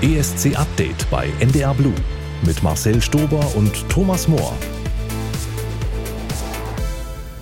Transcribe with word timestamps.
ESC 0.00 0.56
Update 0.56 1.10
bei 1.10 1.28
NDR 1.40 1.74
Blue 1.74 1.92
mit 2.46 2.62
Marcel 2.62 3.02
Stober 3.02 3.44
und 3.56 3.88
Thomas 3.88 4.28
Mohr. 4.28 4.56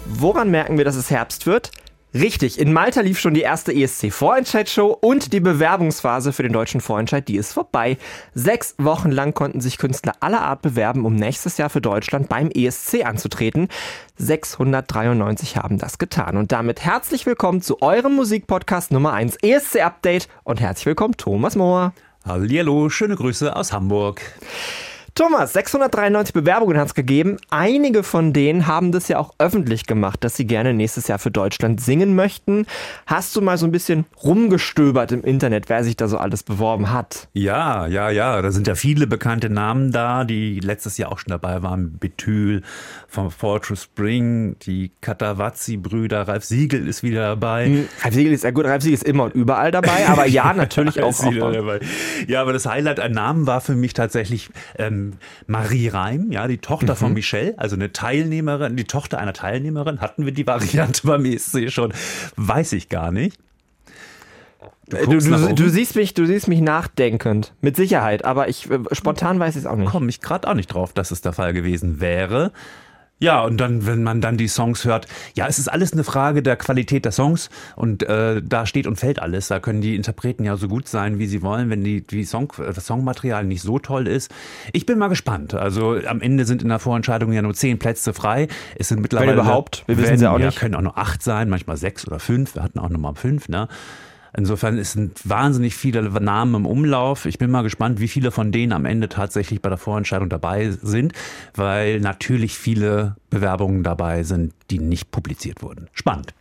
Woran 0.07 0.51
merken 0.51 0.79
wir, 0.79 0.87
dass 0.87 0.97
es 0.97 1.11
Herbst 1.11 1.47
wird? 1.47 1.71
Richtig, 2.15 2.59
in 2.59 2.73
Malta 2.73 3.03
lief 3.03 3.21
schon 3.21 3.35
die 3.35 3.43
erste 3.43 3.75
ESC-Vorentscheid-Show 3.75 4.87
und 5.03 5.35
die 5.35 5.41
Bewerbungsphase 5.41 6.33
für 6.33 6.45
den 6.45 6.55
deutschen 6.55 6.81
Vorentscheid, 6.81 7.29
die 7.29 7.37
ist 7.37 7.53
vorbei. 7.53 7.99
Sechs 8.33 8.75
Wochen 8.79 9.11
lang 9.11 9.35
konnten 9.35 9.61
sich 9.61 9.77
Künstler 9.77 10.15
aller 10.21 10.41
Art 10.41 10.63
bewerben, 10.63 11.05
um 11.05 11.15
nächstes 11.15 11.59
Jahr 11.59 11.69
für 11.69 11.83
Deutschland 11.83 12.31
beim 12.31 12.49
ESC 12.51 13.05
anzutreten. 13.05 13.69
693 14.17 15.59
haben 15.59 15.77
das 15.77 15.99
getan. 15.99 16.39
Und 16.39 16.53
damit 16.53 16.83
herzlich 16.83 17.27
willkommen 17.27 17.61
zu 17.61 17.83
eurem 17.83 18.15
Musikpodcast 18.15 18.93
Nummer 18.93 19.13
1 19.13 19.37
ESC-Update 19.43 20.29
und 20.43 20.63
herzlich 20.63 20.87
willkommen 20.87 21.19
Thomas 21.19 21.55
Mohr. 21.55 21.93
Hallihallo, 22.27 22.89
schöne 22.89 23.15
Grüße 23.15 23.55
aus 23.55 23.73
Hamburg. 23.73 24.21
Thomas, 25.17 25.55
693 25.55 26.35
Bewerbungen 26.35 26.77
hat 26.77 26.89
es 26.89 26.95
gegeben. 26.95 27.39
Einige 27.49 28.03
von 28.03 28.35
denen 28.35 28.67
haben 28.67 28.93
das 28.93 29.09
ja 29.09 29.19
auch 29.19 29.33
öffentlich 29.39 29.87
gemacht, 29.87 30.23
dass 30.23 30.37
sie 30.37 30.47
gerne 30.47 30.75
nächstes 30.75 31.09
Jahr 31.09 31.19
für 31.19 31.31
Deutschland 31.31 31.81
singen 31.81 32.15
möchten. 32.15 32.67
Hast 33.07 33.35
du 33.35 33.41
mal 33.41 33.57
so 33.57 33.65
ein 33.65 33.73
bisschen 33.73 34.05
rumgestöbert 34.23 35.13
im 35.13 35.25
Internet, 35.25 35.71
wer 35.71 35.85
sich 35.85 35.97
da 35.97 36.07
so 36.09 36.19
alles 36.19 36.43
beworben 36.43 36.93
hat? 36.93 37.29
Ja, 37.33 37.87
ja, 37.87 38.11
ja. 38.11 38.43
Da 38.43 38.51
sind 38.51 38.67
ja 38.67 38.75
viele 38.75 39.07
bekannte 39.07 39.49
Namen 39.49 39.91
da, 39.91 40.25
die 40.25 40.61
letztes 40.61 40.99
Jahr 40.99 41.11
auch 41.11 41.19
schon 41.19 41.31
dabei 41.31 41.63
waren. 41.63 41.97
Betül 41.99 42.61
vom 43.09 43.31
Fortress 43.31 43.85
Spring, 43.85 44.57
die 44.67 44.91
Katawazzi-Brüder, 45.01 46.29
Ralf 46.29 46.45
Siegel 46.45 46.87
ist 46.87 47.03
wieder 47.03 47.23
dabei. 47.23 47.65
Hm, 47.65 47.89
Ralf 48.03 48.15
Siegel 48.15 48.35
ist 48.35 48.45
ja 48.45 48.51
gut, 48.51 48.67
Ralf 48.67 48.83
Siegel 48.83 48.97
ist 48.97 49.05
immer 49.05 49.25
und 49.25 49.35
überall 49.35 49.71
dabei, 49.71 50.07
aber 50.09 50.27
ja, 50.27 50.53
natürlich 50.55 51.01
auch. 51.01 51.19
auch 51.19 51.53
dabei. 51.53 51.81
Ja, 52.29 52.43
aber 52.43 52.53
das 52.53 52.67
Highlight 52.67 53.01
an 53.01 53.13
Namen 53.13 53.47
war 53.47 53.63
für 53.63 53.75
mich 53.75 53.95
tatsächlich 53.95 54.51
ähm, 54.79 55.06
Marie 55.47 55.89
Reim, 55.89 56.31
ja, 56.33 56.47
die 56.49 56.59
Tochter 56.59 56.95
mhm. 56.95 56.99
von 56.99 57.13
Michelle, 57.15 57.55
also 57.59 57.77
eine 57.77 57.93
Teilnehmerin, 57.93 58.77
die 58.77 58.85
Tochter 58.85 59.19
einer 59.19 59.33
Teilnehmerin. 59.33 60.01
Hatten 60.01 60.25
wir 60.25 60.33
die 60.33 60.47
Variante 60.47 61.07
beim 61.07 61.25
ESC 61.25 61.71
schon? 61.71 61.93
Weiß 62.37 62.73
ich 62.73 62.89
gar 62.89 63.13
nicht. 63.13 63.39
Du, 64.89 64.97
du, 64.99 65.19
du, 65.19 65.55
du, 65.55 65.69
siehst 65.69 65.97
mich, 65.97 66.15
du 66.15 66.27
siehst 66.27 66.47
mich 66.47 66.61
nachdenkend, 66.61 67.55
mit 67.61 67.75
Sicherheit, 67.75 68.25
aber 68.25 68.49
ich 68.49 68.71
äh, 68.71 68.79
spontan 68.93 69.41
weiß 69.41 69.57
ich 69.57 69.63
es 69.63 69.67
auch 69.67 69.75
nicht. 69.75 69.91
Komme 69.91 70.09
ich 70.09 70.21
gerade 70.21 70.49
auch 70.49 70.55
nicht 70.55 70.69
drauf, 70.69 70.93
dass 70.93 71.11
es 71.11 71.23
der 71.23 71.33
Fall 71.33 71.53
gewesen 71.53 72.01
wäre. 72.01 72.53
Ja, 73.19 73.43
und 73.43 73.57
dann, 73.59 73.87
wenn 73.87 74.03
man 74.03 74.21
dann 74.21 74.37
die 74.37 74.49
Songs 74.49 74.85
hört, 74.85 75.07
ja, 75.35 75.47
es 75.47 75.59
ist 75.59 75.69
alles 75.69 75.95
eine 75.95 76.05
Frage 76.05 76.43
der 76.43 76.57
Qualität 76.57 77.07
der 77.07 77.13
Songs 77.13 77.49
und 77.75 78.03
äh, 78.03 78.43
da 78.45 78.67
steht 78.67 78.87
und 78.87 78.97
fällt 78.97 79.21
alles. 79.21 79.49
Da 79.49 79.59
können 79.59 79.81
die 79.81 79.97
Interpreten 79.97 80.45
ja 80.45 80.57
so 80.57 80.69
gut 80.69 80.87
sein, 80.87 81.19
wie 81.19 81.27
sie 81.27 81.41
wollen, 81.41 81.71
wenn 81.71 81.83
die, 81.83 82.07
die 82.07 82.25
Song, 82.25 82.53
das 82.59 82.85
Songmaterial 82.85 83.45
nicht 83.45 83.63
so 83.63 83.79
toll 83.79 84.07
ist. 84.07 84.31
Ich 84.75 84.85
bin 84.85 84.99
mal 84.99 85.09
gespannt. 85.09 85.55
Also 85.55 85.97
am 86.07 86.21
Ende 86.21 86.45
sind 86.45 86.63
in 86.63 86.69
der 86.69 86.79
Vorentscheidung 86.79 87.33
ja 87.33 87.41
nur 87.41 87.55
zehn 87.55 87.79
Plätze 87.79 88.13
frei. 88.13 88.49
Es 88.77 88.89
sind 88.89 89.01
mittlerweile 89.01 89.29
wenn 89.29 89.39
überhaupt. 89.39 89.85
Wir 89.87 89.97
wissen 89.97 90.21
ja 90.21 90.33
auch 90.33 90.39
nicht. 90.39 90.55
Ja, 90.55 90.61
können 90.61 90.75
auch 90.75 90.83
nur 90.83 90.99
acht 90.99 91.23
sein, 91.23 91.49
manchmal 91.49 91.79
sechs 91.79 92.07
oder 92.07 92.19
fünf. 92.19 92.55
Wir 92.55 92.63
hatten 92.63 92.79
auch 92.79 92.91
nochmal 92.91 93.15
fünf, 93.15 93.49
ne? 93.49 93.69
Insofern 94.37 94.83
sind 94.85 95.19
wahnsinnig 95.29 95.75
viele 95.75 96.03
Namen 96.03 96.55
im 96.55 96.67
Umlauf. 96.67 97.25
Ich 97.25 97.39
bin 97.39 97.51
mal 97.51 97.63
gespannt, 97.63 98.01
wie 98.01 98.09
viele 98.09 98.31
von 98.31 98.53
denen 98.53 98.73
am 98.73 98.85
Ende 98.85 99.09
tatsächlich 99.09 99.63
bei 99.63 99.71
der 99.71 99.79
Vorentscheidung 99.79 100.29
dabei 100.29 100.71
sind, 100.71 101.13
weil 101.55 102.01
natürlich 102.01 102.59
viele 102.59 103.17
Bewerbungen 103.31 103.83
dabei 103.83 104.23
sind, 104.25 104.53
die 104.71 104.79
nicht 104.79 105.11
publiziert 105.11 105.63
wurden. 105.63 105.89
Spannend. 105.93 106.35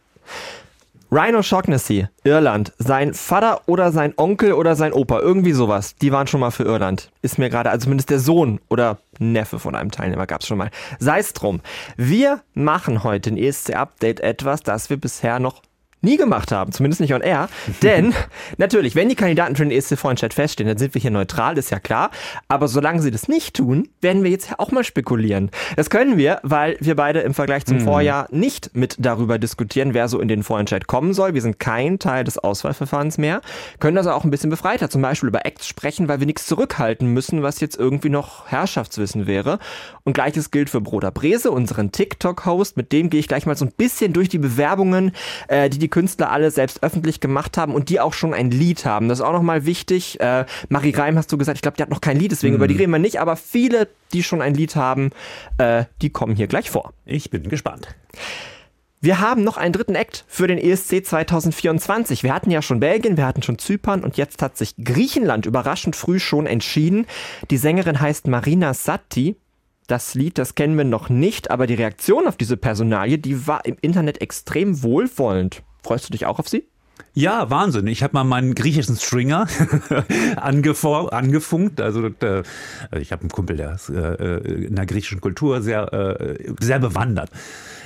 Ryan 1.12 1.36
O'Shaughnessy, 1.36 2.08
Irland. 2.24 2.74
Sein 2.78 3.14
Vater 3.14 3.62
oder 3.68 3.92
sein 3.92 4.14
Onkel 4.18 4.54
oder 4.54 4.76
sein 4.76 4.92
Opa, 4.92 5.20
irgendwie 5.20 5.54
sowas. 5.54 5.96
Die 5.96 6.12
waren 6.12 6.28
schon 6.28 6.42
mal 6.42 6.52
für 6.52 6.64
Irland. 6.64 7.12
Ist 7.22 7.38
mir 7.38 7.50
gerade, 7.50 7.70
also 7.70 7.86
zumindest 7.86 8.10
der 8.10 8.20
Sohn 8.20 8.60
oder 8.70 8.98
Neffe 9.20 9.60
von 9.60 9.76
einem 9.76 9.92
Teilnehmer 9.92 10.26
gab 10.26 10.42
es 10.42 10.48
schon 10.48 10.58
mal. 10.58 10.72
Sei 11.00 11.20
es 11.20 11.32
drum. 11.32 11.62
Wir 11.96 12.42
machen 12.54 13.04
heute 13.04 13.30
in 13.30 13.38
ESC 13.38 13.76
Update 13.76 14.20
etwas, 14.20 14.64
das 14.64 14.90
wir 14.90 14.98
bisher 14.98 15.40
noch 15.40 15.62
nie 16.06 16.16
gemacht 16.16 16.54
haben, 16.54 16.72
zumindest 16.72 17.02
nicht 17.02 17.14
on 17.14 17.22
air. 17.22 17.50
Denn 17.84 18.14
natürlich, 18.58 18.96
wenn 18.96 19.10
die 19.10 19.16
Kandidaten 19.16 19.56
für 19.58 19.66
den 19.66 19.72
ESC-Vorentscheid 19.72 20.34
feststehen, 20.34 20.68
dann 20.68 20.78
sind 20.78 20.94
wir 20.94 21.02
hier 21.02 21.12
neutral, 21.12 21.58
ist 21.58 21.72
ja 21.72 21.80
klar. 21.80 22.12
Aber 22.48 22.70
solange 22.70 23.02
sie 23.02 23.12
das 23.12 23.28
nicht 23.28 23.58
tun, 23.58 23.90
werden 24.00 24.24
wir 24.24 24.32
jetzt 24.32 24.58
auch 24.58 24.72
mal 24.72 24.84
spekulieren. 24.84 25.52
Das 25.76 25.90
können 25.90 26.18
wir, 26.18 26.40
weil 26.44 26.78
wir 26.80 26.96
beide 26.96 27.20
im 27.20 27.34
Vergleich 27.34 27.66
zum 27.66 27.78
mhm. 27.78 27.82
Vorjahr 27.82 28.28
nicht 28.32 28.76
mit 28.76 28.96
darüber 29.00 29.38
diskutieren, 29.38 29.94
wer 29.94 30.08
so 30.08 30.22
in 30.22 30.30
den 30.30 30.44
Vorentscheid 30.44 30.88
kommen 30.88 31.14
soll. 31.14 31.34
Wir 31.34 31.42
sind 31.42 31.60
kein 31.60 32.00
Teil 32.00 32.24
des 32.24 32.38
Auswahlverfahrens 32.38 33.18
mehr, 33.18 33.42
können 33.80 33.98
also 33.98 34.12
auch 34.12 34.24
ein 34.24 34.32
bisschen 34.32 34.50
befreiter 34.50 34.90
zum 34.90 35.02
Beispiel 35.02 35.30
über 35.30 35.46
Acts 35.46 35.68
sprechen, 35.68 36.08
weil 36.08 36.20
wir 36.20 36.28
nichts 36.28 36.46
zurückhalten 36.46 37.08
müssen, 37.10 37.44
was 37.44 37.60
jetzt 37.60 37.78
irgendwie 37.78 38.10
noch 38.10 38.48
Herrschaftswissen 38.48 39.28
wäre. 39.28 39.60
Und 40.04 40.14
gleiches 40.14 40.52
gilt 40.52 40.70
für 40.70 40.82
Broder 40.82 41.12
Brese, 41.12 41.52
unseren 41.52 41.92
TikTok-Host. 41.92 42.78
Mit 42.78 42.92
dem 42.92 43.10
gehe 43.10 43.20
ich 43.20 43.28
gleich 43.28 43.46
mal 43.46 43.58
so 43.58 43.66
ein 43.66 43.72
bisschen 43.76 44.14
durch 44.14 44.30
die 44.30 44.38
Bewerbungen, 44.38 45.12
äh, 45.48 45.70
die 45.70 45.80
die 45.80 45.90
Künstler 45.96 46.30
alle 46.30 46.52
selbst 46.52 46.84
öffentlich 46.84 47.22
gemacht 47.22 47.58
haben 47.58 47.74
und 47.74 47.88
die 47.88 48.02
auch 48.02 48.12
schon 48.12 48.34
ein 48.34 48.52
Lied 48.52 48.84
haben. 48.84 49.08
Das 49.08 49.20
ist 49.20 49.26
auch 49.26 49.32
nochmal 49.32 49.66
wichtig. 49.66 50.20
Äh, 50.20 50.44
Marie 50.68 50.92
Reim 50.92 51.18
hast 51.18 51.32
du 51.32 51.38
gesagt, 51.38 51.58
ich 51.58 51.62
glaube, 51.62 51.78
die 51.78 51.84
hat 51.84 51.90
noch 51.90 52.02
kein 52.02 52.20
Lied, 52.20 52.34
deswegen 52.34 52.52
mhm. 52.52 52.58
über 52.58 52.68
die 52.68 52.76
reden 52.76 52.92
wir 52.92 53.00
nicht, 53.00 53.22
aber 53.22 53.38
viele, 53.38 53.88
die 54.12 54.22
schon 54.22 54.42
ein 54.42 54.56
Lied 54.56 54.76
haben, 54.76 55.12
äh, 55.58 55.86
die 56.02 56.10
kommen 56.10 56.36
hier 56.36 56.48
gleich 56.48 56.70
vor. 56.70 56.92
Ich 57.06 57.30
bin 57.30 57.48
gespannt. 57.48 57.96
Wir 59.00 59.22
haben 59.22 59.46
noch 59.46 59.56
einen 59.56 59.72
dritten 59.72 59.96
Act 59.96 60.26
für 60.28 60.48
den 60.48 60.58
ESC 60.58 61.06
2024. 61.06 62.24
Wir 62.24 62.34
hatten 62.34 62.52
ja 62.52 62.62
schon 62.62 62.82
Belgien, 62.82 63.16
wir 63.16 63.26
hatten 63.26 63.42
schon 63.42 63.58
Zypern 63.58 64.04
und 64.04 64.18
jetzt 64.18 64.42
hat 64.42 64.58
sich 64.58 64.76
Griechenland 64.76 65.46
überraschend 65.46 65.96
früh 65.96 66.20
schon 66.20 66.46
entschieden. 66.46 67.06
Die 67.50 67.58
Sängerin 67.58 68.02
heißt 68.02 68.28
Marina 68.28 68.74
Satti. 68.74 69.38
Das 69.88 70.14
Lied, 70.14 70.40
das 70.40 70.56
kennen 70.56 70.78
wir 70.78 70.84
noch 70.84 71.08
nicht, 71.08 71.52
aber 71.52 71.68
die 71.68 71.76
Reaktion 71.76 72.28
auf 72.28 72.36
diese 72.36 72.58
Personalie, 72.58 73.18
die 73.18 73.48
war 73.48 73.64
im 73.64 73.78
Internet 73.80 74.20
extrem 74.20 74.84
wohlwollend. 74.84 75.64
Freust 75.86 76.08
du 76.08 76.12
dich 76.14 76.26
auch 76.26 76.40
auf 76.40 76.50
sie? 76.50 76.64
Ja, 77.14 77.52
Wahnsinn. 77.52 77.86
Ich 77.86 78.02
habe 78.02 78.16
mal 78.16 78.24
meinen 78.24 78.56
griechischen 78.56 78.96
Stringer 78.96 79.48
angefunkt. 80.36 81.80
Also 81.80 82.08
äh, 82.08 82.42
ich 83.00 83.12
habe 83.12 83.22
einen 83.22 83.30
Kumpel, 83.30 83.56
der 83.56 83.76
ist 83.76 83.90
äh, 83.90 84.38
in 84.38 84.74
der 84.76 84.88
griechischen 84.88 85.22
Kultur 85.22 85.62
sehr, 85.62 85.94
äh, 85.94 86.54
sehr 86.60 86.80
bewandert. 86.80 87.30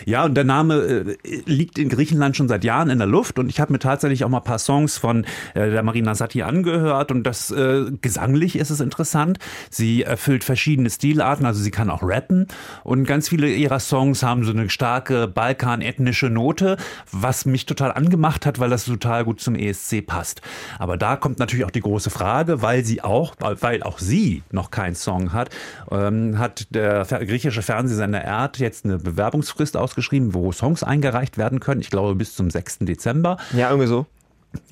Ja, 0.06 0.26
und 0.26 0.36
der 0.36 0.44
Name 0.44 0.76
äh, 0.76 1.42
liegt 1.46 1.78
in 1.78 1.90
Griechenland 1.90 2.38
schon 2.38 2.48
seit 2.48 2.64
Jahren 2.64 2.90
in 2.90 3.00
der 3.00 3.08
Luft 3.08 3.40
und 3.40 3.50
ich 3.50 3.60
habe 3.60 3.74
mir 3.74 3.80
tatsächlich 3.80 4.24
auch 4.24 4.30
mal 4.30 4.38
ein 4.38 4.44
paar 4.44 4.60
Songs 4.60 4.98
von 4.98 5.26
äh, 5.54 5.70
der 5.70 5.84
Marina 5.84 6.16
Satti 6.16 6.42
angehört 6.44 7.12
und 7.12 7.24
das 7.24 7.52
äh, 7.52 7.86
gesanglich 8.02 8.58
ist 8.58 8.70
es 8.70 8.80
interessant. 8.80 9.40
Sie 9.70 10.04
erfüllt 10.04 10.44
verschiedene 10.44 10.90
Stilarten, 10.90 11.46
also 11.46 11.62
sie 11.62 11.72
kann 11.72 11.90
auch 11.90 12.04
rappen 12.04 12.48
und 12.84 13.06
ganz 13.06 13.30
viele 13.30 13.50
ihrer 13.50 13.80
Songs 13.80 14.24
haben 14.24 14.44
so 14.44 14.52
eine 14.52 14.70
starke 14.70 15.28
balkanethnische 15.28 16.30
Note, 16.30 16.78
was 17.12 17.46
mich 17.46 17.66
total 17.66 17.92
angemacht 17.92 18.46
hat, 18.46 18.60
weil 18.60 18.70
das 18.70 18.86
total 18.86 19.24
gut 19.26 19.42
zum 19.42 19.56
ESC 19.56 20.06
passt. 20.06 20.42
Aber 20.78 20.98
da 20.98 21.16
kommt 21.16 21.40
natürlich 21.40 21.66
auch 21.66 21.72
die 21.72 21.82
große 21.82 22.10
Frage, 22.10 22.62
weil 22.62 22.84
sie 22.84 23.02
auch, 23.02 23.36
weil 23.40 23.84
auch 23.84 24.00
sie 24.00 24.44
noch 24.52 24.72
keinen 24.72 24.96
Song 24.96 25.34
hat, 25.34 25.50
ähm, 25.92 26.38
hat 26.38 26.68
der 26.74 27.06
griechische 27.06 27.62
Fernsehsender 27.62 28.24
Erd 28.24 28.60
jetzt 28.60 28.86
eine 28.86 28.98
Bewerbungsfrist 28.98 29.78
aus 29.78 29.89
ausgeschrieben, 29.90 30.34
wo 30.34 30.52
Songs 30.52 30.84
eingereicht 30.84 31.38
werden 31.38 31.60
können. 31.60 31.82
Ich 31.82 31.90
glaube 31.90 32.16
bis 32.16 32.36
zum 32.36 32.50
6. 32.50 32.80
Dezember. 32.80 33.38
Ja, 33.54 33.70
irgendwie 33.70 33.88
so. 33.88 34.06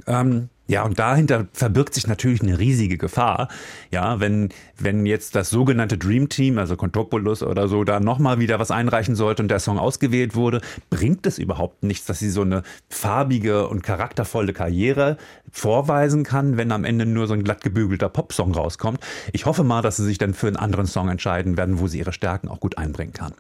Ähm, 0.06 0.50
ja, 0.70 0.84
und 0.84 1.00
dahinter 1.00 1.48
verbirgt 1.54 1.94
sich 1.94 2.08
natürlich 2.08 2.42
eine 2.42 2.60
riesige 2.60 2.98
Gefahr. 2.98 3.48
Ja, 3.90 4.20
wenn, 4.20 4.50
wenn 4.78 5.06
jetzt 5.06 5.36
das 5.36 5.50
sogenannte 5.50 5.98
Dream 5.98 6.28
Team, 6.28 6.58
also 6.58 6.76
Contopoulos 6.76 7.42
oder 7.42 7.70
so, 7.70 7.86
da 7.86 8.02
nochmal 8.02 8.40
wieder 8.40 8.60
was 8.60 8.70
einreichen 8.70 9.16
sollte 9.16 9.42
und 9.44 9.48
der 9.50 9.60
Song 9.60 9.80
ausgewählt 9.80 10.36
wurde, 10.36 10.62
bringt 10.90 11.26
es 11.26 11.40
überhaupt 11.40 11.84
nichts, 11.84 12.06
dass 12.06 12.20
sie 12.20 12.30
so 12.30 12.42
eine 12.42 12.64
farbige 12.90 13.70
und 13.70 13.82
charaktervolle 13.82 14.52
Karriere 14.52 15.18
vorweisen 15.52 16.24
kann, 16.24 16.58
wenn 16.58 16.74
am 16.74 16.84
Ende 16.84 17.06
nur 17.06 17.28
so 17.28 17.34
ein 17.34 17.44
glatt 17.44 17.64
gebügelter 17.64 18.10
Popsong 18.10 18.54
rauskommt. 18.54 19.00
Ich 19.32 19.46
hoffe 19.46 19.64
mal, 19.64 19.82
dass 19.82 19.98
sie 19.98 20.06
sich 20.06 20.18
dann 20.18 20.34
für 20.34 20.48
einen 20.48 20.58
anderen 20.58 20.86
Song 20.86 21.08
entscheiden 21.08 21.56
werden, 21.56 21.80
wo 21.80 21.88
sie 21.88 22.00
ihre 22.00 22.14
Stärken 22.14 22.50
auch 22.50 22.60
gut 22.60 22.78
einbringen 22.78 23.14
kann. 23.14 23.34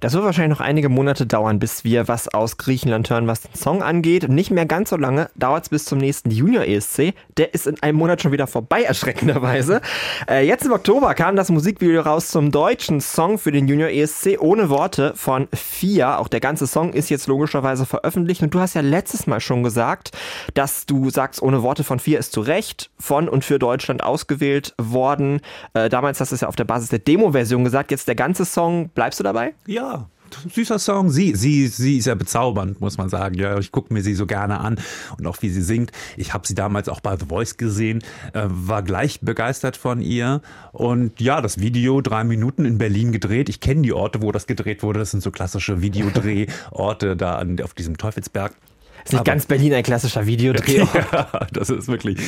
Das 0.00 0.12
wird 0.12 0.24
wahrscheinlich 0.24 0.58
noch 0.58 0.64
einige 0.64 0.88
Monate 0.88 1.26
dauern, 1.26 1.58
bis 1.58 1.84
wir 1.84 2.08
was 2.08 2.28
aus 2.28 2.56
Griechenland 2.56 3.08
hören, 3.10 3.26
was 3.26 3.42
den 3.42 3.54
Song 3.54 3.82
angeht. 3.82 4.28
Nicht 4.28 4.50
mehr 4.50 4.66
ganz 4.66 4.90
so 4.90 4.96
lange 4.96 5.30
dauert 5.36 5.64
es 5.64 5.68
bis 5.68 5.84
zum 5.84 5.98
nächsten 5.98 6.30
Junior 6.30 6.64
ESC. 6.64 7.14
Der 7.36 7.54
ist 7.54 7.66
in 7.66 7.82
einem 7.82 7.98
Monat 7.98 8.22
schon 8.22 8.32
wieder 8.32 8.46
vorbei, 8.46 8.82
erschreckenderweise. 8.84 9.80
Äh, 10.28 10.46
jetzt 10.46 10.64
im 10.64 10.72
Oktober 10.72 11.14
kam 11.14 11.36
das 11.36 11.50
Musikvideo 11.50 12.02
raus 12.02 12.28
zum 12.28 12.50
deutschen 12.50 13.00
Song 13.00 13.38
für 13.38 13.52
den 13.52 13.68
Junior 13.68 13.88
ESC 13.90 14.36
ohne 14.38 14.68
Worte 14.70 15.12
von 15.14 15.48
Fia. 15.54 16.18
Auch 16.18 16.28
der 16.28 16.40
ganze 16.40 16.66
Song 16.66 16.92
ist 16.92 17.10
jetzt 17.10 17.26
logischerweise 17.26 17.86
veröffentlicht. 17.86 18.42
Und 18.42 18.54
du 18.54 18.60
hast 18.60 18.74
ja 18.74 18.80
letztes 18.80 19.26
Mal 19.26 19.40
schon 19.40 19.62
gesagt, 19.62 20.10
dass 20.54 20.86
du 20.86 21.10
sagst, 21.10 21.42
ohne 21.42 21.62
Worte 21.62 21.84
von 21.84 21.98
Fia 21.98 22.18
ist 22.18 22.32
zu 22.32 22.40
Recht 22.40 22.90
von 22.98 23.28
und 23.28 23.44
für 23.44 23.58
Deutschland 23.58 24.02
ausgewählt 24.02 24.74
worden. 24.78 25.40
Äh, 25.74 25.88
damals 25.88 26.20
hast 26.20 26.32
du 26.32 26.34
es 26.34 26.40
ja 26.40 26.48
auf 26.48 26.56
der 26.56 26.64
Basis 26.64 26.88
der 26.88 26.98
Demo-Version 26.98 27.64
gesagt. 27.64 27.90
Jetzt 27.90 28.08
der 28.08 28.14
ganze 28.14 28.44
Song. 28.44 28.88
Bleibst 28.90 29.20
du 29.20 29.24
dabei? 29.24 29.43
Ja, 29.66 30.08
süßer 30.48 30.78
Song. 30.78 31.10
Sie, 31.10 31.34
sie, 31.34 31.66
sie 31.66 31.98
ist 31.98 32.06
ja 32.06 32.14
bezaubernd, 32.14 32.80
muss 32.80 32.98
man 32.98 33.08
sagen. 33.08 33.34
Ja, 33.36 33.58
ich 33.58 33.72
gucke 33.72 33.92
mir 33.92 34.02
sie 34.02 34.14
so 34.14 34.26
gerne 34.26 34.60
an 34.60 34.78
und 35.18 35.26
auch 35.26 35.36
wie 35.40 35.50
sie 35.50 35.62
singt. 35.62 35.92
Ich 36.16 36.34
habe 36.34 36.46
sie 36.46 36.54
damals 36.54 36.88
auch 36.88 37.00
bei 37.00 37.16
The 37.16 37.26
Voice 37.26 37.56
gesehen, 37.56 38.02
äh, 38.32 38.44
war 38.46 38.82
gleich 38.82 39.20
begeistert 39.20 39.76
von 39.76 40.00
ihr. 40.00 40.40
Und 40.72 41.20
ja, 41.20 41.40
das 41.40 41.60
Video 41.60 42.00
drei 42.00 42.24
Minuten 42.24 42.64
in 42.64 42.78
Berlin 42.78 43.12
gedreht. 43.12 43.48
Ich 43.48 43.60
kenne 43.60 43.82
die 43.82 43.92
Orte, 43.92 44.22
wo 44.22 44.32
das 44.32 44.46
gedreht 44.46 44.82
wurde. 44.82 44.98
Das 44.98 45.10
sind 45.10 45.22
so 45.22 45.30
klassische 45.30 45.80
Videodrehorte 45.80 47.16
da 47.16 47.36
an, 47.36 47.60
auf 47.60 47.74
diesem 47.74 47.96
Teufelsberg. 47.96 48.52
Ist 49.04 49.12
nicht 49.12 49.20
aber, 49.20 49.24
ganz 49.24 49.46
Berlin 49.46 49.74
ein 49.74 49.82
klassischer 49.82 50.26
Videodreh? 50.26 50.86
Ja, 51.12 51.46
das 51.52 51.70
ist 51.70 51.88
wirklich. 51.88 52.18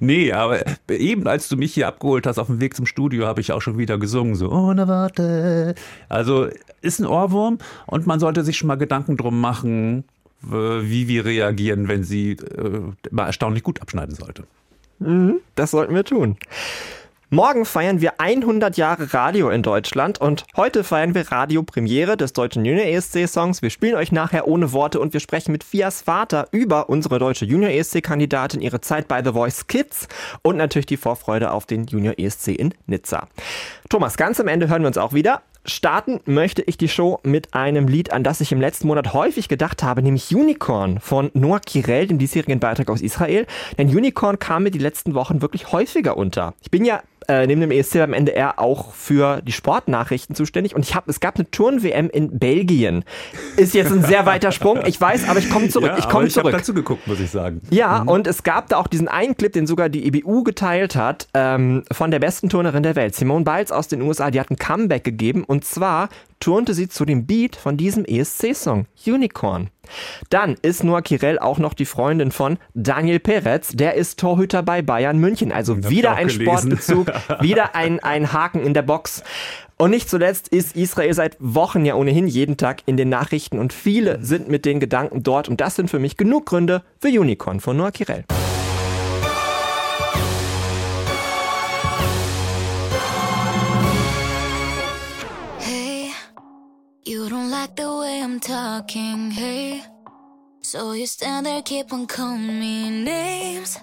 Nee, 0.00 0.32
aber 0.32 0.60
eben 0.88 1.26
als 1.26 1.48
du 1.48 1.56
mich 1.56 1.74
hier 1.74 1.86
abgeholt 1.88 2.26
hast 2.26 2.38
auf 2.38 2.46
dem 2.46 2.60
Weg 2.60 2.74
zum 2.74 2.86
Studio, 2.86 3.26
habe 3.26 3.40
ich 3.40 3.52
auch 3.52 3.60
schon 3.60 3.78
wieder 3.78 3.98
gesungen, 3.98 4.34
so 4.34 4.50
ohne 4.50 4.88
Worte. 4.88 5.74
Also 6.08 6.48
ist 6.80 6.98
ein 7.00 7.06
Ohrwurm 7.06 7.58
und 7.86 8.06
man 8.06 8.18
sollte 8.18 8.44
sich 8.44 8.56
schon 8.56 8.68
mal 8.68 8.76
Gedanken 8.76 9.16
drum 9.16 9.40
machen, 9.40 10.04
wie 10.40 11.06
wir 11.08 11.24
reagieren, 11.24 11.88
wenn 11.88 12.02
sie 12.02 12.32
äh, 12.32 12.80
mal 13.10 13.26
erstaunlich 13.26 13.62
gut 13.62 13.80
abschneiden 13.80 14.14
sollte. 14.14 14.44
Mhm, 14.98 15.40
das 15.54 15.70
sollten 15.70 15.94
wir 15.94 16.04
tun. 16.04 16.36
Morgen 17.34 17.64
feiern 17.64 18.02
wir 18.02 18.20
100 18.20 18.76
Jahre 18.76 19.14
Radio 19.14 19.48
in 19.48 19.62
Deutschland 19.62 20.20
und 20.20 20.44
heute 20.54 20.84
feiern 20.84 21.14
wir 21.14 21.32
Radiopremiere 21.32 22.18
des 22.18 22.34
deutschen 22.34 22.62
Junior 22.62 22.84
ESC 22.84 23.26
Songs. 23.26 23.62
Wir 23.62 23.70
spielen 23.70 23.94
euch 23.94 24.12
nachher 24.12 24.46
ohne 24.46 24.72
Worte 24.72 25.00
und 25.00 25.14
wir 25.14 25.20
sprechen 25.20 25.50
mit 25.50 25.64
Fias 25.64 26.02
Vater 26.02 26.48
über 26.50 26.90
unsere 26.90 27.18
deutsche 27.18 27.46
Junior 27.46 27.70
ESC 27.70 28.02
Kandidatin, 28.02 28.60
ihre 28.60 28.82
Zeit 28.82 29.08
bei 29.08 29.24
The 29.24 29.32
Voice 29.32 29.66
Kids 29.66 30.08
und 30.42 30.58
natürlich 30.58 30.84
die 30.84 30.98
Vorfreude 30.98 31.52
auf 31.52 31.64
den 31.64 31.86
Junior 31.86 32.18
ESC 32.18 32.48
in 32.48 32.74
Nizza. 32.84 33.28
Thomas, 33.88 34.18
ganz 34.18 34.38
am 34.38 34.48
Ende 34.48 34.68
hören 34.68 34.82
wir 34.82 34.88
uns 34.88 34.98
auch 34.98 35.14
wieder. 35.14 35.40
Starten 35.64 36.20
möchte 36.26 36.60
ich 36.60 36.76
die 36.76 36.88
Show 36.88 37.18
mit 37.22 37.54
einem 37.54 37.88
Lied, 37.88 38.12
an 38.12 38.24
das 38.24 38.42
ich 38.42 38.52
im 38.52 38.60
letzten 38.60 38.88
Monat 38.88 39.14
häufig 39.14 39.48
gedacht 39.48 39.82
habe, 39.82 40.02
nämlich 40.02 40.34
Unicorn 40.34 41.00
von 41.00 41.30
Noah 41.32 41.60
Kirel, 41.60 42.08
dem 42.08 42.18
diesjährigen 42.18 42.60
Beitrag 42.60 42.90
aus 42.90 43.00
Israel. 43.00 43.46
Denn 43.78 43.88
Unicorn 43.88 44.38
kam 44.38 44.64
mir 44.64 44.70
die 44.70 44.78
letzten 44.78 45.14
Wochen 45.14 45.40
wirklich 45.40 45.72
häufiger 45.72 46.18
unter. 46.18 46.52
Ich 46.60 46.70
bin 46.70 46.84
ja 46.84 47.00
äh, 47.28 47.46
neben 47.46 47.60
dem 47.60 47.70
ESC 47.70 47.94
beim 47.94 48.12
NDR 48.12 48.58
auch 48.58 48.92
für 48.92 49.42
die 49.42 49.52
Sportnachrichten 49.52 50.34
zuständig 50.34 50.74
und 50.74 50.84
ich 50.84 50.94
habe, 50.94 51.10
es 51.10 51.20
gab 51.20 51.36
eine 51.36 51.50
Turn-WM 51.50 52.10
in 52.10 52.38
Belgien. 52.38 53.04
Ist 53.56 53.74
jetzt 53.74 53.92
ein 53.92 54.02
sehr 54.02 54.26
weiter 54.26 54.52
Sprung, 54.52 54.80
ich 54.86 55.00
weiß, 55.00 55.28
aber 55.28 55.38
ich 55.38 55.50
komme 55.50 55.68
zurück. 55.68 55.90
Ja, 55.90 55.98
ich 55.98 56.08
komme 56.08 56.28
zurück. 56.28 56.48
Ich 56.48 56.52
habe 56.52 56.62
dazu 56.62 56.74
geguckt, 56.74 57.06
muss 57.06 57.20
ich 57.20 57.30
sagen. 57.30 57.60
Ja, 57.70 58.02
mhm. 58.02 58.08
und 58.08 58.26
es 58.26 58.42
gab 58.42 58.68
da 58.68 58.76
auch 58.76 58.86
diesen 58.86 59.08
einen 59.08 59.36
Clip, 59.36 59.52
den 59.52 59.66
sogar 59.66 59.88
die 59.88 60.06
EBU 60.06 60.42
geteilt 60.42 60.96
hat, 60.96 61.28
ähm, 61.34 61.84
von 61.90 62.10
der 62.10 62.18
besten 62.18 62.48
Turnerin 62.48 62.82
der 62.82 62.96
Welt, 62.96 63.14
Simone 63.14 63.44
Biles 63.44 63.72
aus 63.72 63.88
den 63.88 64.02
USA. 64.02 64.30
Die 64.30 64.40
hat 64.40 64.50
ein 64.50 64.56
Comeback 64.56 65.04
gegeben 65.04 65.44
und 65.44 65.64
zwar 65.64 66.08
turnte 66.40 66.74
sie 66.74 66.88
zu 66.88 67.04
dem 67.04 67.26
Beat 67.26 67.54
von 67.54 67.76
diesem 67.76 68.04
ESC-Song, 68.04 68.86
Unicorn. 69.06 69.70
Dann 70.30 70.56
ist 70.62 70.84
Noah 70.84 71.02
Kirel 71.02 71.38
auch 71.38 71.58
noch 71.58 71.74
die 71.74 71.84
Freundin 71.84 72.32
von 72.32 72.58
Daniel 72.74 73.20
Peretz, 73.20 73.72
der 73.74 73.94
ist 73.94 74.18
Torhüter 74.18 74.62
bei 74.62 74.82
Bayern 74.82 75.18
München. 75.18 75.52
Also 75.52 75.88
wieder 75.88 76.14
ein 76.14 76.28
gelesen. 76.28 76.46
Sportbezug, 76.46 77.12
wieder 77.40 77.74
ein, 77.74 78.00
ein 78.00 78.32
Haken 78.32 78.62
in 78.62 78.74
der 78.74 78.82
Box. 78.82 79.22
Und 79.76 79.90
nicht 79.90 80.08
zuletzt 80.08 80.48
ist 80.48 80.76
Israel 80.76 81.12
seit 81.12 81.36
Wochen 81.40 81.84
ja 81.84 81.94
ohnehin 81.96 82.28
jeden 82.28 82.56
Tag 82.56 82.82
in 82.86 82.96
den 82.96 83.08
Nachrichten 83.08 83.58
und 83.58 83.72
viele 83.72 84.22
sind 84.24 84.48
mit 84.48 84.64
den 84.64 84.78
Gedanken 84.78 85.22
dort 85.24 85.48
und 85.48 85.60
das 85.60 85.74
sind 85.74 85.90
für 85.90 85.98
mich 85.98 86.16
genug 86.16 86.46
Gründe 86.46 86.82
für 87.00 87.08
Unicorn 87.08 87.58
von 87.58 87.76
Noah 87.76 87.90
Kirel. 87.90 88.24
Like 97.62 97.76
the 97.76 97.96
way 98.00 98.20
I'm 98.22 98.40
talking, 98.40 99.30
hey. 99.30 99.82
So 100.62 100.92
you 100.92 101.06
stand 101.06 101.46
there, 101.46 101.62
keep 101.62 101.92
on 101.92 102.06
calling 102.06 102.60
me 102.60 102.90
names. 102.90 103.78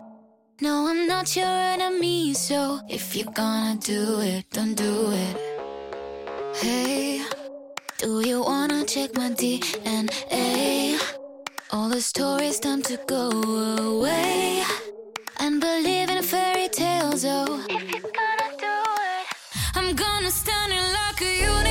No, 0.62 0.88
I'm 0.90 1.08
not 1.08 1.36
your 1.36 1.46
enemy, 1.46 2.34
so 2.34 2.80
if 2.90 3.16
you're 3.16 3.32
gonna 3.34 3.78
do 3.80 4.20
it, 4.22 4.46
don't 4.52 4.76
do 4.76 5.12
it. 5.12 5.36
Hey, 6.56 7.22
do 7.98 8.22
you 8.22 8.42
wanna 8.42 8.86
check 8.86 9.16
my 9.16 9.30
DNA? 9.32 11.00
All 11.72 11.90
the 11.90 12.02
stories 12.02 12.60
time 12.60 12.82
to 12.84 12.98
go 13.08 13.30
away 13.92 14.64
and 15.40 15.62
believe 15.62 16.10
in 16.10 16.24
fairy 16.24 16.68
tales. 16.70 17.24
Oh, 17.26 17.64
if 17.70 17.84
you're 17.92 18.12
gonna 18.20 18.50
do 18.68 18.78
it, 19.14 19.26
I'm 19.76 19.96
gonna 19.96 20.32
stand 20.32 20.74
in 20.74 20.86
like 21.00 21.22
a 21.22 21.69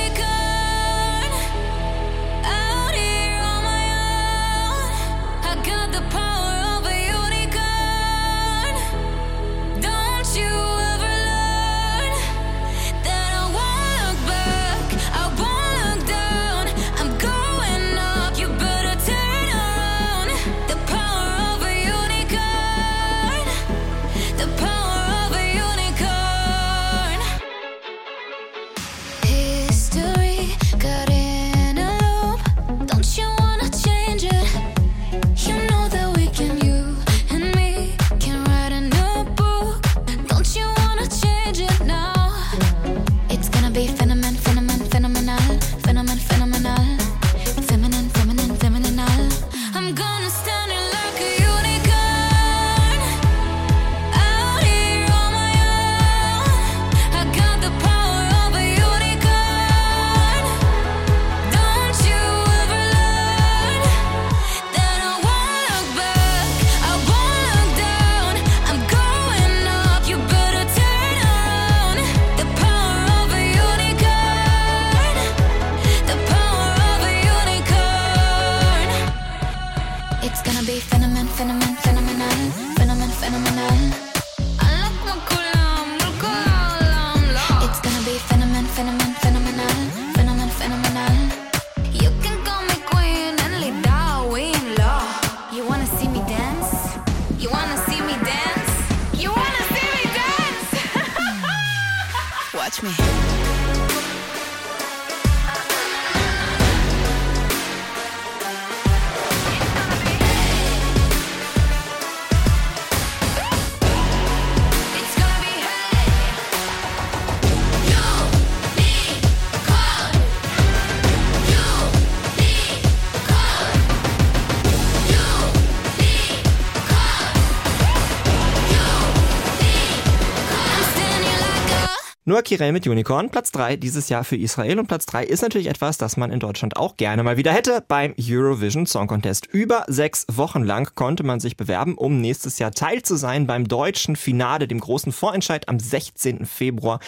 Noah 132.29 132.43
Kirel 132.43 132.73
mit 132.73 132.85
Unicorn, 132.85 133.31
Platz 133.31 133.51
3 133.53 133.77
dieses 133.77 134.07
Jahr 134.07 134.23
für 134.23 134.35
Israel 134.35 134.77
und 134.77 134.85
Platz 134.85 135.07
3 135.07 135.23
ist 135.23 135.41
natürlich 135.41 135.65
etwas, 135.65 135.97
das 135.97 136.15
man 136.15 136.29
in 136.29 136.39
Deutschland 136.39 136.77
auch 136.77 136.95
gerne 136.95 137.23
mal 137.23 137.37
wieder 137.37 137.51
hätte 137.51 137.83
beim 137.87 138.13
Eurovision 138.21 138.85
Song 138.85 139.07
Contest. 139.07 139.47
Über 139.47 139.83
sechs 139.87 140.27
Wochen 140.31 140.61
lang 140.61 140.93
konnte 140.93 141.23
man 141.23 141.39
sich 141.39 141.57
bewerben, 141.57 141.95
um 141.95 142.21
nächstes 142.21 142.59
Jahr 142.59 142.69
Teil 142.69 143.01
zu 143.01 143.15
sein 143.15 143.47
beim 143.47 143.67
deutschen 143.67 144.15
Finale, 144.15 144.67
dem 144.67 144.79
großen 144.79 145.11
Vorentscheid 145.11 145.67
am 145.67 145.79
16. 145.79 146.45
Februar 146.45 146.99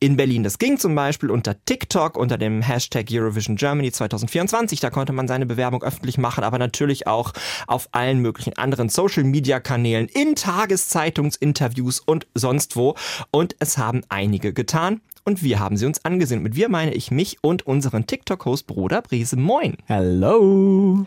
in 0.00 0.16
Berlin. 0.16 0.42
Das 0.42 0.58
ging 0.58 0.76
zum 0.76 0.96
Beispiel 0.96 1.30
unter 1.30 1.54
TikTok 1.64 2.18
unter 2.18 2.36
dem 2.36 2.60
Hashtag 2.60 3.06
Eurovision 3.12 3.54
Germany 3.54 3.92
2024. 3.92 4.80
Da 4.80 4.90
konnte 4.90 5.12
man 5.12 5.28
seine 5.28 5.46
Bewerbung 5.46 5.84
öffentlich 5.84 6.18
machen, 6.18 6.42
aber 6.42 6.58
natürlich 6.58 7.06
auch 7.06 7.32
auf 7.68 7.88
allen 7.92 8.18
möglichen 8.18 8.58
anderen 8.58 8.88
Social 8.88 9.22
Media 9.22 9.60
Kanälen, 9.60 10.08
in 10.08 10.34
Tageszeitungsinterviews 10.34 12.00
und 12.00 12.26
sonst 12.34 12.74
wo. 12.74 12.96
Und 13.30 13.54
es 13.60 13.78
haben 13.78 14.02
einige 14.08 14.52
getan 14.64 15.02
und 15.24 15.42
wir 15.42 15.60
haben 15.60 15.76
sie 15.76 15.84
uns 15.84 16.04
angesehen. 16.04 16.42
Mit 16.42 16.56
wir 16.56 16.70
meine 16.70 16.94
ich 16.94 17.10
mich 17.10 17.38
und 17.42 17.66
unseren 17.66 18.06
TikTok-Host 18.06 18.66
Bruder 18.66 19.02
Brise. 19.02 19.36
Moin. 19.36 19.76
Hello. 19.86 21.06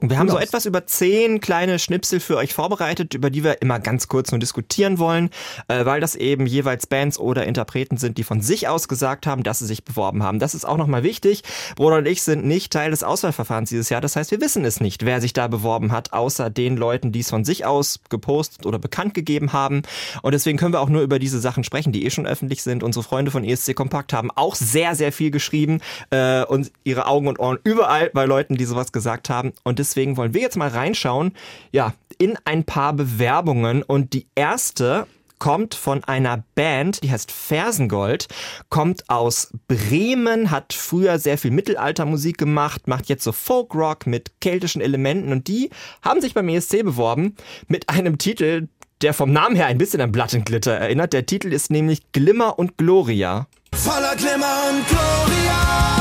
Und 0.00 0.10
wir 0.10 0.18
haben 0.18 0.28
so 0.28 0.38
etwas 0.38 0.66
über 0.66 0.86
zehn 0.86 1.40
kleine 1.40 1.78
Schnipsel 1.78 2.20
für 2.20 2.36
euch 2.36 2.52
vorbereitet, 2.52 3.14
über 3.14 3.30
die 3.30 3.44
wir 3.44 3.62
immer 3.62 3.80
ganz 3.80 4.08
kurz 4.08 4.30
nur 4.30 4.38
diskutieren 4.38 4.98
wollen, 4.98 5.30
äh, 5.68 5.84
weil 5.86 6.00
das 6.00 6.14
eben 6.14 6.46
jeweils 6.46 6.86
Bands 6.86 7.18
oder 7.18 7.46
Interpreten 7.46 7.96
sind, 7.96 8.18
die 8.18 8.24
von 8.24 8.42
sich 8.42 8.68
aus 8.68 8.88
gesagt 8.88 9.26
haben, 9.26 9.42
dass 9.42 9.60
sie 9.60 9.66
sich 9.66 9.84
beworben 9.84 10.22
haben. 10.22 10.38
Das 10.38 10.54
ist 10.54 10.66
auch 10.66 10.76
nochmal 10.76 11.02
wichtig. 11.02 11.42
Bruder 11.76 11.98
und 11.98 12.06
ich 12.06 12.22
sind 12.22 12.44
nicht 12.44 12.72
Teil 12.72 12.90
des 12.90 13.02
Auswahlverfahrens 13.02 13.70
dieses 13.70 13.88
Jahr. 13.88 14.00
Das 14.00 14.16
heißt, 14.16 14.30
wir 14.30 14.40
wissen 14.40 14.64
es 14.64 14.80
nicht, 14.80 15.04
wer 15.04 15.20
sich 15.20 15.32
da 15.32 15.48
beworben 15.48 15.92
hat, 15.92 16.12
außer 16.12 16.50
den 16.50 16.76
Leuten, 16.76 17.12
die 17.12 17.20
es 17.20 17.30
von 17.30 17.44
sich 17.44 17.64
aus 17.64 18.00
gepostet 18.10 18.66
oder 18.66 18.78
bekannt 18.78 19.14
gegeben 19.14 19.52
haben. 19.52 19.82
Und 20.22 20.32
deswegen 20.32 20.58
können 20.58 20.74
wir 20.74 20.80
auch 20.80 20.90
nur 20.90 21.02
über 21.02 21.18
diese 21.18 21.40
Sachen 21.40 21.64
sprechen, 21.64 21.92
die 21.92 22.04
eh 22.04 22.10
schon 22.10 22.26
öffentlich 22.26 22.62
sind. 22.62 22.82
Unsere 22.82 23.02
Freunde 23.02 23.30
von 23.30 23.44
ESC 23.44 23.74
Kompakt 23.74 24.12
haben 24.12 24.30
auch 24.30 24.54
sehr, 24.54 24.94
sehr 24.94 25.12
viel 25.12 25.30
geschrieben 25.30 25.80
äh, 26.10 26.44
und 26.44 26.70
ihre 26.84 27.06
Augen 27.06 27.28
und 27.28 27.38
Ohren 27.38 27.58
überall 27.64 28.10
bei 28.12 28.26
Leuten, 28.26 28.56
die 28.56 28.64
sowas 28.66 28.92
gesagt 28.92 29.30
haben. 29.30 29.52
Und 29.62 29.78
deswegen 29.86 30.16
wollen 30.16 30.34
wir 30.34 30.40
jetzt 30.40 30.56
mal 30.56 30.68
reinschauen, 30.68 31.32
ja, 31.72 31.94
in 32.18 32.36
ein 32.44 32.64
paar 32.64 32.92
Bewerbungen 32.92 33.82
und 33.82 34.12
die 34.12 34.26
erste 34.34 35.06
kommt 35.38 35.74
von 35.74 36.02
einer 36.04 36.44
Band, 36.54 37.02
die 37.02 37.10
heißt 37.10 37.30
Fersengold, 37.30 38.26
kommt 38.70 39.08
aus 39.10 39.52
Bremen, 39.68 40.50
hat 40.50 40.72
früher 40.72 41.18
sehr 41.18 41.36
viel 41.38 41.50
Mittelaltermusik 41.50 42.38
gemacht, 42.38 42.88
macht 42.88 43.08
jetzt 43.08 43.22
so 43.22 43.32
Folkrock 43.32 44.06
mit 44.06 44.40
keltischen 44.40 44.80
Elementen 44.80 45.32
und 45.32 45.46
die 45.48 45.70
haben 46.02 46.20
sich 46.20 46.34
beim 46.34 46.48
ESC 46.48 46.82
beworben 46.82 47.36
mit 47.68 47.90
einem 47.90 48.18
Titel, 48.18 48.68
der 49.02 49.12
vom 49.12 49.30
Namen 49.30 49.56
her 49.56 49.66
ein 49.66 49.78
bisschen 49.78 50.00
an 50.00 50.10
Blood 50.10 50.34
and 50.34 50.46
Glitter 50.46 50.72
erinnert. 50.72 51.12
Der 51.12 51.26
Titel 51.26 51.52
ist 51.52 51.70
nämlich 51.70 52.12
Glimmer 52.12 52.58
und 52.58 52.78
Gloria. 52.78 53.46
Voller 53.74 54.16
Glimmer 54.16 54.70
und 54.70 54.88
Gloria. 54.88 55.95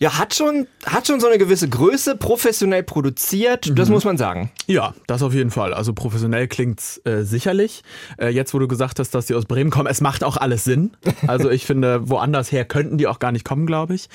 Ja, 0.00 0.18
hat 0.18 0.34
schon, 0.34 0.66
hat 0.86 1.06
schon 1.06 1.20
so 1.20 1.26
eine 1.26 1.36
gewisse 1.36 1.68
Größe, 1.68 2.16
professionell 2.16 2.82
produziert, 2.82 3.68
mhm. 3.68 3.74
das 3.74 3.90
muss 3.90 4.04
man 4.04 4.16
sagen. 4.16 4.50
Ja, 4.66 4.94
das 5.06 5.22
auf 5.22 5.34
jeden 5.34 5.50
Fall. 5.50 5.74
Also 5.74 5.92
professionell 5.92 6.48
klingt's 6.48 7.02
äh, 7.04 7.22
sicherlich. 7.22 7.82
Äh, 8.18 8.28
jetzt, 8.28 8.54
wo 8.54 8.58
du 8.58 8.66
gesagt 8.66 8.98
hast, 8.98 9.14
dass 9.14 9.26
die 9.26 9.34
aus 9.34 9.44
Bremen 9.44 9.70
kommen, 9.70 9.88
es 9.88 10.00
macht 10.00 10.24
auch 10.24 10.38
alles 10.38 10.64
Sinn. 10.64 10.92
Also 11.26 11.50
ich 11.50 11.66
finde, 11.66 12.08
woanders 12.08 12.50
her 12.50 12.64
könnten 12.64 12.96
die 12.96 13.06
auch 13.06 13.18
gar 13.18 13.30
nicht 13.30 13.44
kommen, 13.44 13.66
glaube 13.66 13.94
ich. 13.94 14.08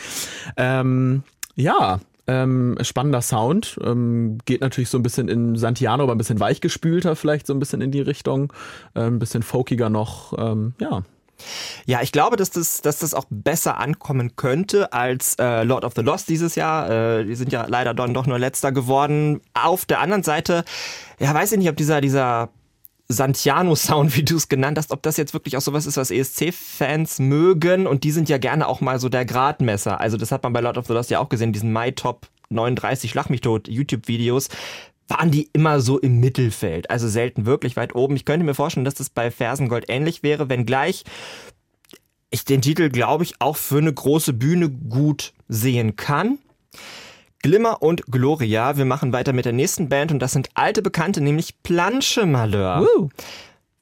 Ähm, 0.57 1.23
ja, 1.55 1.99
ähm, 2.27 2.77
spannender 2.81 3.21
Sound. 3.21 3.79
Ähm, 3.83 4.39
geht 4.45 4.61
natürlich 4.61 4.89
so 4.89 4.97
ein 4.97 5.03
bisschen 5.03 5.27
in 5.27 5.55
Santiano, 5.55 6.03
aber 6.03 6.15
ein 6.15 6.17
bisschen 6.17 6.39
weichgespülter, 6.39 7.15
vielleicht 7.15 7.45
so 7.45 7.53
ein 7.53 7.59
bisschen 7.59 7.81
in 7.81 7.91
die 7.91 8.01
Richtung. 8.01 8.51
Ähm, 8.95 9.15
ein 9.15 9.19
bisschen 9.19 9.43
folkiger 9.43 9.89
noch. 9.89 10.33
Ähm, 10.37 10.73
ja, 10.79 11.03
ja, 11.85 12.01
ich 12.01 12.11
glaube, 12.11 12.35
dass 12.35 12.49
das, 12.49 12.81
dass 12.81 12.99
das 12.99 13.13
auch 13.13 13.25
besser 13.29 13.77
ankommen 13.77 14.35
könnte 14.35 14.93
als 14.93 15.35
äh, 15.39 15.63
Lord 15.63 15.85
of 15.85 15.93
the 15.95 16.01
Lost 16.01 16.29
dieses 16.29 16.55
Jahr. 16.55 16.89
Äh, 16.89 17.25
die 17.25 17.35
sind 17.35 17.51
ja 17.51 17.65
leider 17.67 17.93
dann 17.93 18.13
doch 18.13 18.25
nur 18.25 18.39
letzter 18.39 18.71
geworden. 18.71 19.41
Auf 19.53 19.85
der 19.85 19.99
anderen 19.99 20.23
Seite, 20.23 20.65
ja, 21.19 21.33
weiß 21.33 21.51
ich 21.53 21.59
nicht, 21.59 21.69
ob 21.69 21.77
dieser, 21.77 22.01
dieser 22.01 22.49
Santiano-Sound, 23.07 24.15
wie 24.17 24.23
du 24.23 24.35
es 24.35 24.49
genannt 24.49 24.77
hast, 24.77 24.91
ob 24.91 25.01
das 25.03 25.17
jetzt 25.17 25.33
wirklich 25.33 25.57
auch 25.57 25.61
sowas 25.61 25.85
ist, 25.85 25.97
was 25.97 26.11
ESC-Fans 26.11 27.19
mögen. 27.19 27.87
Und 27.87 28.03
die 28.03 28.11
sind 28.11 28.29
ja 28.29 28.37
gerne 28.37 28.67
auch 28.67 28.81
mal 28.81 28.99
so 28.99 29.09
der 29.09 29.25
Gradmesser. 29.25 29.99
Also 29.99 30.17
das 30.17 30.31
hat 30.31 30.43
man 30.43 30.53
bei 30.53 30.61
Lord 30.61 30.77
of 30.77 30.87
the 30.87 30.93
Lost 30.93 31.09
ja 31.09 31.19
auch 31.19 31.29
gesehen, 31.29 31.53
diesen 31.53 31.71
My 31.71 31.91
Top 31.91 32.27
39 32.49 33.09
Schlag 33.09 33.29
mich 33.29 33.41
tot 33.41 33.67
YouTube-Videos 33.67 34.49
waren 35.07 35.31
die 35.31 35.49
immer 35.53 35.79
so 35.79 35.99
im 35.99 36.19
Mittelfeld, 36.19 36.89
also 36.89 37.07
selten 37.07 37.45
wirklich 37.45 37.75
weit 37.75 37.95
oben. 37.95 38.15
Ich 38.15 38.25
könnte 38.25 38.45
mir 38.45 38.55
vorstellen, 38.55 38.85
dass 38.85 38.95
das 38.95 39.09
bei 39.09 39.31
Fersengold 39.31 39.85
ähnlich 39.87 40.23
wäre, 40.23 40.49
wenngleich 40.49 41.03
ich 42.31 42.43
den 42.43 42.61
Titel, 42.61 42.89
glaube 42.89 43.23
ich, 43.23 43.35
auch 43.39 43.55
für 43.55 43.77
eine 43.77 43.93
große 43.93 44.33
Bühne 44.33 44.69
gut 44.69 45.33
sehen 45.47 45.95
kann. 45.95 46.39
Glimmer 47.41 47.81
und 47.81 48.07
Gloria. 48.07 48.75
Wir 48.75 48.85
machen 48.85 49.13
weiter 49.13 49.31
mit 49.31 49.45
der 49.45 49.53
nächsten 49.53 49.87
Band 49.87 50.11
und 50.11 50.19
das 50.19 50.33
sind 50.33 50.49
alte 50.55 50.81
Bekannte, 50.81 51.21
nämlich 51.21 51.61
Planche 51.63 52.25
Malheur. 52.25 52.81
Uh. 52.81 53.09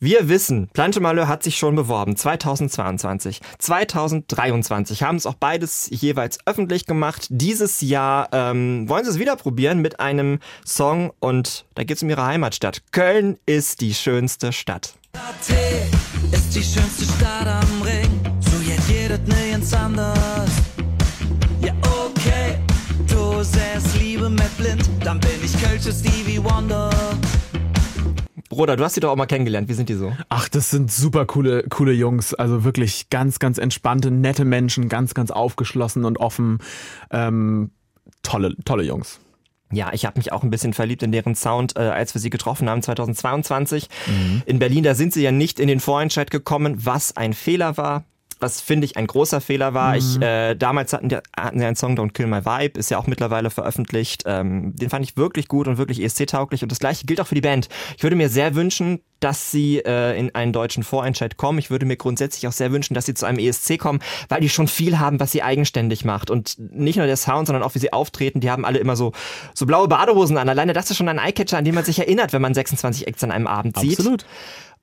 Wir 0.03 0.27
wissen, 0.27 0.67
Planche 0.73 0.99
Malheur 0.99 1.29
hat 1.29 1.43
sich 1.43 1.55
schon 1.55 1.77
beworben, 1.77 2.17
2022. 2.17 3.39
2023 3.57 5.01
haben 5.01 5.15
es 5.15 5.25
auch 5.25 5.35
beides 5.35 5.87
jeweils 5.91 6.39
öffentlich 6.45 6.85
gemacht. 6.85 7.27
Dieses 7.29 7.79
Jahr 7.79 8.27
ähm, 8.33 8.89
wollen 8.89 9.05
sie 9.05 9.11
es 9.11 9.19
wieder 9.19 9.37
probieren 9.37 9.79
mit 9.79 10.01
einem 10.01 10.39
Song 10.65 11.13
und 11.21 11.63
da 11.75 11.85
geht 11.85 11.95
es 11.95 12.03
um 12.03 12.09
ihre 12.09 12.25
Heimatstadt. 12.25 12.81
Köln 12.91 13.37
ist 13.45 13.79
die 13.79 13.93
schönste 13.93 14.51
Stadt. 14.51 14.95
Ist 16.33 16.53
die 16.53 16.63
schönste 16.63 17.05
Stadt 17.05 17.47
am 17.47 17.81
Ring, 17.81 18.19
so 18.41 18.59
jetzt 18.69 19.25
nirgends 19.25 19.73
anders. 19.73 20.49
Ja, 21.61 21.71
okay, 21.81 22.57
du 23.07 23.41
Liebe 23.97 24.29
mit 24.29 24.57
blind, 24.57 24.83
dann 24.99 25.21
bin 25.21 25.31
ich 25.41 25.53
Kölsche 25.63 25.93
Stevie 25.93 26.43
Wonder. 26.43 26.89
Bruder, 28.55 28.75
du 28.75 28.83
hast 28.83 28.95
die 28.95 28.99
doch 28.99 29.11
auch 29.11 29.15
mal 29.15 29.25
kennengelernt. 29.25 29.69
Wie 29.69 29.73
sind 29.73 29.89
die 29.89 29.95
so? 29.95 30.13
Ach, 30.29 30.49
das 30.49 30.69
sind 30.69 30.91
super 30.91 31.25
coole, 31.25 31.63
coole 31.69 31.91
Jungs. 31.91 32.33
Also 32.33 32.63
wirklich 32.63 33.09
ganz, 33.09 33.39
ganz 33.39 33.57
entspannte, 33.57 34.11
nette 34.11 34.45
Menschen, 34.45 34.89
ganz, 34.89 35.13
ganz 35.13 35.31
aufgeschlossen 35.31 36.05
und 36.05 36.19
offen. 36.19 36.59
Ähm, 37.11 37.71
tolle, 38.21 38.55
tolle 38.65 38.83
Jungs. 38.83 39.19
Ja, 39.71 39.91
ich 39.91 40.05
habe 40.05 40.19
mich 40.19 40.31
auch 40.31 40.43
ein 40.43 40.51
bisschen 40.51 40.73
verliebt 40.73 41.01
in 41.03 41.11
deren 41.11 41.35
Sound, 41.35 41.75
äh, 41.75 41.79
als 41.79 42.13
wir 42.13 42.21
sie 42.21 42.29
getroffen 42.29 42.69
haben 42.69 42.81
2022. 42.81 43.89
Mhm. 44.07 44.43
In 44.45 44.59
Berlin, 44.59 44.83
da 44.83 44.93
sind 44.93 45.13
sie 45.13 45.23
ja 45.23 45.31
nicht 45.31 45.59
in 45.59 45.67
den 45.67 45.79
Vorentscheid 45.79 46.29
gekommen, 46.29 46.85
was 46.85 47.17
ein 47.17 47.33
Fehler 47.33 47.75
war 47.77 48.05
was 48.43 48.61
finde 48.61 48.85
ich 48.85 48.97
ein 48.97 49.07
großer 49.07 49.41
Fehler 49.41 49.73
war. 49.73 49.93
Mhm. 49.93 49.97
Ich 49.97 50.21
äh, 50.21 50.53
damals 50.53 50.93
hatten, 50.93 51.09
die, 51.09 51.17
hatten 51.35 51.59
sie 51.59 51.65
einen 51.65 51.75
Song 51.75 51.97
Don't 51.97 52.11
Kill 52.11 52.27
My 52.27 52.45
Vibe, 52.45 52.77
ist 52.77 52.91
ja 52.91 52.99
auch 52.99 53.07
mittlerweile 53.07 53.49
veröffentlicht. 53.49 54.23
Ähm, 54.27 54.75
den 54.75 54.89
fand 54.89 55.05
ich 55.05 55.17
wirklich 55.17 55.47
gut 55.47 55.67
und 55.67 55.77
wirklich 55.77 56.01
ESC-tauglich 56.01 56.61
und 56.61 56.71
das 56.71 56.79
gleiche 56.79 57.05
gilt 57.05 57.21
auch 57.21 57.27
für 57.27 57.35
die 57.35 57.41
Band. 57.41 57.69
Ich 57.97 58.03
würde 58.03 58.15
mir 58.15 58.29
sehr 58.29 58.53
wünschen, 58.53 58.99
dass 59.21 59.49
sie 59.51 59.79
äh, 59.79 60.19
in 60.19 60.35
einen 60.35 60.51
deutschen 60.51 60.83
Vorentscheid 60.83 61.37
kommen. 61.37 61.57
Ich 61.57 61.71
würde 61.71 61.85
mir 61.85 61.95
grundsätzlich 61.95 62.45
auch 62.47 62.51
sehr 62.51 62.73
wünschen, 62.73 62.93
dass 62.93 63.05
sie 63.05 63.13
zu 63.13 63.25
einem 63.25 63.39
ESC 63.39 63.79
kommen, 63.79 63.99
weil 64.27 64.41
die 64.41 64.49
schon 64.49 64.67
viel 64.67 64.99
haben, 64.99 65.21
was 65.21 65.31
sie 65.31 65.41
eigenständig 65.41 66.03
macht. 66.03 66.29
Und 66.29 66.57
nicht 66.59 66.97
nur 66.97 67.07
der 67.07 67.15
Sound, 67.15 67.47
sondern 67.47 67.63
auch 67.63 67.73
wie 67.75 67.79
sie 67.79 67.93
auftreten. 67.93 68.41
Die 68.41 68.51
haben 68.51 68.65
alle 68.65 68.79
immer 68.79 68.97
so, 68.97 69.13
so 69.53 69.65
blaue 69.65 69.87
Badehosen 69.87 70.37
an. 70.37 70.49
Alleine 70.49 70.73
das 70.73 70.91
ist 70.91 70.97
schon 70.97 71.07
ein 71.07 71.19
Eyecatcher, 71.19 71.57
an 71.57 71.63
den 71.63 71.75
man 71.75 71.85
sich 71.85 71.99
erinnert, 71.99 72.33
wenn 72.33 72.41
man 72.41 72.53
26 72.53 73.07
Acts 73.07 73.23
an 73.23 73.31
einem 73.31 73.47
Abend 73.47 73.79
sieht. 73.79 73.97
Absolut. 73.97 74.25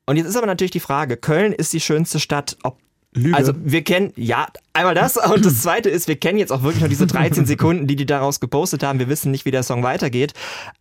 Und 0.06 0.16
jetzt 0.16 0.26
ist 0.26 0.36
aber 0.36 0.46
natürlich 0.46 0.70
die 0.70 0.80
Frage, 0.80 1.18
Köln 1.18 1.52
ist 1.52 1.74
die 1.74 1.80
schönste 1.80 2.18
Stadt. 2.18 2.56
Ob 2.62 2.78
Lüge. 3.12 3.36
Also 3.36 3.52
wir 3.56 3.82
kennen, 3.82 4.12
ja, 4.16 4.46
einmal 4.72 4.94
das 4.94 5.16
und 5.16 5.44
das 5.44 5.62
zweite 5.62 5.90
ist, 5.90 6.06
wir 6.06 6.16
kennen 6.16 6.38
jetzt 6.38 6.52
auch 6.52 6.62
wirklich 6.62 6.80
nur 6.80 6.88
diese 6.88 7.06
13 7.06 7.44
Sekunden, 7.44 7.86
die 7.86 7.96
die 7.96 8.06
daraus 8.06 8.38
gepostet 8.38 8.82
haben. 8.82 8.98
Wir 8.98 9.08
wissen 9.08 9.32
nicht, 9.32 9.44
wie 9.44 9.50
der 9.50 9.64
Song 9.64 9.82
weitergeht. 9.82 10.32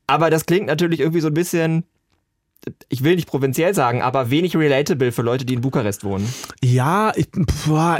Aber 0.06 0.30
das 0.30 0.46
klingt 0.46 0.68
natürlich 0.68 1.00
irgendwie 1.00 1.22
so 1.22 1.28
ein 1.28 1.34
bisschen 1.34 1.86
ich 2.90 3.04
will 3.04 3.16
nicht 3.16 3.28
provinziell 3.28 3.74
sagen, 3.74 4.02
aber 4.02 4.30
wenig 4.30 4.56
relatable 4.56 5.12
für 5.12 5.22
Leute, 5.22 5.46
die 5.46 5.54
in 5.54 5.62
Bukarest 5.62 6.04
wohnen. 6.04 6.32
Ja, 6.62 7.12
ich, 7.16 7.28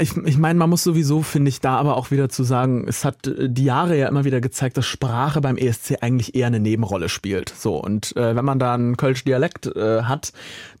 ich, 0.00 0.16
ich 0.16 0.38
meine, 0.38 0.58
man 0.58 0.70
muss 0.70 0.82
sowieso, 0.82 1.22
finde 1.22 1.48
ich, 1.48 1.60
da 1.60 1.76
aber 1.76 1.96
auch 1.96 2.10
wieder 2.10 2.28
zu 2.28 2.44
sagen, 2.44 2.84
es 2.86 3.04
hat 3.04 3.26
äh, 3.26 3.48
die 3.48 3.64
Jahre 3.64 3.96
ja 3.96 4.08
immer 4.08 4.24
wieder 4.24 4.40
gezeigt, 4.40 4.76
dass 4.76 4.86
Sprache 4.86 5.40
beim 5.40 5.56
ESC 5.56 5.96
eigentlich 6.02 6.34
eher 6.34 6.48
eine 6.48 6.60
Nebenrolle 6.60 7.08
spielt. 7.08 7.48
So, 7.48 7.76
und 7.76 8.16
äh, 8.16 8.36
wenn 8.36 8.44
man 8.44 8.58
da 8.58 8.74
einen 8.74 8.96
Kölsch 8.96 9.24
Dialekt 9.24 9.66
äh, 9.66 10.02
hat, 10.02 10.32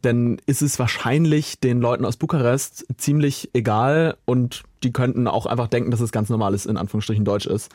dann 0.02 0.40
ist 0.46 0.62
es 0.62 0.78
wahrscheinlich 0.78 1.60
den 1.60 1.80
Leuten 1.80 2.04
aus 2.04 2.16
Bukarest 2.16 2.86
ziemlich 2.96 3.50
egal 3.54 4.16
und 4.24 4.62
die 4.82 4.92
könnten 4.92 5.26
auch 5.26 5.46
einfach 5.46 5.68
denken, 5.68 5.90
dass 5.90 6.00
es 6.00 6.12
ganz 6.12 6.28
normales 6.28 6.66
in 6.66 6.76
Anführungsstrichen 6.76 7.24
Deutsch 7.24 7.46
ist. 7.46 7.70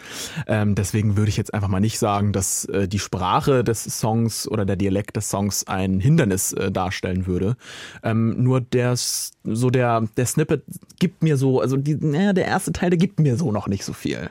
Ähm, 0.47 0.75
deswegen 0.75 1.17
würde 1.17 1.29
ich 1.29 1.37
jetzt 1.37 1.53
einfach 1.53 1.67
mal 1.67 1.79
nicht 1.79 1.99
sagen, 1.99 2.33
dass 2.33 2.65
äh, 2.65 2.87
die 2.87 2.99
Sprache 2.99 3.63
des 3.63 3.83
Songs 3.83 4.47
oder 4.47 4.65
der 4.65 4.75
Dialekt 4.75 5.15
des 5.15 5.29
Songs 5.29 5.67
ein 5.67 5.99
Hindernis 5.99 6.53
äh, 6.53 6.71
darstellen 6.71 7.27
würde. 7.27 7.57
Ähm, 8.03 8.43
nur 8.43 8.61
der 8.61 8.95
so 8.95 9.69
der 9.69 10.07
der 10.17 10.25
Snippet 10.25 10.63
gibt 10.99 11.23
mir 11.23 11.37
so, 11.37 11.61
also 11.61 11.77
die, 11.77 11.95
naja, 11.95 12.33
der 12.33 12.45
erste 12.45 12.71
Teil, 12.71 12.89
der 12.89 12.99
gibt 12.99 13.19
mir 13.19 13.37
so 13.37 13.51
noch 13.51 13.67
nicht 13.67 13.85
so 13.85 13.93
viel. 13.93 14.29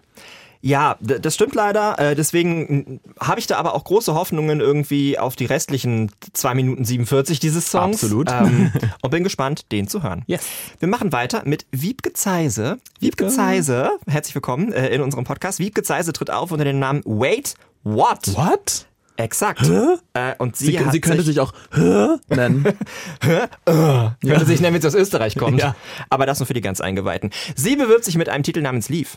Ja, 0.64 0.96
das 1.00 1.34
stimmt 1.34 1.54
leider. 1.54 1.98
Äh, 1.98 2.14
Deswegen 2.14 2.98
habe 3.20 3.38
ich 3.38 3.46
da 3.46 3.58
aber 3.58 3.74
auch 3.74 3.84
große 3.84 4.14
Hoffnungen 4.14 4.60
irgendwie 4.60 5.18
auf 5.18 5.36
die 5.36 5.44
restlichen 5.44 6.10
2 6.32 6.54
Minuten 6.54 6.86
47 6.86 7.38
dieses 7.38 7.70
Songs. 7.70 8.02
Absolut. 8.02 8.30
Ähm, 8.30 8.72
und 9.02 9.10
bin 9.10 9.24
gespannt, 9.24 9.70
den 9.72 9.88
zu 9.88 10.02
hören. 10.02 10.22
Yes. 10.26 10.46
Wir 10.78 10.88
machen 10.88 11.12
weiter 11.12 11.42
mit 11.44 11.66
Wiebke 11.70 12.14
Zeise. 12.14 12.78
Wiebke. 12.98 13.28
Zeise, 13.28 13.90
herzlich 14.06 14.34
willkommen 14.34 14.72
äh, 14.72 14.88
in 14.88 15.02
unserem 15.02 15.24
Podcast. 15.24 15.58
Wiebke 15.58 15.82
Zeise 15.82 16.14
tritt 16.14 16.30
auf 16.30 16.50
unter 16.50 16.64
dem 16.64 16.78
Namen 16.78 17.02
Wait, 17.04 17.56
What? 17.82 18.34
What? 18.34 18.86
Exakt. 19.16 19.70
Äh, 20.14 20.34
und 20.38 20.56
sie, 20.56 20.66
Sie, 20.66 20.78
hat 20.80 20.92
sie 20.92 21.00
könnte 21.02 21.22
sich, 21.22 21.34
sich 21.34 21.40
auch 21.40 21.52
Hä? 21.74 22.16
nennen. 22.34 22.64
könnte 23.20 24.46
sich 24.46 24.60
nennen, 24.60 24.74
wenn 24.74 24.80
sie 24.80 24.88
aus 24.88 24.94
Österreich 24.94 25.36
kommt. 25.36 25.60
Ja. 25.60 25.76
Aber 26.08 26.24
das 26.24 26.40
nur 26.40 26.46
für 26.46 26.54
die 26.54 26.62
ganz 26.62 26.80
Eingeweihten. 26.80 27.30
Sie 27.54 27.76
bewirbt 27.76 28.04
sich 28.04 28.16
mit 28.16 28.30
einem 28.30 28.42
Titel 28.42 28.62
namens 28.62 28.88
Leave. 28.88 29.10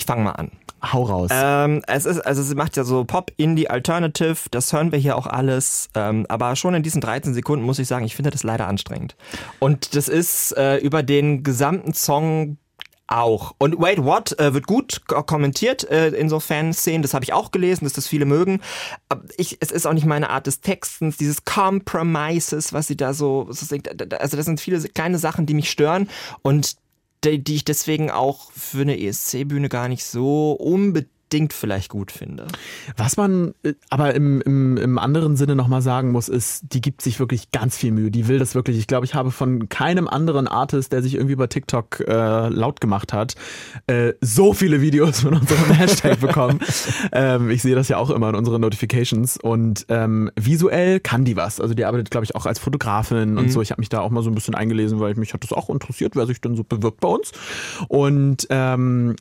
Ich 0.00 0.06
fange 0.06 0.22
mal 0.24 0.30
an. 0.32 0.50
Hau 0.82 1.02
raus. 1.02 1.28
Ähm, 1.30 1.82
es 1.86 2.06
ist, 2.06 2.20
also 2.20 2.42
sie 2.42 2.54
macht 2.54 2.74
ja 2.74 2.84
so 2.84 3.04
Pop, 3.04 3.32
Indie, 3.36 3.68
Alternative, 3.68 4.38
das 4.50 4.72
hören 4.72 4.92
wir 4.92 4.98
hier 4.98 5.14
auch 5.14 5.26
alles. 5.26 5.90
Ähm, 5.94 6.24
aber 6.30 6.56
schon 6.56 6.72
in 6.72 6.82
diesen 6.82 7.02
13 7.02 7.34
Sekunden 7.34 7.66
muss 7.66 7.78
ich 7.78 7.86
sagen, 7.86 8.06
ich 8.06 8.16
finde 8.16 8.30
das 8.30 8.42
leider 8.42 8.66
anstrengend. 8.66 9.14
Und 9.58 9.94
das 9.94 10.08
ist 10.08 10.56
äh, 10.56 10.78
über 10.78 11.02
den 11.02 11.42
gesamten 11.42 11.92
Song 11.92 12.56
auch. 13.08 13.54
Und 13.58 13.78
Wait 13.78 14.02
What 14.02 14.38
äh, 14.38 14.54
wird 14.54 14.66
gut 14.66 15.02
ko- 15.06 15.22
kommentiert 15.22 15.82
in 15.82 15.94
äh, 15.94 16.08
in 16.08 16.30
so 16.30 16.40
Fanszenen, 16.40 17.02
das 17.02 17.12
habe 17.12 17.24
ich 17.24 17.34
auch 17.34 17.50
gelesen, 17.50 17.84
dass 17.84 17.92
das 17.92 18.06
viele 18.06 18.24
mögen. 18.24 18.62
Aber 19.10 19.24
ich, 19.36 19.58
es 19.60 19.70
ist 19.70 19.86
auch 19.86 19.92
nicht 19.92 20.06
meine 20.06 20.30
Art 20.30 20.46
des 20.46 20.62
Textens, 20.62 21.18
dieses 21.18 21.44
Compromises, 21.44 22.72
was 22.72 22.86
sie 22.86 22.96
da 22.96 23.12
so, 23.12 23.48
also 23.50 24.36
das 24.38 24.46
sind 24.46 24.60
viele 24.62 24.80
kleine 24.80 25.18
Sachen, 25.18 25.44
die 25.44 25.52
mich 25.52 25.70
stören 25.70 26.08
und 26.40 26.76
die, 27.24 27.54
ich 27.54 27.64
deswegen 27.64 28.10
auch 28.10 28.50
für 28.52 28.82
eine 28.82 28.98
ESC-Bühne 28.98 29.68
gar 29.68 29.88
nicht 29.88 30.04
so 30.04 30.52
unbedingt 30.52 31.19
vielleicht 31.52 31.88
gut 31.88 32.12
finde. 32.12 32.46
Was 32.96 33.16
man 33.16 33.54
äh, 33.62 33.74
aber 33.88 34.14
im, 34.14 34.40
im, 34.40 34.76
im 34.76 34.98
anderen 34.98 35.36
Sinne 35.36 35.56
nochmal 35.56 35.82
sagen 35.82 36.12
muss, 36.12 36.28
ist, 36.28 36.64
die 36.72 36.80
gibt 36.80 37.02
sich 37.02 37.18
wirklich 37.20 37.50
ganz 37.50 37.76
viel 37.76 37.92
Mühe. 37.92 38.10
Die 38.10 38.28
will 38.28 38.38
das 38.38 38.54
wirklich. 38.54 38.78
Ich 38.78 38.86
glaube, 38.86 39.06
ich 39.06 39.14
habe 39.14 39.30
von 39.30 39.68
keinem 39.68 40.08
anderen 40.08 40.48
Artist, 40.48 40.92
der 40.92 41.02
sich 41.02 41.14
irgendwie 41.14 41.36
bei 41.36 41.46
TikTok 41.46 42.00
äh, 42.00 42.48
laut 42.48 42.80
gemacht 42.80 43.12
hat, 43.12 43.34
äh, 43.86 44.12
so 44.20 44.52
viele 44.52 44.80
Videos 44.80 45.22
mit 45.24 45.40
unserem 45.40 45.70
Hashtag 45.72 46.20
bekommen. 46.20 46.60
ähm, 47.12 47.50
ich 47.50 47.62
sehe 47.62 47.74
das 47.74 47.88
ja 47.88 47.96
auch 47.96 48.10
immer 48.10 48.28
in 48.30 48.34
unseren 48.34 48.60
Notifications. 48.60 49.36
Und 49.36 49.86
ähm, 49.88 50.30
visuell 50.36 51.00
kann 51.00 51.24
die 51.24 51.36
was. 51.36 51.60
Also 51.60 51.74
die 51.74 51.84
arbeitet, 51.84 52.10
glaube 52.10 52.24
ich, 52.24 52.34
auch 52.34 52.46
als 52.46 52.58
Fotografin 52.58 53.38
und 53.38 53.50
so. 53.50 53.62
Ich 53.62 53.70
habe 53.70 53.80
mich 53.80 53.88
da 53.88 54.00
auch 54.00 54.10
mal 54.10 54.22
so 54.22 54.30
ein 54.30 54.34
bisschen 54.34 54.54
eingelesen, 54.54 55.00
weil 55.00 55.14
mich 55.14 55.34
hat 55.34 55.42
das 55.42 55.52
auch 55.52 55.70
interessiert, 55.70 56.16
wer 56.16 56.26
sich 56.26 56.40
denn 56.40 56.56
so 56.56 56.64
bewirbt 56.64 57.00
bei 57.00 57.08
uns. 57.08 57.32
Und 57.88 58.46
ähm, 58.50 59.16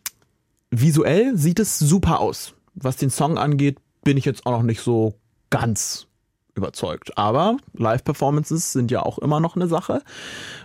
visuell 0.71 1.37
sieht 1.37 1.59
es 1.59 1.79
super 1.79 2.19
aus. 2.19 2.53
Was 2.75 2.97
den 2.97 3.09
Song 3.09 3.37
angeht, 3.37 3.77
bin 4.03 4.17
ich 4.17 4.25
jetzt 4.25 4.45
auch 4.45 4.51
noch 4.51 4.63
nicht 4.63 4.81
so 4.81 5.15
ganz 5.49 6.07
überzeugt. 6.55 7.17
Aber 7.17 7.57
Live-Performances 7.73 8.73
sind 8.73 8.91
ja 8.91 9.01
auch 9.01 9.17
immer 9.19 9.39
noch 9.39 9.55
eine 9.55 9.67
Sache. 9.67 10.01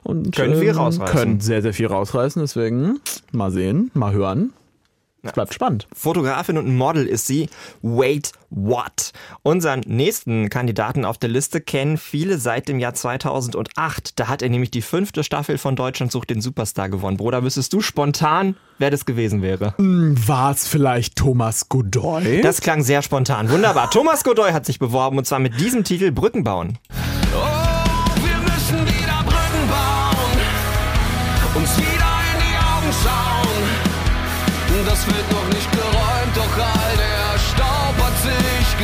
Und 0.03 0.27
ähm, 0.27 0.33
Können 0.33 0.61
viel 0.61 0.73
rausreißen. 0.73 1.17
Können 1.17 1.41
sehr, 1.41 1.63
sehr 1.63 1.73
viel 1.73 1.87
rausreißen. 1.87 2.43
Deswegen 2.43 3.01
mal 3.33 3.51
sehen, 3.51 3.91
mal 3.95 4.13
hören. 4.13 4.53
Es 5.25 5.33
bleibt 5.33 5.55
spannend. 5.55 5.89
Fotografin 5.93 6.59
und 6.59 6.77
Model 6.77 7.07
ist 7.07 7.27
sie. 7.27 7.49
Wait, 7.81 8.33
what? 8.51 9.13
Unseren 9.43 9.81
nächsten 9.87 10.51
Kandidaten 10.51 11.05
auf 11.05 11.17
der 11.17 11.31
Liste 11.31 11.61
kennen 11.61 11.97
viele 11.97 12.39
seit 12.39 12.69
dem 12.69 12.79
Jahr 12.79 12.95
2008. 12.95 14.19
Da 14.21 14.29
hat 14.29 14.43
er 14.43 14.51
nämlich 14.51 14.71
die 14.71 14.83
fünfte 14.83 15.25
Staffel 15.25 15.57
von 15.57 15.77
Deutschland 15.77 16.13
sucht 16.13 16.31
den 16.31 16.43
Superstar 16.43 16.91
gewonnen. 16.91 17.17
Bruder, 17.17 17.43
wüsstest 17.43 17.73
du 17.73 17.81
spontan, 17.81 18.57
wer 18.79 18.91
das 18.91 19.07
gewesen 19.07 19.41
wäre? 19.41 19.75
War 19.79 20.53
es 20.53 20.69
vielleicht 20.69 21.17
Thomas 21.17 21.69
Godoy? 21.71 22.43
Das 22.43 22.61
klang 22.61 22.83
sehr 22.83 23.01
spontan. 23.01 23.51
Wunderbar. 23.51 23.91
Thomas 23.91 24.25
Godoy 24.25 24.53
hat 24.53 24.67
sich 24.67 24.79
beworben 24.79 25.17
und 25.17 25.27
zwar 25.27 25.39
mit 25.39 25.59
diesem 25.59 25.85
Titel 25.85 26.13
Brücken 26.13 26.45
bauen. 26.45 26.79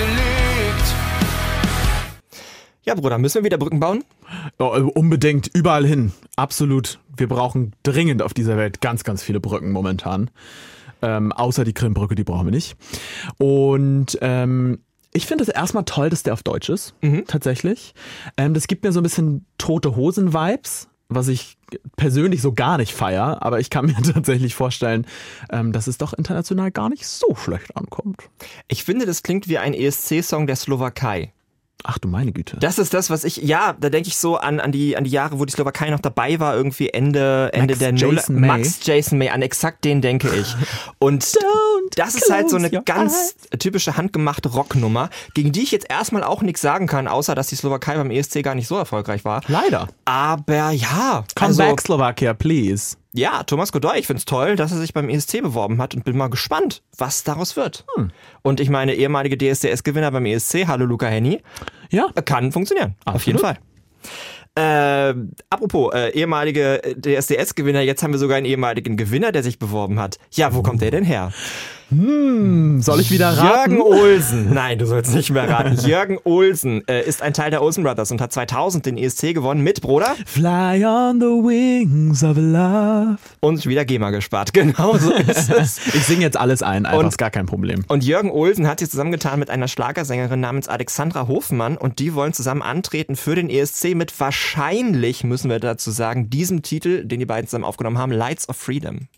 Gelegt. 0.00 0.94
Ja, 2.84 2.94
Bruder, 2.94 3.18
müssen 3.18 3.36
wir 3.36 3.44
wieder 3.44 3.58
Brücken 3.58 3.80
bauen? 3.80 4.04
Oh, 4.58 4.90
unbedingt, 4.94 5.50
überall 5.52 5.86
hin. 5.86 6.12
Absolut. 6.36 6.98
Wir 7.14 7.28
brauchen 7.28 7.74
dringend 7.82 8.22
auf 8.22 8.32
dieser 8.32 8.56
Welt 8.56 8.80
ganz, 8.80 9.04
ganz 9.04 9.22
viele 9.22 9.40
Brücken 9.40 9.72
momentan. 9.72 10.30
Ähm, 11.02 11.32
außer 11.32 11.64
die 11.64 11.72
Krimbrücke, 11.72 12.14
die 12.14 12.24
brauchen 12.24 12.46
wir 12.46 12.52
nicht. 12.52 12.76
Und 13.38 14.18
ähm, 14.20 14.80
ich 15.12 15.26
finde 15.26 15.44
es 15.44 15.48
erstmal 15.48 15.84
toll, 15.84 16.08
dass 16.08 16.22
der 16.22 16.32
auf 16.32 16.42
Deutsch 16.42 16.68
ist, 16.68 16.94
tatsächlich. 17.26 17.94
Ähm, 18.36 18.54
das 18.54 18.66
gibt 18.66 18.84
mir 18.84 18.92
so 18.92 19.00
ein 19.00 19.02
bisschen 19.02 19.44
tote 19.58 19.96
Hosen-Vibes, 19.96 20.88
was 21.10 21.28
ich 21.28 21.58
persönlich 21.96 22.40
so 22.40 22.52
gar 22.52 22.78
nicht 22.78 22.94
feier, 22.94 23.42
aber 23.42 23.60
ich 23.60 23.68
kann 23.68 23.86
mir 23.86 24.00
tatsächlich 24.14 24.54
vorstellen, 24.54 25.06
ähm, 25.50 25.72
dass 25.72 25.86
es 25.86 25.98
doch 25.98 26.12
international 26.12 26.70
gar 26.70 26.88
nicht 26.88 27.06
so 27.06 27.34
schlecht 27.34 27.76
ankommt. 27.76 28.30
Ich 28.68 28.84
finde, 28.84 29.06
das 29.06 29.22
klingt 29.22 29.48
wie 29.48 29.58
ein 29.58 29.74
ESC-Song 29.74 30.46
der 30.46 30.56
Slowakei. 30.56 31.32
Ach 31.82 31.98
du 31.98 32.08
meine 32.08 32.32
Güte. 32.32 32.58
Das 32.58 32.78
ist 32.78 32.92
das, 32.92 33.08
was 33.10 33.24
ich, 33.24 33.38
ja, 33.38 33.74
da 33.78 33.88
denke 33.88 34.08
ich 34.08 34.16
so 34.16 34.36
an, 34.36 34.60
an, 34.60 34.70
die, 34.70 34.96
an 34.96 35.04
die 35.04 35.10
Jahre, 35.10 35.38
wo 35.38 35.44
die 35.44 35.52
Slowakei 35.52 35.90
noch 35.90 36.00
dabei 36.00 36.38
war, 36.38 36.54
irgendwie 36.54 36.90
Ende, 36.90 37.50
Ende 37.52 37.76
der 37.76 37.92
Null. 37.92 38.16
Jason 38.16 38.38
May. 38.38 38.48
Max 38.48 38.80
Jason 38.84 39.18
May, 39.18 39.30
an 39.30 39.42
exakt 39.42 39.84
den 39.84 40.02
denke 40.02 40.28
ich. 40.34 40.54
Und 40.98 41.24
das 41.96 42.14
ist 42.14 42.30
halt 42.30 42.48
so 42.50 42.56
eine 42.56 42.70
ganz 42.70 43.34
typische 43.58 43.96
handgemachte 43.96 44.48
Rocknummer, 44.50 45.10
gegen 45.34 45.52
die 45.52 45.62
ich 45.62 45.70
jetzt 45.70 45.86
erstmal 45.90 46.22
auch 46.24 46.42
nichts 46.42 46.60
sagen 46.60 46.86
kann, 46.86 47.08
außer 47.08 47.34
dass 47.34 47.48
die 47.48 47.56
Slowakei 47.56 47.96
beim 47.96 48.10
ESC 48.10 48.42
gar 48.42 48.54
nicht 48.54 48.66
so 48.68 48.76
erfolgreich 48.76 49.24
war. 49.24 49.42
Leider. 49.48 49.88
Aber 50.04 50.70
ja, 50.70 51.24
Come 51.34 51.48
also, 51.48 51.62
back, 51.62 51.80
Slovakia, 51.80 52.34
please. 52.34 52.96
ja, 53.12 53.42
Thomas 53.42 53.72
Godoy, 53.72 53.98
ich 53.98 54.06
find's 54.06 54.24
toll, 54.24 54.56
dass 54.56 54.72
er 54.72 54.78
sich 54.78 54.92
beim 54.94 55.08
ESC 55.08 55.42
beworben 55.42 55.80
hat 55.80 55.94
und 55.94 56.04
bin 56.04 56.16
mal 56.16 56.28
gespannt, 56.30 56.82
was 56.96 57.24
daraus 57.24 57.56
wird. 57.56 57.84
Hm. 57.96 58.10
Und 58.42 58.60
ich 58.60 58.70
meine, 58.70 58.94
ehemalige 58.94 59.36
DSDS-Gewinner 59.36 60.10
beim 60.10 60.26
ESC, 60.26 60.66
hallo 60.66 60.84
Luca 60.86 61.06
Henny, 61.06 61.42
Ja. 61.90 62.08
kann 62.24 62.52
funktionieren. 62.52 62.94
Auf 63.04 63.26
jeden 63.26 63.38
Fall. 63.38 63.58
Äh, 64.56 65.14
apropos, 65.48 65.94
äh, 65.94 66.10
ehemalige 66.10 66.80
DSDS-Gewinner, 66.96 67.80
jetzt 67.82 68.02
haben 68.02 68.12
wir 68.12 68.18
sogar 68.18 68.36
einen 68.36 68.46
ehemaligen 68.46 68.96
Gewinner, 68.96 69.30
der 69.32 69.42
sich 69.44 69.58
beworben 69.60 70.00
hat. 70.00 70.18
Ja, 70.32 70.54
wo 70.54 70.62
kommt 70.62 70.82
der 70.82 70.90
denn 70.90 71.04
her? 71.04 71.32
Soll 71.90 73.00
ich 73.00 73.10
wieder 73.10 73.36
raten? 73.36 73.72
Jürgen 73.72 73.82
Olsen. 73.82 74.54
Nein, 74.54 74.78
du 74.78 74.86
sollst 74.86 75.12
nicht 75.12 75.30
mehr 75.30 75.48
raten. 75.48 75.76
Jürgen 75.84 76.18
Olsen 76.22 76.86
äh, 76.86 77.02
ist 77.04 77.20
ein 77.20 77.34
Teil 77.34 77.50
der 77.50 77.62
Olsen 77.62 77.82
Brothers 77.82 78.12
und 78.12 78.20
hat 78.20 78.32
2000 78.32 78.86
den 78.86 78.96
ESC 78.96 79.34
gewonnen 79.34 79.62
mit, 79.62 79.80
Bruder, 79.80 80.14
Fly 80.24 80.84
on 80.84 81.18
the 81.18 81.26
wings 81.26 82.22
of 82.22 82.36
love. 82.36 83.16
und 83.40 83.66
wieder 83.66 83.84
GEMA 83.84 84.10
gespart. 84.10 84.52
Genau 84.60 84.96
so 84.98 85.12
ist 85.12 85.50
es. 85.50 85.80
Ich 85.94 86.04
singe 86.04 86.22
jetzt 86.22 86.36
alles 86.38 86.62
ein, 86.62 86.86
einfach 86.86 87.00
Und- 87.00 87.06
ist 87.08 87.18
gar 87.18 87.30
kein 87.30 87.46
Problem. 87.46 87.84
Und 87.88 88.04
Jürgen 88.04 88.30
Olsen 88.30 88.68
hat 88.68 88.78
sich 88.78 88.90
zusammengetan 88.90 89.38
mit 89.40 89.50
einer 89.50 89.66
Schlagersängerin 89.68 90.38
namens 90.40 90.68
Alexandra 90.68 91.26
Hofmann 91.26 91.76
und 91.76 91.98
die 91.98 92.14
wollen 92.14 92.32
zusammen 92.32 92.62
antreten 92.62 93.16
für 93.16 93.34
den 93.34 93.50
ESC 93.50 93.94
mit 93.96 94.18
wahrscheinlich, 94.20 95.24
müssen 95.24 95.50
wir 95.50 95.58
dazu 95.58 95.90
sagen, 95.90 96.30
diesem 96.30 96.62
Titel, 96.62 97.04
den 97.04 97.18
die 97.18 97.26
beiden 97.26 97.48
zusammen 97.48 97.64
aufgenommen 97.64 97.98
haben, 97.98 98.12
Lights 98.12 98.48
of 98.48 98.56
Freedom. 98.56 99.08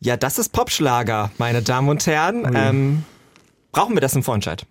Ja, 0.00 0.16
das 0.16 0.38
ist 0.38 0.50
Popschlager, 0.52 1.30
meine 1.38 1.62
Damen 1.62 1.88
und 1.88 2.06
Herren. 2.06 2.48
Ähm, 2.54 3.02
brauchen 3.72 3.94
wir 3.94 4.00
das 4.00 4.14
im 4.14 4.22
Vorentscheid? 4.22 4.64